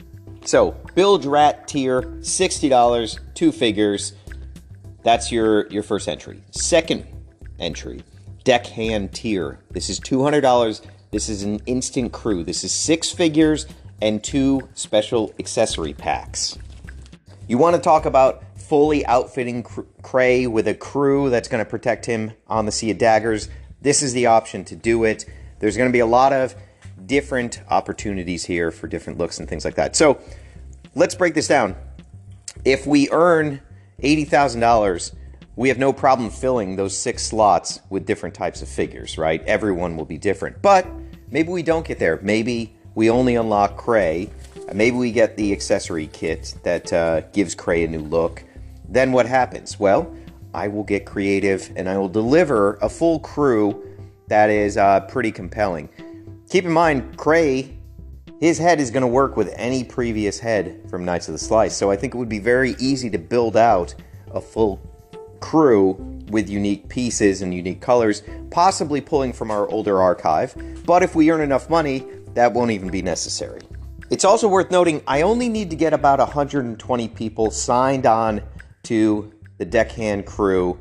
So, 0.45 0.77
Bilge 0.95 1.25
Rat 1.25 1.67
tier, 1.67 2.03
$60, 2.03 3.19
two 3.35 3.53
figures. 3.53 4.13
That's 5.03 5.33
your, 5.33 5.67
your 5.69 5.83
first 5.83 6.09
entry. 6.09 6.43
Second 6.51 7.07
entry, 7.59 8.03
Deckhand 8.45 9.13
tier. 9.13 9.61
This 9.71 9.89
is 9.89 10.01
$200. 10.01 10.87
This 11.11 11.29
is 11.29 11.45
an 11.45 11.61
instant 11.67 12.13
crew. 12.13 12.45
This 12.45 12.65
is 12.65 12.73
six 12.73 13.11
figures 13.11 13.67
and 14.03 14.23
two 14.23 14.69
special 14.75 15.33
accessory 15.39 15.95
packs. 15.95 16.59
You 17.47 17.57
want 17.57 17.77
to 17.77 17.81
talk 17.81 18.05
about 18.05 18.43
fully 18.57 19.05
outfitting 19.07 19.63
Krei 19.63 20.49
with 20.49 20.67
a 20.69 20.75
crew 20.75 21.31
that's 21.31 21.49
going 21.49 21.65
to 21.65 21.69
protect 21.69 22.07
him 22.07 22.33
on 22.49 22.67
the 22.67 22.73
Sea 22.73 22.91
of 22.91 22.99
Daggers. 22.99 23.49
This 23.85 24.03
is 24.03 24.15
the 24.15 24.27
option 24.27 24.65
to 24.65 24.77
do 24.77 25.05
it. 25.05 25.27
There's 25.59 25.77
going 25.77 25.91
to 25.91 25.93
be 25.93 26.01
a 26.01 26.07
lot 26.07 26.33
of 26.33 26.55
different 27.05 27.61
opportunities 27.69 28.43
here 28.43 28.71
for 28.71 28.89
different 28.89 29.19
looks 29.19 29.39
and 29.39 29.47
things 29.47 29.63
like 29.63 29.75
that. 29.75 29.95
So 29.95 30.19
let's 30.95 31.15
break 31.15 31.35
this 31.35 31.47
down. 31.47 31.77
If 32.65 32.87
we 32.87 33.11
earn 33.11 33.61
$80,000, 34.03 35.15
we 35.57 35.69
have 35.69 35.77
no 35.77 35.93
problem 35.93 36.31
filling 36.31 36.77
those 36.77 36.97
six 36.97 37.25
slots 37.25 37.81
with 37.91 38.07
different 38.07 38.35
types 38.35 38.63
of 38.63 38.71
figures, 38.71 39.19
right? 39.19 39.43
Everyone 39.45 39.99
will 39.99 40.07
be 40.07 40.17
different. 40.17 40.63
But 40.63 40.87
maybe 41.31 41.51
we 41.51 41.63
don't 41.63 41.87
get 41.87 41.99
there. 41.99 42.19
Maybe 42.23 42.75
we 42.95 43.11
only 43.11 43.35
unlock 43.35 43.77
Cray. 43.77 44.31
Maybe 44.73 44.97
we 44.97 45.13
get 45.13 45.37
the 45.37 45.53
accessory 45.53 46.07
kit 46.07 46.55
that 46.63 46.91
uh, 46.91 47.21
gives 47.33 47.55
Cray 47.55 47.85
a 47.85 47.89
new 47.89 48.01
look. 48.01 48.45
Then 48.89 49.13
what 49.13 49.27
happens? 49.27 49.79
Well, 49.79 50.17
I 50.55 50.69
will 50.69 50.85
get 50.85 51.05
creative 51.05 51.71
and 51.77 51.89
I 51.89 51.99
will 51.99 52.09
deliver 52.09 52.75
a 52.75 52.89
full 52.89 53.19
crew 53.19 53.83
that 54.29 54.51
is 54.51 54.77
uh, 54.77 55.01
pretty 55.01 55.33
compelling. 55.33 55.89
Keep 56.49 56.65
in 56.65 56.73
mind, 56.73 57.17
Cray, 57.17 57.77
his 58.41 58.59
head 58.59 58.81
is 58.81 58.91
going 58.91 59.03
to 59.03 59.09
work 59.09 59.37
with 59.37 59.53
any 59.57 59.85
previous 59.85 60.39
head 60.39 60.81
from 60.89 61.05
Knights 61.05 61.29
of 61.29 61.33
the 61.33 61.39
Slice, 61.39 61.77
so 61.77 61.91
I 61.91 61.97
think 61.97 62.15
it 62.15 62.19
would 62.19 62.29
be 62.29 62.39
very 62.39 62.77
easy 62.79 63.11
to 63.11 63.19
build 63.19 63.57
out 63.57 63.95
a 64.33 64.41
full 64.41 64.81
crew 65.41 65.93
with 66.31 66.49
unique 66.49 66.89
pieces 66.89 67.43
and 67.43 67.53
unique 67.53 67.81
colors, 67.81 68.23
possibly 68.51 69.01
pulling 69.01 69.33
from 69.33 69.51
our 69.51 69.69
older 69.69 70.01
archive. 70.01 70.55
But 70.87 71.03
if 71.03 71.15
we 71.15 71.31
earn 71.31 71.41
enough 71.41 71.69
money, 71.69 72.07
that 72.35 72.53
won't 72.53 72.71
even 72.71 72.91
be 72.91 73.03
necessary. 73.03 73.61
It's 74.11 74.25
also 74.25 74.49
worth 74.49 74.71
noting 74.71 75.03
I 75.07 75.23
only 75.23 75.49
need 75.49 75.71
to 75.71 75.77
get 75.77 75.93
about 75.93 76.19
120 76.19 77.09
people 77.09 77.51
signed 77.51 78.07
on 78.07 78.43
to 78.85 79.33
the 79.65 79.71
deckhand 79.71 80.27
crew 80.27 80.79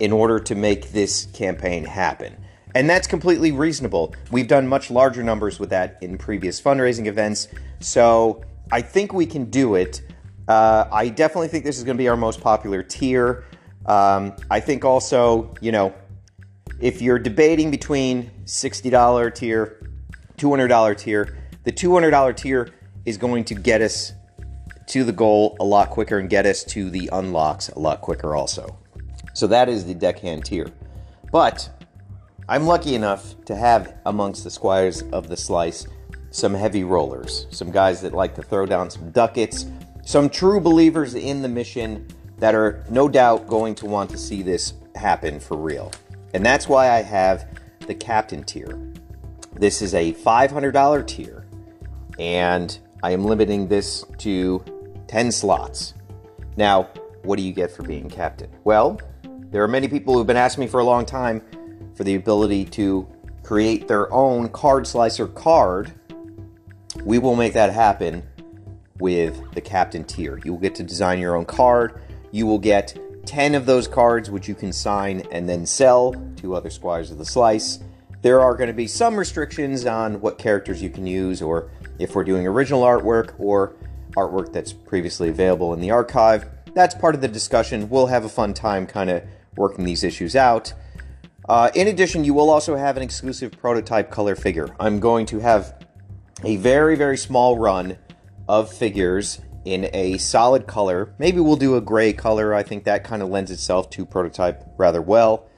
in 0.00 0.10
order 0.10 0.40
to 0.40 0.54
make 0.54 0.90
this 0.90 1.26
campaign 1.34 1.84
happen. 1.84 2.34
And 2.74 2.88
that's 2.88 3.06
completely 3.06 3.52
reasonable. 3.52 4.14
We've 4.30 4.48
done 4.48 4.66
much 4.66 4.90
larger 4.90 5.22
numbers 5.22 5.60
with 5.60 5.68
that 5.70 5.98
in 6.00 6.16
previous 6.16 6.60
fundraising 6.60 7.06
events. 7.06 7.48
So 7.80 8.42
I 8.70 8.80
think 8.80 9.12
we 9.12 9.26
can 9.26 9.50
do 9.50 9.74
it. 9.74 10.00
Uh, 10.48 10.86
I 10.90 11.10
definitely 11.10 11.48
think 11.48 11.64
this 11.64 11.76
is 11.76 11.84
going 11.84 11.96
to 11.96 12.02
be 12.02 12.08
our 12.08 12.16
most 12.16 12.40
popular 12.40 12.82
tier. 12.82 13.44
Um, 13.84 14.34
I 14.50 14.60
think 14.60 14.82
also, 14.82 15.54
you 15.60 15.70
know, 15.70 15.92
if 16.80 17.02
you're 17.02 17.18
debating 17.18 17.70
between 17.70 18.30
$60 18.46 19.34
tier, 19.34 19.90
$200 20.38 20.98
tier, 20.98 21.38
the 21.64 21.72
$200 21.72 22.36
tier 22.36 22.70
is 23.04 23.18
going 23.18 23.44
to 23.44 23.54
get 23.54 23.82
us 23.82 24.14
to 24.86 25.04
the 25.04 25.12
goal 25.12 25.56
a 25.60 25.64
lot 25.64 25.90
quicker 25.90 26.18
and 26.18 26.28
get 26.28 26.46
us 26.46 26.64
to 26.64 26.90
the 26.90 27.08
unlocks 27.12 27.68
a 27.70 27.78
lot 27.78 28.00
quicker 28.00 28.34
also. 28.34 28.78
So 29.34 29.46
that 29.46 29.68
is 29.68 29.86
the 29.86 29.94
deckhand 29.94 30.44
tier. 30.44 30.68
But 31.30 31.70
I'm 32.48 32.66
lucky 32.66 32.94
enough 32.94 33.42
to 33.46 33.56
have 33.56 33.96
amongst 34.04 34.44
the 34.44 34.50
squires 34.50 35.02
of 35.12 35.28
the 35.28 35.36
slice 35.36 35.86
some 36.30 36.54
heavy 36.54 36.82
rollers, 36.82 37.46
some 37.50 37.70
guys 37.70 38.00
that 38.00 38.14
like 38.14 38.34
to 38.34 38.42
throw 38.42 38.66
down 38.66 38.90
some 38.90 39.10
ducats, 39.10 39.66
some 40.04 40.28
true 40.28 40.60
believers 40.60 41.14
in 41.14 41.42
the 41.42 41.48
mission 41.48 42.06
that 42.38 42.54
are 42.54 42.84
no 42.90 43.08
doubt 43.08 43.46
going 43.46 43.74
to 43.76 43.86
want 43.86 44.10
to 44.10 44.18
see 44.18 44.42
this 44.42 44.74
happen 44.96 45.38
for 45.38 45.56
real. 45.56 45.92
And 46.34 46.44
that's 46.44 46.68
why 46.68 46.90
I 46.90 47.02
have 47.02 47.46
the 47.86 47.94
captain 47.94 48.42
tier. 48.42 48.78
This 49.54 49.82
is 49.82 49.94
a 49.94 50.14
$500 50.14 51.06
tier, 51.06 51.46
and 52.18 52.78
I 53.04 53.10
am 53.10 53.24
limiting 53.24 53.66
this 53.66 54.04
to 54.18 54.64
10 55.08 55.32
slots. 55.32 55.94
Now, 56.56 56.88
what 57.24 57.36
do 57.36 57.42
you 57.42 57.52
get 57.52 57.72
for 57.72 57.82
being 57.82 58.08
captain? 58.08 58.48
Well, 58.62 59.00
there 59.50 59.62
are 59.64 59.68
many 59.68 59.88
people 59.88 60.14
who've 60.14 60.26
been 60.26 60.36
asking 60.36 60.62
me 60.62 60.68
for 60.68 60.78
a 60.78 60.84
long 60.84 61.04
time 61.04 61.42
for 61.94 62.04
the 62.04 62.14
ability 62.14 62.64
to 62.66 63.08
create 63.42 63.88
their 63.88 64.12
own 64.12 64.48
card 64.50 64.86
slicer 64.86 65.26
card. 65.26 65.92
We 67.04 67.18
will 67.18 67.34
make 67.34 67.54
that 67.54 67.72
happen 67.72 68.22
with 69.00 69.52
the 69.52 69.60
captain 69.60 70.04
tier. 70.04 70.40
You 70.44 70.52
will 70.52 70.60
get 70.60 70.76
to 70.76 70.84
design 70.84 71.18
your 71.18 71.34
own 71.34 71.44
card. 71.44 72.00
You 72.30 72.46
will 72.46 72.60
get 72.60 72.96
10 73.26 73.56
of 73.56 73.66
those 73.66 73.88
cards, 73.88 74.30
which 74.30 74.46
you 74.46 74.54
can 74.54 74.72
sign 74.72 75.26
and 75.32 75.48
then 75.48 75.66
sell 75.66 76.14
to 76.36 76.54
other 76.54 76.70
Squires 76.70 77.10
of 77.10 77.18
the 77.18 77.24
Slice. 77.24 77.80
There 78.22 78.40
are 78.40 78.54
going 78.54 78.68
to 78.68 78.74
be 78.74 78.86
some 78.86 79.16
restrictions 79.16 79.84
on 79.86 80.20
what 80.20 80.38
characters 80.38 80.80
you 80.80 80.90
can 80.90 81.04
use, 81.04 81.42
or 81.42 81.68
if 82.02 82.14
we're 82.14 82.24
doing 82.24 82.46
original 82.46 82.82
artwork 82.82 83.34
or 83.38 83.74
artwork 84.16 84.52
that's 84.52 84.72
previously 84.72 85.28
available 85.28 85.72
in 85.72 85.80
the 85.80 85.90
archive. 85.90 86.46
That's 86.74 86.94
part 86.94 87.14
of 87.14 87.20
the 87.20 87.28
discussion. 87.28 87.88
We'll 87.88 88.06
have 88.06 88.24
a 88.24 88.28
fun 88.28 88.54
time 88.54 88.86
kind 88.86 89.10
of 89.10 89.22
working 89.56 89.84
these 89.84 90.04
issues 90.04 90.36
out. 90.36 90.72
Uh, 91.48 91.70
in 91.74 91.88
addition, 91.88 92.24
you 92.24 92.34
will 92.34 92.50
also 92.50 92.76
have 92.76 92.96
an 92.96 93.02
exclusive 93.02 93.52
prototype 93.52 94.10
color 94.10 94.36
figure. 94.36 94.68
I'm 94.78 95.00
going 95.00 95.26
to 95.26 95.40
have 95.40 95.86
a 96.44 96.56
very, 96.56 96.96
very 96.96 97.16
small 97.16 97.58
run 97.58 97.98
of 98.48 98.72
figures 98.72 99.40
in 99.64 99.88
a 99.92 100.18
solid 100.18 100.66
color. 100.66 101.14
Maybe 101.18 101.40
we'll 101.40 101.56
do 101.56 101.76
a 101.76 101.80
gray 101.80 102.12
color. 102.12 102.54
I 102.54 102.62
think 102.62 102.84
that 102.84 103.04
kind 103.04 103.22
of 103.22 103.28
lends 103.28 103.50
itself 103.50 103.90
to 103.90 104.06
prototype 104.06 104.64
rather 104.76 105.02
well. 105.02 105.48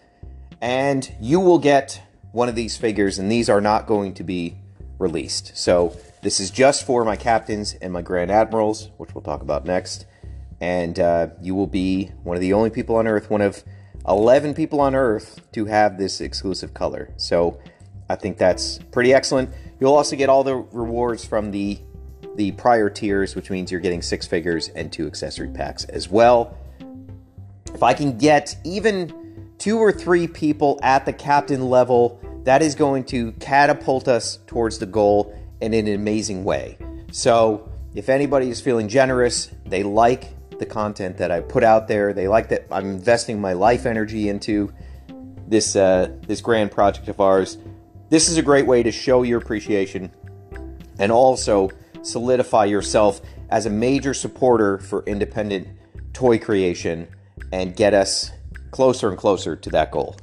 And 0.61 1.11
you 1.21 1.41
will 1.41 1.59
get 1.59 2.03
one 2.33 2.49
of 2.49 2.55
these 2.55 2.77
figures, 2.77 3.19
and 3.19 3.31
these 3.31 3.49
are 3.49 3.61
not 3.61 3.87
going 3.87 4.15
to 4.15 4.25
be 4.25 4.57
released. 4.99 5.57
So 5.57 5.97
this 6.25 6.41
is 6.41 6.51
just 6.51 6.87
for 6.87 7.05
my 7.05 7.16
captains 7.16 7.75
and 7.83 7.93
my 7.93 8.01
Grand 8.01 8.31
Admirals, 8.31 8.89
which 8.97 9.14
we'll 9.14 9.20
talk 9.20 9.43
about 9.43 9.66
next. 9.66 10.07
And 10.59 10.99
uh, 10.99 11.29
you 11.43 11.55
will 11.55 11.66
be 11.66 12.07
one 12.22 12.35
of 12.35 12.41
the 12.41 12.55
only 12.55 12.70
people 12.70 12.97
on 12.97 13.07
Earth, 13.07 13.29
one 13.29 13.43
of 13.43 13.62
11 14.09 14.55
people 14.55 14.81
on 14.81 14.95
Earth 14.95 15.43
to 15.53 15.66
have 15.66 15.99
this 15.99 16.22
exclusive 16.22 16.72
color. 16.72 17.12
So 17.18 17.61
I 18.09 18.16
think 18.16 18.39
that's 18.39 18.79
pretty 18.91 19.12
excellent. 19.12 19.51
You'll 19.79 19.93
also 19.93 20.16
get 20.16 20.31
all 20.31 20.43
the 20.43 20.57
rewards 20.57 21.25
from 21.25 21.51
the 21.51 21.79
the 22.37 22.51
prior 22.53 22.91
tiers, 22.91 23.37
which 23.37 23.49
means 23.49 23.70
you're 23.70 23.81
getting 23.81 24.03
six 24.03 24.27
figures 24.27 24.68
and 24.70 24.93
two 24.93 25.07
accessory 25.07 25.51
packs 25.51 25.85
as 25.85 26.09
well. 26.09 26.59
If 27.72 27.83
I 27.83 27.95
can 27.95 28.18
get 28.18 28.57
even 28.64 29.53
two 29.59 29.79
or 29.79 29.93
three 29.93 30.27
people 30.27 30.81
at 30.83 31.07
the 31.07 31.12
captain 31.12 31.68
level, 31.70 32.18
that 32.43 32.61
is 32.61 32.75
going 32.75 33.05
to 33.05 33.31
catapult 33.33 34.09
us 34.09 34.41
towards 34.49 34.79
the 34.79 34.87
goal 34.87 35.33
in 35.73 35.87
an 35.87 35.95
amazing 35.95 36.45
way. 36.45 36.77
So, 37.12 37.71
if 37.95 38.09
anybody 38.09 38.51
is 38.51 38.61
feeling 38.61 38.89
generous, 38.89 39.51
they 39.65 39.83
like 39.83 40.35
the 40.59 40.67
content 40.67 41.17
that 41.19 41.31
I 41.31 41.41
put 41.41 41.62
out 41.62 41.89
there, 41.89 42.12
they 42.12 42.29
like 42.29 42.49
that 42.49 42.67
I'm 42.71 42.87
investing 42.87 43.41
my 43.41 43.53
life 43.53 43.87
energy 43.87 44.29
into 44.29 44.73
this 45.47 45.77
uh, 45.77 46.11
this 46.27 46.41
grand 46.41 46.71
project 46.71 47.09
of 47.09 47.21
ours. 47.21 47.59
This 48.11 48.29
is 48.29 48.37
a 48.37 48.43
great 48.43 48.67
way 48.67 48.83
to 48.83 48.93
show 48.93 49.23
your 49.23 49.39
appreciation 49.39 50.11
and 50.99 51.11
also 51.11 51.71
solidify 52.03 52.67
yourself 52.67 53.21
as 53.51 53.67
a 53.67 53.71
major 53.71 54.15
supporter 54.15 54.79
for 54.79 55.03
independent 55.05 55.69
toy 56.12 56.39
creation 56.39 57.09
and 57.53 57.75
get 57.75 57.95
us 57.95 58.31
closer 58.71 59.09
and 59.09 59.19
closer 59.19 59.57
to 59.57 59.71
that 59.71 59.91
goal. 59.91 60.17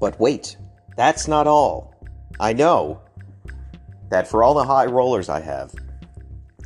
But 0.00 0.18
wait, 0.20 0.56
that's 0.96 1.28
not 1.28 1.46
all. 1.46 1.94
I 2.38 2.52
know 2.52 3.00
that 4.08 4.28
for 4.28 4.42
all 4.42 4.54
the 4.54 4.64
high 4.64 4.86
rollers 4.86 5.28
I 5.28 5.40
have, 5.40 5.74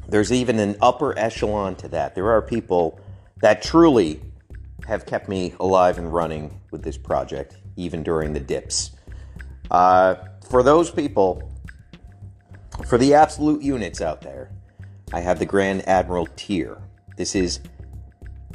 there's 0.08 0.32
even 0.32 0.58
an 0.58 0.76
upper 0.82 1.18
echelon 1.18 1.76
to 1.76 1.88
that. 1.88 2.14
There 2.14 2.30
are 2.30 2.42
people 2.42 3.00
that 3.40 3.62
truly 3.62 4.20
have 4.86 5.06
kept 5.06 5.26
me 5.28 5.54
alive 5.60 5.98
and 5.98 6.12
running 6.12 6.60
with 6.70 6.82
this 6.82 6.98
project, 6.98 7.56
even 7.76 8.02
during 8.02 8.32
the 8.32 8.40
dips. 8.40 8.90
Uh, 9.70 10.16
for 10.48 10.64
those 10.64 10.90
people, 10.90 11.52
for 12.86 12.96
the 12.98 13.14
absolute 13.14 13.62
units 13.62 14.00
out 14.00 14.20
there, 14.20 14.50
I 15.12 15.20
have 15.20 15.38
the 15.38 15.46
Grand 15.46 15.88
Admiral 15.88 16.26
tier. 16.36 16.82
This 17.16 17.36
is 17.36 17.60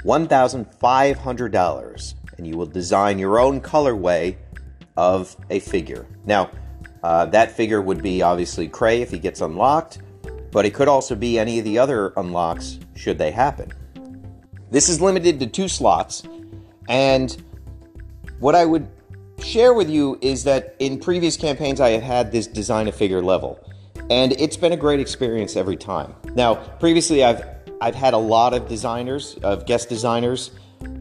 $1,500, 0.03 2.13
and 2.37 2.47
you 2.47 2.57
will 2.57 2.65
design 2.65 3.17
your 3.17 3.39
own 3.39 3.61
colorway 3.61 4.35
of 4.97 5.37
a 5.49 5.59
figure. 5.59 6.05
Now, 6.25 6.51
uh, 7.05 7.23
that 7.23 7.51
figure 7.51 7.83
would 7.83 8.01
be 8.01 8.23
obviously 8.23 8.67
Cray 8.67 9.03
if 9.03 9.11
he 9.11 9.19
gets 9.19 9.39
unlocked, 9.41 9.99
but 10.51 10.65
it 10.65 10.73
could 10.73 10.87
also 10.87 11.13
be 11.13 11.37
any 11.37 11.59
of 11.59 11.63
the 11.63 11.77
other 11.77 12.11
unlocks 12.17 12.79
should 12.95 13.19
they 13.19 13.29
happen. 13.29 13.71
This 14.71 14.89
is 14.89 14.99
limited 14.99 15.39
to 15.39 15.45
two 15.45 15.67
slots, 15.67 16.23
and 16.89 17.37
what 18.39 18.55
I 18.55 18.65
would 18.65 18.87
share 19.37 19.75
with 19.75 19.87
you 19.87 20.17
is 20.19 20.43
that 20.45 20.75
in 20.79 20.99
previous 20.99 21.37
campaigns 21.37 21.79
I 21.79 21.89
have 21.89 22.01
had 22.01 22.31
this 22.31 22.47
design 22.47 22.87
a 22.87 22.91
figure 22.91 23.21
level, 23.21 23.59
and 24.09 24.31
it's 24.31 24.57
been 24.57 24.71
a 24.71 24.77
great 24.77 24.99
experience 24.99 25.55
every 25.55 25.77
time. 25.77 26.15
Now, 26.33 26.55
previously 26.55 27.23
I've 27.23 27.45
I've 27.81 27.93
had 27.93 28.15
a 28.15 28.23
lot 28.35 28.55
of 28.55 28.67
designers, 28.67 29.37
of 29.43 29.67
guest 29.67 29.89
designers, 29.89 30.49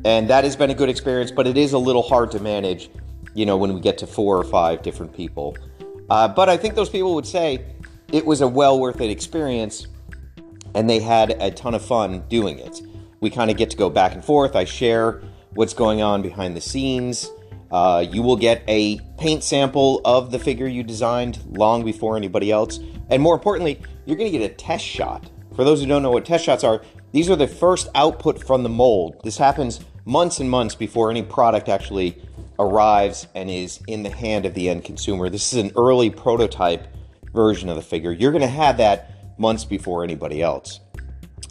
and 0.05 0.29
that 0.29 0.45
has 0.45 0.55
been 0.55 0.69
a 0.69 0.75
good 0.75 0.91
experience, 0.91 1.31
but 1.31 1.47
it 1.47 1.57
is 1.57 1.73
a 1.73 1.79
little 1.79 2.03
hard 2.03 2.31
to 2.33 2.41
manage, 2.41 2.91
you 3.33 3.47
know, 3.47 3.57
when 3.57 3.73
we 3.73 3.81
get 3.81 3.97
to 3.99 4.07
four 4.07 4.37
or 4.37 4.45
five 4.45 4.83
different 4.83 5.15
people. 5.15 5.57
Uh, 6.15 6.29
but 6.29 6.49
I 6.49 6.57
think 6.57 6.77
those 6.77 6.91
people 6.91 7.17
would 7.17 7.27
say 7.27 7.65
it 8.13 8.25
was 8.25 8.41
a 8.41 8.47
well 8.47 8.79
worth 8.79 9.01
it 9.01 9.11
experience, 9.11 9.89
and 10.73 10.89
they 10.89 11.01
had 11.01 11.31
a 11.43 11.51
ton 11.51 11.75
of 11.75 11.85
fun 11.85 12.23
doing 12.29 12.61
it. 12.61 12.81
We 13.19 13.31
kind 13.31 13.51
of 13.51 13.57
get 13.57 13.71
to 13.71 13.77
go 13.77 13.91
back 13.91 14.13
and 14.13 14.25
forth. 14.25 14.55
I 14.55 14.65
share 14.65 15.23
what's 15.55 15.75
going 15.75 16.03
on 16.03 16.23
behind 16.23 16.57
the 16.57 16.61
scenes. 16.61 17.29
Uh, 17.69 18.07
you 18.09 18.23
will 18.23 18.37
get 18.37 18.63
a 18.69 19.01
paint 19.19 19.43
sample 19.43 20.03
of 20.05 20.31
the 20.31 20.39
figure 20.39 20.69
you 20.69 20.85
designed 20.85 21.41
long 21.49 21.85
before 21.85 22.17
anybody 22.17 22.53
else. 22.53 22.79
And 23.11 23.21
more 23.21 23.35
importantly, 23.35 23.81
you're 24.07 24.17
going 24.17 24.31
to 24.31 24.39
get 24.39 24.49
a 24.49 24.55
test 24.55 24.85
shot. 24.85 25.29
For 25.57 25.65
those 25.65 25.81
who 25.81 25.89
don't 25.89 26.05
know 26.05 26.13
what 26.13 26.25
test 26.25 26.45
shots 26.45 26.63
are, 26.63 26.81
these 27.11 27.29
are 27.29 27.35
the 27.35 27.49
first 27.49 27.89
output 27.97 28.47
from 28.47 28.63
the 28.63 28.69
mold. 28.69 29.21
This 29.25 29.39
happens 29.39 29.81
months 30.05 30.39
and 30.39 30.49
months 30.49 30.77
before 30.77 31.11
any 31.11 31.25
product 31.25 31.69
actually 31.69 32.23
arrives 32.59 33.27
and 33.35 33.51
is 33.51 33.81
in 33.87 34.03
the 34.03 34.11
hand 34.11 34.47
of 34.47 34.55
the 34.55 34.69
end 34.69 34.85
consumer. 34.85 35.29
This 35.29 35.53
is 35.53 35.63
an 35.63 35.73
early 35.77 36.11
prototype 36.11 36.89
version 37.33 37.69
of 37.69 37.77
the 37.77 37.83
figure. 37.83 38.13
You're 38.13 38.33
going 38.33 38.43
to 38.43 38.49
have 38.49 38.77
that 38.79 39.39
months 39.39 39.65
before 39.65 40.05
anybody 40.05 40.43
else. 40.43 40.81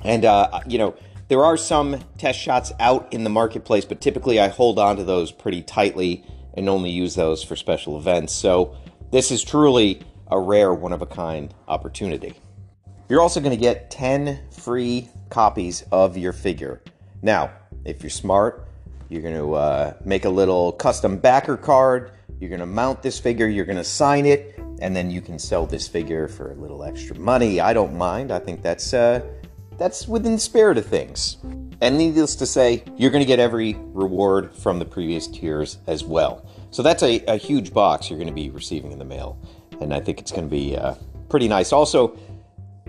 And, 0.04 0.26
uh, 0.26 0.62
you 0.68 0.78
know, 0.78 0.96
there 1.28 1.44
are 1.44 1.58
some 1.58 2.00
test 2.18 2.40
shots 2.40 2.72
out 2.80 3.12
in 3.14 3.24
the 3.24 3.30
marketplace, 3.30 3.86
but 3.86 4.02
typically 4.02 4.40
I 4.40 4.48
hold 4.50 4.80
on 4.80 4.98
to 4.98 5.04
those 5.04 5.32
pretty 5.32 5.62
tightly 5.62 6.24
and 6.56 6.70
only 6.70 6.90
use 6.90 7.16
those 7.16 7.44
for 7.44 7.56
special 7.56 7.98
events. 7.98 8.34
So 8.34 8.76
this 9.12 9.32
is 9.32 9.44
truly 9.44 10.02
a 10.28 10.40
rare 10.40 10.74
one 10.74 10.94
of 10.94 11.02
a 11.02 11.06
kind 11.06 11.54
opportunity. 11.68 12.36
You're 13.10 13.22
also 13.22 13.40
going 13.40 13.56
to 13.56 13.62
get 13.62 13.92
10 13.92 14.40
free 14.52 15.10
copies 15.30 15.84
of 15.92 16.18
your 16.18 16.34
figure. 16.34 16.82
Now, 17.22 17.52
if 17.86 18.02
you're 18.02 18.10
smart, 18.10 18.68
you're 19.10 19.22
going 19.22 19.36
to 19.36 19.54
uh, 19.54 19.94
make 20.04 20.26
a 20.26 20.30
little 20.30 20.72
custom 20.72 21.18
backer 21.18 21.58
card. 21.58 22.12
You're 22.40 22.50
going 22.50 22.60
to 22.60 22.66
mount 22.66 23.02
this 23.02 23.20
figure, 23.20 23.48
you're 23.48 23.66
going 23.66 23.78
to 23.78 23.84
sign 23.84 24.26
it, 24.26 24.60
and 24.82 24.96
then 24.96 25.10
you 25.10 25.22
can 25.22 25.40
sell 25.40 25.66
this 25.66 25.88
figure 25.88 26.28
for 26.28 26.52
a 26.52 26.56
little 26.56 26.84
extra 26.84 27.18
money. 27.18 27.60
I 27.60 27.74
don't 27.74 27.96
mind. 27.96 28.32
I 28.32 28.40
think 28.40 28.62
that's 28.62 28.94
uh, 28.94 29.22
that's 29.78 30.08
within 30.08 30.34
the 30.34 30.40
spirit 30.40 30.78
of 30.78 30.86
things. 30.86 31.38
And 31.82 31.98
needless 31.98 32.36
to 32.38 32.46
say, 32.46 32.84
you're 32.96 33.12
going 33.12 33.22
to 33.24 33.28
get 33.28 33.40
every 33.40 33.76
reward 33.94 34.54
from 34.54 34.80
the 34.80 34.86
previous 34.86 35.28
tiers 35.28 35.80
as 35.88 36.04
well. 36.04 36.46
So 36.72 36.82
that's 36.82 37.04
a, 37.04 37.24
a 37.26 37.38
huge 37.38 37.74
box 37.74 38.10
you're 38.10 38.18
going 38.18 38.28
to 38.28 38.34
be 38.34 38.50
receiving 38.50 38.92
in 38.92 39.00
the 39.00 39.06
mail. 39.06 39.38
And 39.82 39.94
I 39.94 40.00
think 40.00 40.20
it's 40.20 40.32
going 40.32 40.46
to 40.46 40.50
be 40.50 40.78
uh, 40.78 40.96
pretty 41.30 41.48
nice. 41.48 41.74
Also, 41.74 42.18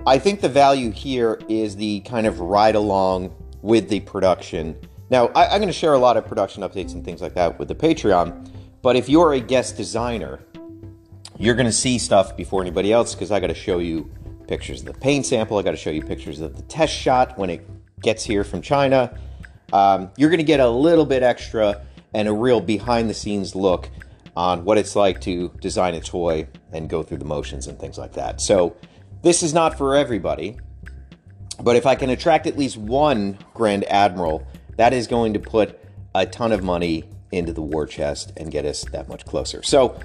I 0.07 0.19
think 0.19 0.41
the 0.41 0.49
value 0.49 0.91
here 0.91 1.41
is 1.49 1.77
the 1.77 2.01
kind 2.01 2.27
of 2.27 2.41
ride 2.41 2.75
along 2.75 3.35
with 3.63 3.89
the 3.89 4.01
production. 4.01 4.77
Now, 5.11 5.29
I, 5.29 5.47
I'm 5.47 5.59
going 5.59 5.69
to 5.69 5.73
share 5.73 5.95
a 5.95 5.99
lot 5.99 6.17
of 6.17 6.27
production 6.27 6.63
updates 6.63 6.95
and 6.95 7.05
things 7.05 7.21
like 7.21 7.35
that 7.35 7.59
with 7.59 7.69
the 7.69 7.75
Patreon. 7.75 8.51
But 8.83 8.97
if 8.97 9.09
you're 9.09 9.33
a 9.33 9.41
guest 9.41 9.77
designer, 9.77 10.41
you're 11.39 11.55
going 11.55 11.67
to 11.67 11.73
see 11.73 11.99
stuff 11.99 12.37
before 12.37 12.63
anybody 12.63 12.93
else 12.93 13.15
because 13.15 13.31
I 13.31 13.41
got 13.41 13.49
to 13.49 13.55
show 13.55 13.79
you 13.79 14.11
pictures 14.47 14.81
of 14.81 14.87
the 14.87 15.01
paint 15.01 15.27
sample. 15.27 15.59
I 15.59 15.63
got 15.63 15.73
to 15.73 15.77
show 15.77 15.91
you 15.91 16.03
pictures 16.03 16.41
of 16.41 16.57
the 16.57 16.63
test 16.63 16.93
shot 16.93 17.39
when 17.39 17.51
it 17.51 17.67
gets 18.01 18.25
here 18.25 18.45
from 18.45 18.63
China. 18.63 19.19
Um, 19.73 20.11
you're 20.17 20.31
going 20.31 20.39
to 20.39 20.45
get 20.45 20.61
a 20.61 20.69
little 20.69 21.07
bit 21.07 21.23
extra 21.23 21.83
and 22.13 22.29
a 22.29 22.33
real 22.33 22.61
behind 22.61 23.11
the 23.11 23.15
scenes 23.15 23.55
look 23.55 23.89
on 24.37 24.65
what 24.65 24.79
it's 24.79 24.95
like 24.95 25.21
to 25.23 25.49
design 25.61 25.95
a 25.95 26.01
toy 26.01 26.47
and 26.73 26.89
go 26.89 27.03
through 27.03 27.19
the 27.19 27.25
motions 27.25 27.67
and 27.67 27.79
things 27.79 27.99
like 27.99 28.13
that. 28.13 28.41
So, 28.41 28.77
this 29.23 29.43
is 29.43 29.55
not 29.55 29.79
for 29.79 29.97
everybody, 29.97 30.59
but 31.63 31.77
if 31.77 31.87
I 31.87 31.95
can 31.95 32.11
attract 32.11 32.47
at 32.47 32.59
least 32.59 32.77
one 32.77 33.39
Grand 33.55 33.85
Admiral, 33.85 34.47
that 34.77 34.93
is 34.93 35.07
going 35.07 35.33
to 35.35 35.39
put 35.39 35.79
a 36.15 36.27
ton 36.27 36.53
of 36.53 36.63
money 36.63 37.05
into 37.33 37.53
the 37.53 37.63
war 37.63 37.87
chest 37.87 38.33
and 38.37 38.51
get 38.51 38.65
us 38.65 38.85
that 38.93 39.09
much 39.09 39.25
closer. 39.25 39.63
So, 39.63 39.99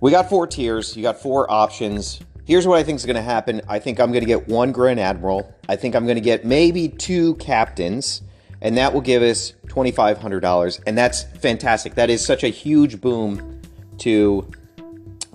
we 0.00 0.10
got 0.10 0.28
four 0.28 0.46
tiers, 0.46 0.96
you 0.96 1.02
got 1.02 1.20
four 1.20 1.50
options. 1.50 2.20
Here's 2.44 2.66
what 2.66 2.78
I 2.78 2.82
think 2.82 2.96
is 2.96 3.06
going 3.06 3.16
to 3.16 3.22
happen. 3.22 3.62
I 3.68 3.78
think 3.78 3.98
I'm 3.98 4.12
going 4.12 4.22
to 4.22 4.26
get 4.26 4.46
one 4.46 4.70
Grand 4.70 5.00
Admiral. 5.00 5.52
I 5.68 5.76
think 5.76 5.96
I'm 5.96 6.04
going 6.04 6.16
to 6.16 6.20
get 6.20 6.44
maybe 6.44 6.88
two 6.88 7.34
captains, 7.36 8.22
and 8.60 8.76
that 8.76 8.92
will 8.92 9.00
give 9.00 9.22
us 9.22 9.52
$2,500. 9.68 10.82
And 10.86 10.96
that's 10.96 11.24
fantastic. 11.24 11.94
That 11.94 12.10
is 12.10 12.24
such 12.24 12.44
a 12.44 12.48
huge 12.48 13.00
boom 13.00 13.60
to 13.98 14.48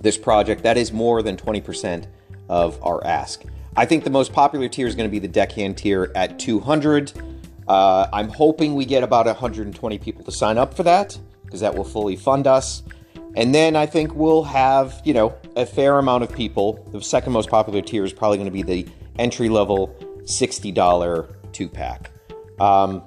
this 0.00 0.16
project. 0.16 0.62
That 0.62 0.76
is 0.76 0.92
more 0.92 1.22
than 1.22 1.36
20% 1.36 2.06
of 2.48 2.82
our 2.82 3.04
ask. 3.04 3.42
I 3.76 3.84
think 3.84 4.04
the 4.04 4.10
most 4.10 4.32
popular 4.32 4.68
tier 4.68 4.86
is 4.86 4.94
going 4.94 5.08
to 5.08 5.12
be 5.12 5.18
the 5.18 5.28
deckhand 5.28 5.78
tier 5.78 6.12
at 6.14 6.38
200. 6.38 7.12
Uh, 7.68 8.08
I'm 8.12 8.28
hoping 8.28 8.74
we 8.74 8.84
get 8.84 9.02
about 9.02 9.26
120 9.26 9.98
people 9.98 10.24
to 10.24 10.32
sign 10.32 10.58
up 10.58 10.74
for 10.74 10.82
that 10.82 11.18
because 11.44 11.60
that 11.60 11.74
will 11.74 11.84
fully 11.84 12.16
fund 12.16 12.46
us. 12.46 12.82
And 13.36 13.54
then 13.54 13.76
I 13.76 13.86
think 13.86 14.14
we'll 14.14 14.44
have, 14.44 15.00
you 15.04 15.14
know, 15.14 15.34
a 15.56 15.64
fair 15.64 15.98
amount 15.98 16.24
of 16.24 16.32
people. 16.32 16.86
The 16.92 17.00
second 17.00 17.32
most 17.32 17.48
popular 17.48 17.80
tier 17.80 18.04
is 18.04 18.12
probably 18.12 18.36
going 18.38 18.46
to 18.46 18.52
be 18.52 18.62
the 18.62 18.86
entry 19.18 19.48
level 19.48 19.94
$60 20.24 21.34
two 21.52 21.68
pack. 21.68 22.10
Um, 22.60 23.02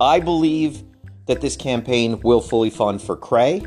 I 0.00 0.20
believe 0.20 0.82
that 1.26 1.40
this 1.40 1.56
campaign 1.56 2.20
will 2.20 2.40
fully 2.40 2.70
fund 2.70 3.00
for 3.02 3.16
Cray. 3.16 3.62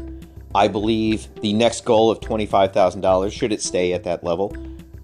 I 0.56 0.68
believe 0.68 1.28
the 1.42 1.54
next 1.54 1.86
goal 1.86 2.12
of 2.12 2.20
$25,000, 2.20 3.32
should 3.32 3.52
it 3.52 3.62
stay 3.62 3.94
at 3.94 4.04
that 4.04 4.24
level, 4.24 4.56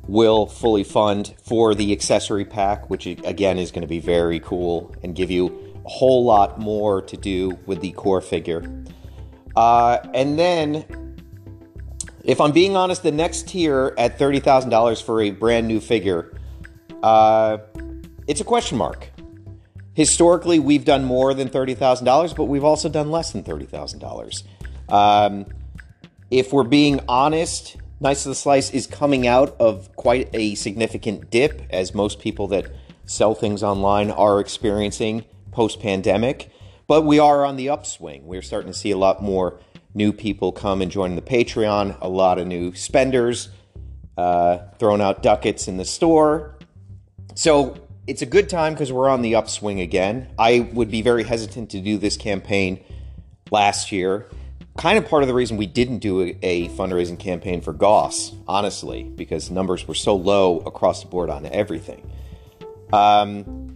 will 0.09 0.47
fully 0.47 0.83
fund 0.83 1.35
for 1.43 1.75
the 1.75 1.91
accessory 1.91 2.45
pack, 2.45 2.89
which 2.89 3.05
again 3.05 3.59
is 3.59 3.71
going 3.71 3.83
to 3.83 3.87
be 3.87 3.99
very 3.99 4.39
cool 4.39 4.93
and 5.03 5.15
give 5.15 5.29
you 5.29 5.47
a 5.85 5.89
whole 5.89 6.25
lot 6.25 6.59
more 6.59 7.01
to 7.01 7.15
do 7.15 7.57
with 7.67 7.79
the 7.81 7.91
core 7.91 8.21
figure. 8.21 8.63
Uh, 9.55 9.99
and 10.13 10.37
then, 10.37 11.15
if 12.23 12.41
I'm 12.41 12.51
being 12.51 12.75
honest, 12.75 13.03
the 13.03 13.11
next 13.11 13.49
tier 13.49 13.93
at 13.97 14.17
$30,000 14.17 15.03
for 15.03 15.21
a 15.21 15.31
brand 15.31 15.67
new 15.67 15.79
figure, 15.79 16.35
uh, 17.03 17.59
it's 18.27 18.41
a 18.41 18.45
question 18.45 18.77
mark. 18.77 19.11
Historically, 19.93 20.59
we've 20.59 20.85
done 20.85 21.03
more 21.03 21.33
than 21.33 21.49
$30,000, 21.49 22.35
but 22.35 22.45
we've 22.45 22.63
also 22.63 22.89
done 22.89 23.11
less 23.11 23.31
than 23.31 23.43
$30,000. 23.43 24.43
Um, 24.91 25.45
if 26.31 26.51
we're 26.53 26.63
being 26.63 26.99
honest, 27.07 27.75
Knights 28.01 28.25
of 28.25 28.29
the 28.29 28.35
Slice 28.35 28.69
is 28.71 28.87
coming 28.87 29.27
out 29.27 29.57
of 29.59 29.93
quite 29.97 30.29
a 30.33 30.55
significant 30.55 31.29
dip, 31.29 31.63
as 31.69 31.93
most 31.93 32.21
people 32.21 32.47
that 32.47 32.71
sell 33.05 33.35
things 33.35 33.61
online 33.61 34.09
are 34.09 34.39
experiencing 34.39 35.25
post 35.51 35.81
pandemic. 35.81 36.49
But 36.87 37.01
we 37.01 37.19
are 37.19 37.43
on 37.43 37.57
the 37.57 37.67
upswing. 37.67 38.25
We're 38.25 38.41
starting 38.41 38.71
to 38.71 38.77
see 38.77 38.91
a 38.91 38.97
lot 38.97 39.21
more 39.21 39.59
new 39.93 40.13
people 40.13 40.53
come 40.53 40.81
and 40.81 40.89
join 40.89 41.15
the 41.15 41.21
Patreon, 41.21 41.97
a 41.99 42.07
lot 42.07 42.39
of 42.39 42.47
new 42.47 42.73
spenders 42.73 43.49
uh, 44.17 44.59
throwing 44.77 45.01
out 45.01 45.21
ducats 45.21 45.67
in 45.67 45.75
the 45.75 45.83
store. 45.83 46.57
So 47.35 47.75
it's 48.07 48.21
a 48.21 48.25
good 48.25 48.47
time 48.47 48.73
because 48.73 48.93
we're 48.93 49.09
on 49.09 49.21
the 49.23 49.35
upswing 49.35 49.81
again. 49.81 50.29
I 50.39 50.69
would 50.71 50.89
be 50.89 51.01
very 51.01 51.25
hesitant 51.25 51.71
to 51.71 51.81
do 51.81 51.97
this 51.97 52.15
campaign 52.15 52.81
last 53.51 53.91
year 53.91 54.29
kind 54.79 54.97
of 54.97 55.05
part 55.09 55.23
of 55.23 55.27
the 55.27 55.33
reason 55.33 55.57
we 55.57 55.67
didn't 55.67 55.99
do 55.99 56.21
a, 56.21 56.37
a, 56.41 56.69
fundraising 56.69 57.19
campaign 57.19 57.59
for 57.59 57.73
Gauss, 57.73 58.33
honestly, 58.47 59.03
because 59.03 59.51
numbers 59.51 59.85
were 59.85 59.93
so 59.93 60.15
low 60.15 60.59
across 60.59 61.03
the 61.03 61.09
board 61.09 61.29
on 61.29 61.45
everything. 61.47 62.09
Um, 62.93 63.73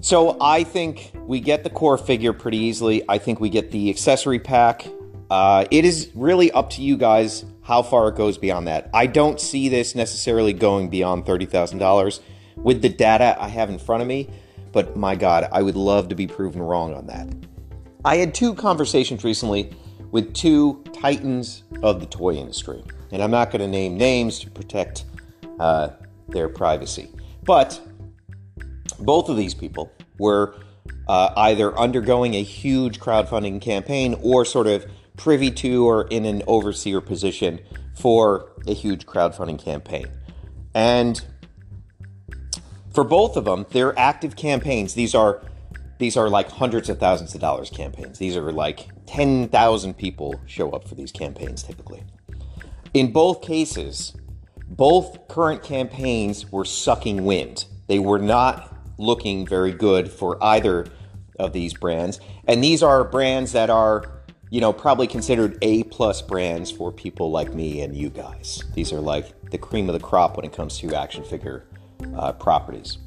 so 0.00 0.36
I 0.40 0.64
think 0.64 1.12
we 1.24 1.38
get 1.38 1.62
the 1.62 1.70
core 1.70 1.96
figure 1.96 2.32
pretty 2.32 2.58
easily. 2.58 3.04
I 3.08 3.18
think 3.18 3.38
we 3.38 3.48
get 3.48 3.70
the 3.70 3.90
accessory 3.90 4.40
pack. 4.40 4.88
Uh, 5.30 5.66
it 5.70 5.84
is 5.84 6.10
really 6.16 6.50
up 6.50 6.70
to 6.70 6.82
you 6.82 6.96
guys 6.96 7.44
how 7.62 7.84
far 7.84 8.08
it 8.08 8.16
goes 8.16 8.38
beyond 8.38 8.66
that. 8.66 8.90
I 8.92 9.06
don't 9.06 9.40
see 9.40 9.68
this 9.68 9.94
necessarily 9.94 10.52
going 10.52 10.88
beyond 10.88 11.26
$30,000 11.26 12.20
with 12.56 12.82
the 12.82 12.88
data 12.88 13.36
I 13.38 13.46
have 13.46 13.70
in 13.70 13.78
front 13.78 14.02
of 14.02 14.08
me, 14.08 14.28
but 14.72 14.96
my 14.96 15.14
God, 15.14 15.48
I 15.52 15.62
would 15.62 15.76
love 15.76 16.08
to 16.08 16.16
be 16.16 16.26
proven 16.26 16.60
wrong 16.60 16.92
on 16.92 17.06
that. 17.06 17.28
I 18.04 18.16
had 18.16 18.34
two 18.34 18.54
conversations 18.54 19.22
recently 19.22 19.70
with 20.10 20.34
two 20.34 20.82
titans 20.92 21.64
of 21.82 22.00
the 22.00 22.06
toy 22.06 22.34
industry. 22.34 22.82
And 23.10 23.22
I'm 23.22 23.30
not 23.30 23.50
going 23.50 23.60
to 23.60 23.68
name 23.68 23.96
names 23.96 24.38
to 24.40 24.50
protect 24.50 25.04
uh, 25.58 25.90
their 26.28 26.48
privacy. 26.48 27.10
But 27.44 27.80
both 28.98 29.28
of 29.28 29.36
these 29.36 29.54
people 29.54 29.92
were 30.18 30.56
uh, 31.08 31.32
either 31.36 31.76
undergoing 31.78 32.34
a 32.34 32.42
huge 32.42 33.00
crowdfunding 33.00 33.60
campaign 33.60 34.16
or 34.22 34.44
sort 34.44 34.66
of 34.66 34.86
privy 35.16 35.50
to 35.50 35.86
or 35.86 36.06
in 36.08 36.24
an 36.24 36.42
overseer 36.46 37.00
position 37.00 37.60
for 37.94 38.52
a 38.66 38.74
huge 38.74 39.06
crowdfunding 39.06 39.62
campaign. 39.62 40.06
And 40.74 41.24
for 42.92 43.04
both 43.04 43.36
of 43.36 43.44
them, 43.44 43.66
they're 43.70 43.98
active 43.98 44.36
campaigns. 44.36 44.94
These 44.94 45.14
are 45.14 45.42
these 45.98 46.16
are 46.16 46.28
like 46.28 46.48
hundreds 46.48 46.88
of 46.88 46.98
thousands 46.98 47.34
of 47.34 47.40
dollars 47.40 47.70
campaigns. 47.70 48.18
These 48.18 48.36
are 48.36 48.52
like 48.52 48.88
10,000 49.08 49.94
people 49.94 50.38
show 50.46 50.70
up 50.70 50.86
for 50.86 50.94
these 50.94 51.10
campaigns 51.10 51.62
typically. 51.62 52.04
In 52.92 53.10
both 53.10 53.40
cases, 53.40 54.14
both 54.68 55.28
current 55.28 55.62
campaigns 55.62 56.52
were 56.52 56.64
sucking 56.64 57.24
wind. 57.24 57.64
They 57.86 57.98
were 57.98 58.18
not 58.18 58.76
looking 58.98 59.46
very 59.46 59.72
good 59.72 60.10
for 60.10 60.42
either 60.44 60.86
of 61.38 61.52
these 61.52 61.72
brands. 61.72 62.20
And 62.46 62.62
these 62.62 62.82
are 62.82 63.02
brands 63.02 63.52
that 63.52 63.70
are, 63.70 64.22
you 64.50 64.60
know, 64.60 64.72
probably 64.72 65.06
considered 65.06 65.56
A 65.62 65.84
plus 65.84 66.20
brands 66.20 66.70
for 66.70 66.92
people 66.92 67.30
like 67.30 67.54
me 67.54 67.80
and 67.80 67.96
you 67.96 68.10
guys. 68.10 68.62
These 68.74 68.92
are 68.92 69.00
like 69.00 69.50
the 69.50 69.58
cream 69.58 69.88
of 69.88 69.94
the 69.94 70.04
crop 70.04 70.36
when 70.36 70.44
it 70.44 70.52
comes 70.52 70.78
to 70.78 70.94
action 70.94 71.24
figure 71.24 71.64
uh, 72.14 72.32
properties. 72.32 72.98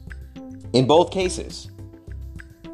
In 0.74 0.88
both 0.88 1.12
cases, 1.12 1.70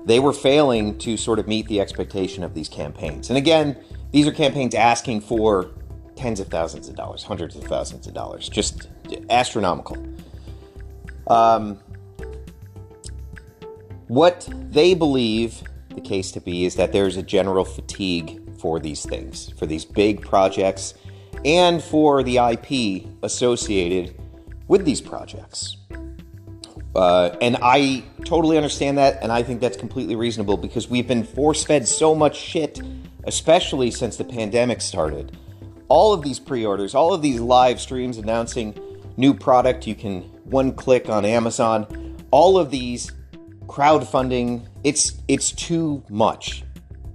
they 0.08 0.20
were 0.20 0.32
failing 0.32 0.98
to 1.00 1.18
sort 1.18 1.38
of 1.38 1.48
meet 1.50 1.68
the 1.68 1.82
expectation 1.82 2.42
of 2.42 2.54
these 2.54 2.70
campaigns. 2.70 3.30
And 3.30 3.38
again, 3.38 3.76
these 4.12 4.26
are 4.26 4.32
campaigns 4.32 4.74
asking 4.74 5.20
for 5.22 5.70
tens 6.16 6.40
of 6.40 6.48
thousands 6.48 6.88
of 6.88 6.96
dollars, 6.96 7.24
hundreds 7.24 7.58
of 7.58 7.66
thousands 7.66 8.08
of 8.08 8.14
dollars, 8.14 8.48
just 8.48 8.88
astronomical. 9.30 9.98
Um, 11.28 11.78
what 14.08 14.48
they 14.72 14.94
believe 14.94 15.62
the 15.94 16.00
case 16.00 16.32
to 16.32 16.40
be 16.40 16.64
is 16.64 16.76
that 16.76 16.94
there's 16.94 17.18
a 17.18 17.24
general 17.24 17.66
fatigue 17.66 18.42
for 18.60 18.80
these 18.80 19.06
things, 19.06 19.52
for 19.60 19.66
these 19.66 19.84
big 19.84 20.22
projects, 20.22 20.94
and 21.44 21.84
for 21.84 22.24
the 22.24 22.38
IP 22.38 23.08
associated 23.24 24.16
with 24.70 24.86
these 24.86 25.02
projects. 25.02 25.76
Uh, 26.96 27.36
and 27.42 27.58
I 27.62 28.04
totally 28.26 28.58
understand 28.58 28.98
that, 28.98 29.22
and 29.22 29.32
I 29.32 29.44
think 29.44 29.62
that's 29.62 29.78
completely 29.78 30.16
reasonable 30.16 30.58
because 30.58 30.90
we've 30.90 31.08
been 31.08 31.24
force 31.24 31.64
fed 31.64 31.88
so 31.88 32.16
much 32.16 32.38
shit, 32.38 32.82
especially 33.26 33.92
since 33.92 34.18
the 34.18 34.24
pandemic 34.24 34.82
started. 34.82 35.38
All 35.90 36.14
of 36.14 36.24
these 36.24 36.40
pre 36.40 36.66
orders, 36.66 36.96
all 36.96 37.14
of 37.14 37.22
these 37.22 37.40
live 37.40 37.80
streams 37.80 38.18
announcing 38.18 38.78
new 39.16 39.34
product, 39.34 39.86
you 39.88 39.96
can 39.96 40.22
one 40.46 40.74
click 40.74 41.10
on 41.10 41.26
Amazon, 41.26 42.16
all 42.32 42.58
of 42.58 42.72
these 42.72 43.12
crowdfunding, 43.68 44.66
it's, 44.84 45.22
it's 45.28 45.52
too 45.52 46.04
much. 46.10 46.64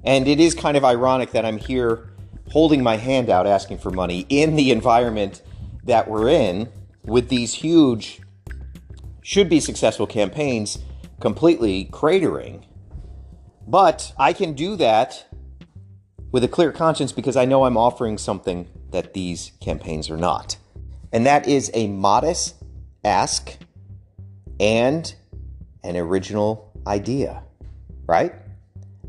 And 0.04 0.28
it 0.28 0.40
is 0.40 0.54
kind 0.54 0.76
of 0.76 0.84
ironic 0.84 1.32
that 1.32 1.44
I'm 1.44 1.58
here 1.58 2.12
holding 2.50 2.82
my 2.82 2.96
hand 2.96 3.30
out 3.30 3.46
asking 3.46 3.78
for 3.78 3.90
money 3.90 4.26
in 4.28 4.56
the 4.56 4.70
environment 4.70 5.42
that 5.84 6.08
we're 6.08 6.28
in 6.28 6.68
with 7.04 7.28
these 7.28 7.54
huge 7.54 8.20
should 9.22 9.48
be 9.48 9.60
successful 9.60 10.06
campaigns 10.06 10.78
completely 11.20 11.86
cratering. 11.86 12.64
But 13.66 14.12
I 14.18 14.32
can 14.32 14.54
do 14.54 14.76
that 14.76 15.26
with 16.32 16.42
a 16.42 16.48
clear 16.48 16.72
conscience 16.72 17.12
because 17.12 17.36
I 17.36 17.44
know 17.44 17.64
I'm 17.64 17.76
offering 17.76 18.18
something 18.18 18.68
that 18.90 19.14
these 19.14 19.52
campaigns 19.60 20.10
are 20.10 20.16
not. 20.16 20.56
And 21.12 21.24
that 21.26 21.46
is 21.46 21.70
a 21.74 21.86
modest 21.86 22.56
ask 23.04 23.56
and 24.58 25.14
an 25.84 25.96
original 25.96 26.72
idea, 26.86 27.44
right? 28.06 28.34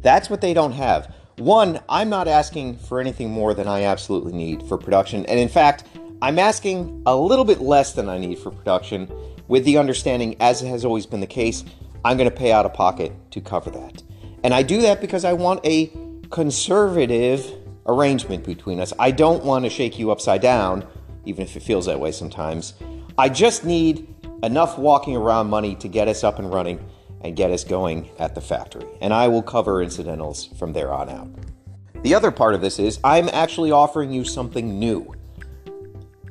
That's 0.01 0.29
what 0.29 0.41
they 0.41 0.53
don't 0.53 0.73
have. 0.73 1.13
One, 1.37 1.79
I'm 1.89 2.09
not 2.09 2.27
asking 2.27 2.77
for 2.77 2.99
anything 2.99 3.31
more 3.31 3.53
than 3.53 3.67
I 3.67 3.83
absolutely 3.83 4.33
need 4.33 4.61
for 4.63 4.77
production. 4.77 5.25
And 5.25 5.39
in 5.39 5.49
fact, 5.49 5.85
I'm 6.21 6.37
asking 6.37 7.01
a 7.05 7.15
little 7.15 7.45
bit 7.45 7.59
less 7.59 7.93
than 7.93 8.07
I 8.07 8.19
need 8.19 8.37
for 8.37 8.51
production 8.51 9.11
with 9.47 9.65
the 9.65 9.77
understanding, 9.77 10.35
as 10.39 10.61
it 10.61 10.67
has 10.67 10.85
always 10.85 11.05
been 11.05 11.19
the 11.19 11.27
case, 11.27 11.63
I'm 12.05 12.17
going 12.17 12.29
to 12.29 12.35
pay 12.35 12.51
out 12.51 12.65
of 12.65 12.73
pocket 12.73 13.11
to 13.31 13.41
cover 13.41 13.69
that. 13.71 14.03
And 14.43 14.53
I 14.53 14.63
do 14.63 14.81
that 14.81 15.01
because 15.01 15.25
I 15.25 15.33
want 15.33 15.65
a 15.65 15.91
conservative 16.29 17.49
arrangement 17.85 18.45
between 18.45 18.79
us. 18.79 18.93
I 18.99 19.11
don't 19.11 19.43
want 19.43 19.65
to 19.65 19.69
shake 19.69 19.99
you 19.99 20.11
upside 20.11 20.41
down, 20.41 20.85
even 21.25 21.43
if 21.43 21.55
it 21.55 21.61
feels 21.61 21.85
that 21.85 21.99
way 21.99 22.11
sometimes. 22.11 22.73
I 23.17 23.29
just 23.29 23.63
need 23.63 24.07
enough 24.41 24.77
walking 24.77 25.15
around 25.15 25.49
money 25.49 25.75
to 25.75 25.87
get 25.87 26.07
us 26.07 26.23
up 26.23 26.39
and 26.39 26.51
running 26.53 26.83
and 27.21 27.35
get 27.35 27.51
us 27.51 27.63
going 27.63 28.09
at 28.19 28.35
the 28.35 28.41
factory. 28.41 28.85
And 29.01 29.13
I 29.13 29.27
will 29.29 29.41
cover 29.41 29.81
incidentals 29.81 30.47
from 30.57 30.73
there 30.73 30.91
on 30.91 31.09
out. 31.09 31.29
The 32.03 32.13
other 32.15 32.31
part 32.31 32.53
of 32.53 32.61
this 32.61 32.79
is 32.79 32.99
I'm 33.03 33.29
actually 33.29 33.71
offering 33.71 34.11
you 34.11 34.25
something 34.25 34.77
new. 34.77 35.13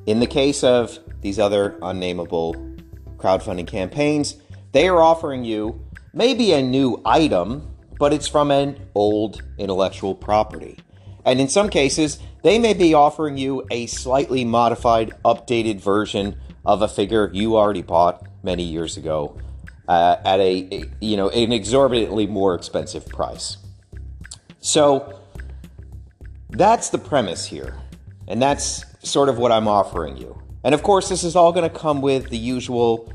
In 0.04 0.20
the 0.20 0.26
case 0.26 0.62
of 0.62 0.98
these 1.22 1.38
other 1.38 1.78
unnameable 1.80 2.71
crowdfunding 3.22 3.66
campaigns, 3.66 4.36
they 4.72 4.88
are 4.88 5.00
offering 5.00 5.44
you 5.44 5.80
maybe 6.12 6.52
a 6.52 6.60
new 6.60 7.00
item, 7.04 7.74
but 7.98 8.12
it's 8.12 8.26
from 8.26 8.50
an 8.50 8.88
old 8.94 9.42
intellectual 9.58 10.14
property. 10.14 10.78
And 11.24 11.40
in 11.40 11.48
some 11.48 11.68
cases, 11.68 12.18
they 12.42 12.58
may 12.58 12.74
be 12.74 12.94
offering 12.94 13.38
you 13.38 13.64
a 13.70 13.86
slightly 13.86 14.44
modified, 14.44 15.12
updated 15.24 15.80
version 15.80 16.36
of 16.64 16.82
a 16.82 16.88
figure 16.88 17.30
you 17.32 17.56
already 17.56 17.82
bought 17.82 18.26
many 18.42 18.64
years 18.64 18.96
ago. 18.96 19.38
uh, 19.88 20.16
at 20.24 20.40
a, 20.40 20.84
you 21.00 21.16
know 21.16 21.28
an 21.30 21.52
exorbitantly 21.52 22.26
more 22.26 22.54
expensive 22.54 23.06
price. 23.08 23.56
So 24.60 25.20
that's 26.50 26.90
the 26.90 26.98
premise 26.98 27.46
here, 27.46 27.76
and 28.28 28.40
that's 28.40 28.84
sort 29.02 29.28
of 29.28 29.38
what 29.38 29.52
I'm 29.52 29.68
offering 29.68 30.16
you. 30.16 30.41
And 30.64 30.74
of 30.74 30.82
course, 30.82 31.08
this 31.08 31.24
is 31.24 31.34
all 31.34 31.52
going 31.52 31.68
to 31.68 31.76
come 31.76 32.00
with 32.00 32.30
the 32.30 32.38
usual 32.38 33.12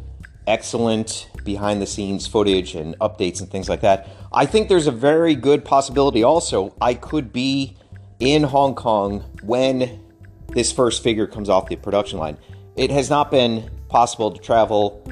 excellent 0.47 1.29
behind 1.43 1.81
the 1.81 1.85
scenes 1.85 2.27
footage 2.27 2.75
and 2.75 2.97
updates 2.99 3.41
and 3.41 3.49
things 3.49 3.69
like 3.69 3.81
that. 3.81 4.07
I 4.33 4.45
think 4.45 4.69
there's 4.69 4.87
a 4.87 4.91
very 4.91 5.35
good 5.35 5.63
possibility 5.63 6.23
also 6.23 6.75
I 6.81 6.93
could 6.93 7.31
be 7.31 7.75
in 8.19 8.43
Hong 8.43 8.75
Kong 8.75 9.21
when 9.41 10.01
this 10.49 10.71
first 10.71 11.03
figure 11.03 11.27
comes 11.27 11.49
off 11.49 11.67
the 11.67 11.75
production 11.75 12.19
line. 12.19 12.37
It 12.75 12.91
has 12.91 13.09
not 13.09 13.31
been 13.31 13.69
possible 13.89 14.31
to 14.31 14.41
travel, 14.41 15.03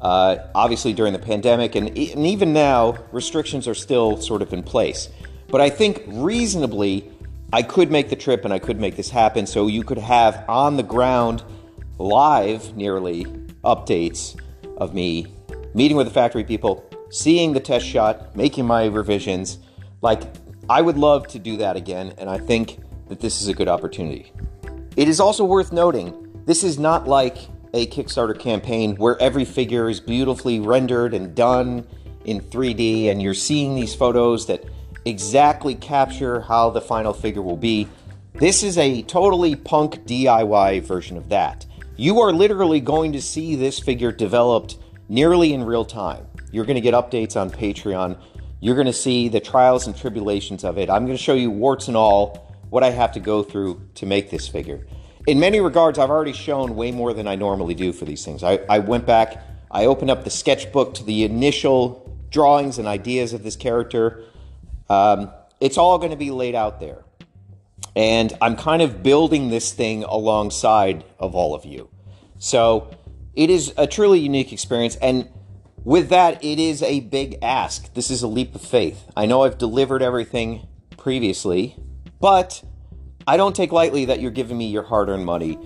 uh, 0.00 0.38
obviously, 0.54 0.92
during 0.92 1.12
the 1.12 1.18
pandemic, 1.18 1.74
and, 1.74 1.88
and 1.88 2.26
even 2.26 2.52
now, 2.52 2.96
restrictions 3.12 3.66
are 3.68 3.74
still 3.74 4.16
sort 4.16 4.42
of 4.42 4.52
in 4.52 4.62
place. 4.62 5.08
But 5.48 5.60
I 5.60 5.70
think 5.70 6.04
reasonably, 6.06 7.10
I 7.52 7.62
could 7.62 7.90
make 7.90 8.10
the 8.10 8.16
trip 8.16 8.44
and 8.44 8.54
I 8.54 8.58
could 8.58 8.78
make 8.80 8.96
this 8.96 9.10
happen 9.10 9.46
so 9.46 9.66
you 9.66 9.82
could 9.82 9.98
have 9.98 10.44
on 10.48 10.76
the 10.76 10.82
ground, 10.82 11.42
live 12.00 12.74
nearly, 12.76 13.26
updates 13.62 14.40
of 14.78 14.94
me 14.94 15.26
meeting 15.74 15.96
with 15.96 16.06
the 16.06 16.12
factory 16.12 16.42
people, 16.42 16.84
seeing 17.10 17.52
the 17.52 17.60
test 17.60 17.86
shot, 17.86 18.34
making 18.34 18.66
my 18.66 18.86
revisions. 18.86 19.58
Like, 20.00 20.22
I 20.68 20.80
would 20.80 20.96
love 20.96 21.28
to 21.28 21.38
do 21.38 21.56
that 21.58 21.76
again, 21.76 22.14
and 22.18 22.28
I 22.28 22.38
think 22.38 22.78
that 23.08 23.20
this 23.20 23.42
is 23.42 23.48
a 23.48 23.54
good 23.54 23.68
opportunity. 23.68 24.32
It 24.96 25.08
is 25.08 25.20
also 25.20 25.44
worth 25.44 25.72
noting 25.72 26.42
this 26.46 26.64
is 26.64 26.78
not 26.78 27.06
like 27.06 27.36
a 27.74 27.86
Kickstarter 27.86 28.38
campaign 28.38 28.96
where 28.96 29.20
every 29.20 29.44
figure 29.44 29.88
is 29.88 30.00
beautifully 30.00 30.58
rendered 30.58 31.14
and 31.14 31.34
done 31.34 31.86
in 32.24 32.40
3D, 32.40 33.10
and 33.10 33.22
you're 33.22 33.34
seeing 33.34 33.74
these 33.74 33.94
photos 33.94 34.46
that 34.46 34.64
exactly 35.04 35.74
capture 35.74 36.40
how 36.40 36.70
the 36.70 36.80
final 36.80 37.12
figure 37.12 37.42
will 37.42 37.56
be. 37.56 37.88
This 38.34 38.62
is 38.62 38.78
a 38.78 39.02
totally 39.02 39.54
punk 39.54 40.06
DIY 40.06 40.82
version 40.82 41.16
of 41.16 41.28
that. 41.28 41.66
You 42.00 42.22
are 42.22 42.32
literally 42.32 42.80
going 42.80 43.12
to 43.12 43.20
see 43.20 43.56
this 43.56 43.78
figure 43.78 44.10
developed 44.10 44.78
nearly 45.10 45.52
in 45.52 45.62
real 45.62 45.84
time. 45.84 46.26
You're 46.50 46.64
going 46.64 46.76
to 46.76 46.80
get 46.80 46.94
updates 46.94 47.38
on 47.38 47.50
Patreon. 47.50 48.18
You're 48.58 48.74
going 48.74 48.86
to 48.86 48.92
see 48.94 49.28
the 49.28 49.38
trials 49.38 49.86
and 49.86 49.94
tribulations 49.94 50.64
of 50.64 50.78
it. 50.78 50.88
I'm 50.88 51.04
going 51.04 51.18
to 51.18 51.22
show 51.22 51.34
you 51.34 51.50
warts 51.50 51.88
and 51.88 51.98
all 51.98 52.56
what 52.70 52.82
I 52.82 52.88
have 52.88 53.12
to 53.12 53.20
go 53.20 53.42
through 53.42 53.86
to 53.96 54.06
make 54.06 54.30
this 54.30 54.48
figure. 54.48 54.86
In 55.26 55.38
many 55.38 55.60
regards, 55.60 55.98
I've 55.98 56.08
already 56.08 56.32
shown 56.32 56.74
way 56.74 56.90
more 56.90 57.12
than 57.12 57.28
I 57.28 57.34
normally 57.34 57.74
do 57.74 57.92
for 57.92 58.06
these 58.06 58.24
things. 58.24 58.42
I, 58.42 58.60
I 58.66 58.78
went 58.78 59.04
back, 59.04 59.36
I 59.70 59.84
opened 59.84 60.10
up 60.10 60.24
the 60.24 60.30
sketchbook 60.30 60.94
to 60.94 61.04
the 61.04 61.24
initial 61.24 62.18
drawings 62.30 62.78
and 62.78 62.88
ideas 62.88 63.34
of 63.34 63.42
this 63.42 63.56
character. 63.56 64.24
Um, 64.88 65.30
it's 65.60 65.76
all 65.76 65.98
going 65.98 66.12
to 66.12 66.16
be 66.16 66.30
laid 66.30 66.54
out 66.54 66.80
there. 66.80 67.04
And 68.00 68.32
I'm 68.40 68.56
kind 68.56 68.80
of 68.80 69.02
building 69.02 69.50
this 69.50 69.74
thing 69.74 70.04
alongside 70.04 71.04
of 71.18 71.34
all 71.34 71.54
of 71.54 71.66
you. 71.66 71.90
So 72.38 72.90
it 73.34 73.50
is 73.50 73.74
a 73.76 73.86
truly 73.86 74.20
unique 74.20 74.54
experience. 74.54 74.96
And 74.96 75.28
with 75.84 76.08
that, 76.08 76.42
it 76.42 76.58
is 76.58 76.82
a 76.82 77.00
big 77.00 77.36
ask. 77.42 77.92
This 77.92 78.10
is 78.10 78.22
a 78.22 78.26
leap 78.26 78.54
of 78.54 78.62
faith. 78.62 79.04
I 79.14 79.26
know 79.26 79.42
I've 79.42 79.58
delivered 79.58 80.00
everything 80.00 80.66
previously, 80.96 81.76
but 82.22 82.64
I 83.26 83.36
don't 83.36 83.54
take 83.54 83.70
lightly 83.70 84.06
that 84.06 84.22
you're 84.22 84.30
giving 84.30 84.56
me 84.56 84.68
your 84.68 84.84
hard 84.84 85.10
earned 85.10 85.26
money 85.26 85.58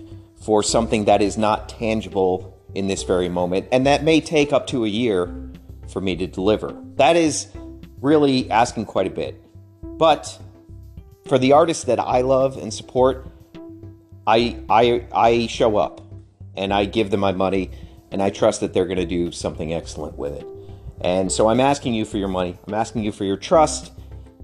for 0.45 0.64
something 0.64 1.05
that 1.05 1.22
is 1.22 1.39
not 1.39 1.68
tangible 1.68 2.61
in 2.74 2.89
this 2.89 3.05
very 3.05 3.28
moment, 3.28 3.68
and 3.70 3.87
that 3.87 4.03
may 4.03 4.20
take 4.20 4.53
up 4.53 4.66
to 4.66 4.85
a 4.85 4.89
year 4.89 5.32
for 5.89 6.01
me 6.01 6.16
to 6.16 6.26
deliver. 6.26 6.76
That 6.97 7.14
is 7.14 7.47
really 8.01 8.51
asking 8.51 8.87
quite 8.87 9.07
a 9.07 9.11
bit. 9.11 9.41
But 9.85 10.37
for 11.27 11.39
the 11.39 11.53
artists 11.53 11.85
that 11.85 11.99
I 11.99 12.20
love 12.20 12.57
and 12.57 12.72
support, 12.72 13.27
I 14.27 14.61
I 14.68 15.07
I 15.12 15.47
show 15.47 15.77
up 15.77 16.01
and 16.57 16.72
I 16.72 16.85
give 16.85 17.11
them 17.11 17.20
my 17.20 17.33
money 17.33 17.70
and 18.12 18.22
I 18.22 18.31
trust 18.31 18.61
that 18.61 18.72
they're 18.72 18.87
going 18.87 18.99
to 18.99 19.07
do 19.07 19.33
something 19.33 19.75
excellent 19.75 20.16
with 20.16 20.35
it. 20.35 20.47
And 21.01 21.31
so 21.31 21.49
I'm 21.49 21.61
asking 21.61 21.95
you 21.95 22.05
for 22.05 22.16
your 22.16 22.29
money. 22.29 22.57
I'm 22.66 22.75
asking 22.75 23.03
you 23.03 23.12
for 23.12 23.25
your 23.25 23.37
trust. 23.37 23.93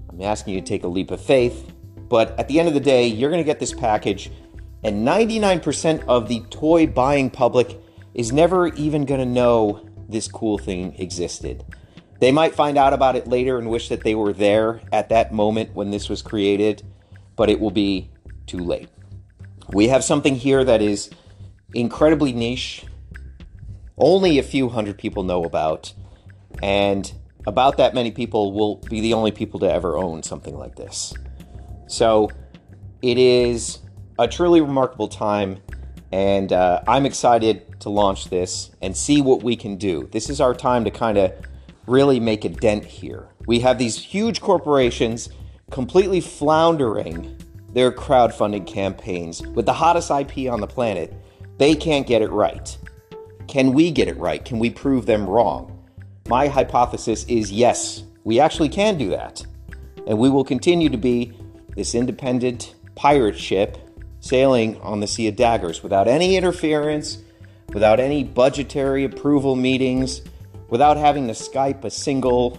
I'm 0.09 0.21
asking 0.21 0.55
you 0.55 0.61
to 0.61 0.67
take 0.67 0.83
a 0.83 0.87
leap 0.87 1.11
of 1.11 1.21
faith. 1.21 1.71
But 2.09 2.37
at 2.37 2.47
the 2.49 2.59
end 2.59 2.67
of 2.67 2.73
the 2.73 2.81
day, 2.81 3.07
you're 3.07 3.29
going 3.29 3.41
to 3.41 3.45
get 3.45 3.59
this 3.59 3.73
package, 3.73 4.29
and 4.83 5.07
99% 5.07 6.03
of 6.07 6.27
the 6.27 6.41
toy 6.49 6.85
buying 6.85 7.29
public 7.29 7.79
is 8.13 8.33
never 8.33 8.67
even 8.73 9.05
going 9.05 9.21
to 9.21 9.25
know 9.25 9.87
this 10.09 10.27
cool 10.27 10.57
thing 10.57 10.93
existed. 10.99 11.63
They 12.21 12.31
might 12.31 12.53
find 12.53 12.77
out 12.77 12.93
about 12.93 13.15
it 13.15 13.27
later 13.27 13.57
and 13.57 13.67
wish 13.67 13.89
that 13.89 14.03
they 14.03 14.13
were 14.13 14.31
there 14.31 14.79
at 14.91 15.09
that 15.09 15.33
moment 15.33 15.73
when 15.73 15.89
this 15.89 16.07
was 16.07 16.21
created, 16.21 16.83
but 17.35 17.49
it 17.49 17.59
will 17.59 17.71
be 17.71 18.11
too 18.45 18.59
late. 18.59 18.89
We 19.73 19.87
have 19.87 20.03
something 20.03 20.35
here 20.35 20.63
that 20.63 20.83
is 20.83 21.09
incredibly 21.73 22.31
niche, 22.31 22.85
only 23.97 24.37
a 24.37 24.43
few 24.43 24.69
hundred 24.69 24.99
people 24.99 25.23
know 25.23 25.43
about, 25.45 25.93
and 26.61 27.11
about 27.47 27.77
that 27.77 27.95
many 27.95 28.11
people 28.11 28.53
will 28.53 28.75
be 28.75 29.01
the 29.01 29.15
only 29.15 29.31
people 29.31 29.59
to 29.61 29.71
ever 29.71 29.97
own 29.97 30.21
something 30.21 30.55
like 30.55 30.75
this. 30.75 31.15
So 31.87 32.29
it 33.01 33.17
is 33.17 33.79
a 34.19 34.27
truly 34.27 34.61
remarkable 34.61 35.07
time, 35.07 35.57
and 36.11 36.53
uh, 36.53 36.83
I'm 36.87 37.07
excited 37.07 37.79
to 37.79 37.89
launch 37.89 38.29
this 38.29 38.69
and 38.79 38.95
see 38.95 39.21
what 39.23 39.41
we 39.41 39.55
can 39.55 39.77
do. 39.77 40.07
This 40.11 40.29
is 40.29 40.39
our 40.39 40.53
time 40.53 40.83
to 40.83 40.91
kind 40.91 41.17
of 41.17 41.33
really 41.91 42.19
make 42.19 42.45
a 42.45 42.49
dent 42.49 42.85
here. 42.85 43.27
We 43.45 43.59
have 43.59 43.77
these 43.77 43.97
huge 43.97 44.41
corporations 44.41 45.29
completely 45.69 46.21
floundering 46.21 47.37
their 47.73 47.91
crowdfunding 47.91 48.65
campaigns 48.65 49.45
with 49.47 49.65
the 49.65 49.73
hottest 49.73 50.09
IP 50.09 50.51
on 50.51 50.61
the 50.61 50.67
planet 50.67 51.13
they 51.57 51.75
can't 51.75 52.07
get 52.07 52.23
it 52.23 52.31
right. 52.31 52.75
Can 53.47 53.73
we 53.73 53.91
get 53.91 54.07
it 54.07 54.17
right? 54.17 54.43
Can 54.43 54.57
we 54.57 54.71
prove 54.71 55.05
them 55.05 55.29
wrong? 55.29 55.87
My 56.27 56.47
hypothesis 56.47 57.23
is 57.25 57.51
yes, 57.51 58.03
we 58.23 58.39
actually 58.39 58.69
can 58.69 58.97
do 58.97 59.11
that. 59.11 59.45
And 60.07 60.17
we 60.17 60.27
will 60.27 60.43
continue 60.43 60.89
to 60.89 60.97
be 60.97 61.33
this 61.75 61.93
independent 61.93 62.73
pirate 62.95 63.37
ship 63.37 63.77
sailing 64.21 64.81
on 64.81 65.01
the 65.01 65.07
Sea 65.07 65.27
of 65.27 65.35
Daggers 65.35 65.83
without 65.83 66.07
any 66.07 66.35
interference, 66.35 67.19
without 67.73 67.99
any 67.99 68.23
budgetary 68.23 69.03
approval 69.03 69.55
meetings, 69.55 70.21
without 70.71 70.97
having 70.97 71.27
to 71.27 71.33
Skype 71.33 71.83
a 71.83 71.91
single 71.91 72.57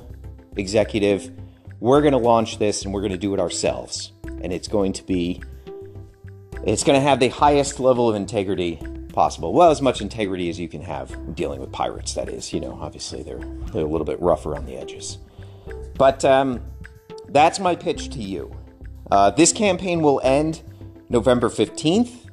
executive. 0.57 1.33
We're 1.81 2.01
going 2.01 2.13
to 2.13 2.19
launch 2.19 2.59
this 2.59 2.85
and 2.85 2.95
we're 2.95 3.01
going 3.01 3.13
to 3.13 3.19
do 3.19 3.35
it 3.35 3.41
ourselves. 3.41 4.13
And 4.25 4.53
it's 4.53 4.69
going 4.69 4.93
to 4.93 5.03
be 5.03 5.43
it's 6.65 6.85
going 6.85 6.97
to 6.97 7.03
have 7.03 7.19
the 7.19 7.29
highest 7.29 7.81
level 7.81 8.09
of 8.09 8.15
integrity 8.15 8.79
possible. 9.13 9.53
Well, 9.53 9.71
as 9.71 9.83
much 9.83 10.01
integrity 10.01 10.49
as 10.49 10.61
you 10.61 10.69
can 10.69 10.81
have 10.83 11.35
dealing 11.35 11.61
with 11.61 11.73
pirates, 11.73 12.15
that 12.15 12.29
is. 12.29 12.53
You 12.53 12.61
know, 12.61 12.79
obviously 12.81 13.25
they're, 13.25 13.41
they're 13.73 13.83
a 13.83 13.89
little 13.89 14.05
bit 14.05 14.21
rougher 14.21 14.55
on 14.55 14.65
the 14.65 14.77
edges. 14.77 15.19
But 15.97 16.25
um, 16.25 16.63
that's 17.29 17.59
my 17.59 17.75
pitch 17.75 18.11
to 18.11 18.19
you. 18.21 18.55
Uh, 19.11 19.31
this 19.31 19.53
campaign 19.53 20.03
will 20.03 20.21
end 20.23 20.63
November 21.09 21.49
15th. 21.49 22.31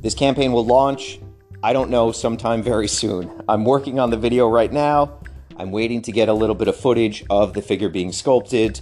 This 0.00 0.14
campaign 0.14 0.52
will 0.52 0.64
launch, 0.64 1.20
I 1.62 1.74
don't 1.74 1.90
know, 1.90 2.10
sometime 2.10 2.62
very 2.62 2.88
soon. 2.88 3.42
I'm 3.46 3.66
working 3.66 3.98
on 3.98 4.08
the 4.08 4.16
video 4.16 4.48
right 4.48 4.72
now. 4.72 5.20
I'm 5.58 5.70
waiting 5.72 6.00
to 6.02 6.12
get 6.12 6.30
a 6.30 6.32
little 6.32 6.54
bit 6.54 6.68
of 6.68 6.76
footage 6.76 7.22
of 7.28 7.52
the 7.52 7.60
figure 7.60 7.90
being 7.90 8.12
sculpted, 8.12 8.80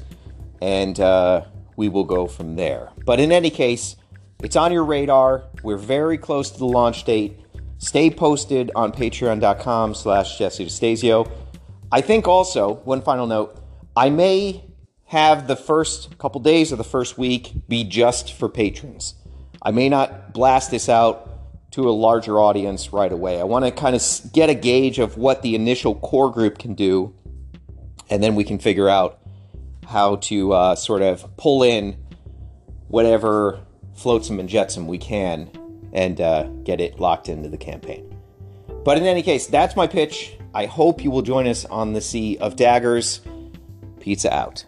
and 0.62 0.98
uh, 1.00 1.44
we 1.76 1.88
will 1.88 2.04
go 2.04 2.28
from 2.28 2.54
there. 2.54 2.90
But 3.04 3.18
in 3.18 3.32
any 3.32 3.50
case, 3.50 3.96
it's 4.44 4.54
on 4.54 4.70
your 4.72 4.84
radar. 4.84 5.42
We're 5.64 5.76
very 5.76 6.18
close 6.18 6.50
to 6.52 6.58
the 6.58 6.66
launch 6.66 7.02
date. 7.02 7.40
Stay 7.78 8.10
posted 8.10 8.70
on 8.76 8.92
patreon.com 8.92 9.94
slash 9.94 10.38
Jesse 10.38 10.66
DeStasio. 10.66 11.28
I 11.90 12.00
think 12.00 12.28
also, 12.28 12.74
one 12.84 13.02
final 13.02 13.26
note, 13.26 13.60
I 13.96 14.10
may 14.10 14.64
have 15.06 15.48
the 15.48 15.56
first 15.56 16.16
couple 16.18 16.40
days 16.40 16.70
of 16.70 16.78
the 16.78 16.84
first 16.84 17.18
week 17.18 17.54
be 17.66 17.82
just 17.82 18.34
for 18.34 18.48
patrons. 18.48 19.14
I 19.62 19.72
may 19.72 19.88
not 19.88 20.32
blast 20.32 20.70
this 20.70 20.88
out 20.88 21.28
to 21.72 21.88
a 21.88 21.92
larger 21.92 22.40
audience 22.40 22.92
right 22.92 23.12
away. 23.12 23.40
I 23.40 23.44
want 23.44 23.64
to 23.64 23.70
kind 23.70 23.94
of 23.94 24.02
get 24.32 24.48
a 24.48 24.54
gauge 24.54 24.98
of 24.98 25.16
what 25.16 25.42
the 25.42 25.54
initial 25.54 25.94
core 25.94 26.32
group 26.32 26.58
can 26.58 26.74
do, 26.74 27.14
and 28.08 28.22
then 28.22 28.34
we 28.34 28.44
can 28.44 28.58
figure 28.58 28.88
out 28.88 29.20
how 29.86 30.16
to 30.16 30.52
uh, 30.52 30.74
sort 30.74 31.02
of 31.02 31.36
pull 31.36 31.62
in 31.62 31.96
whatever 32.88 33.60
flotsam 33.94 34.38
and 34.38 34.48
jetsam 34.48 34.86
we 34.86 34.98
can 34.98 35.50
and 35.92 36.20
uh, 36.20 36.44
get 36.64 36.80
it 36.80 37.00
locked 37.00 37.28
into 37.28 37.48
the 37.48 37.56
campaign. 37.56 38.14
But 38.84 38.96
in 38.96 39.04
any 39.04 39.22
case, 39.22 39.46
that's 39.46 39.76
my 39.76 39.86
pitch. 39.86 40.36
I 40.54 40.66
hope 40.66 41.02
you 41.02 41.10
will 41.10 41.22
join 41.22 41.46
us 41.46 41.64
on 41.66 41.92
the 41.92 42.00
Sea 42.00 42.38
of 42.38 42.56
Daggers. 42.56 43.20
Pizza 44.00 44.34
out. 44.34 44.64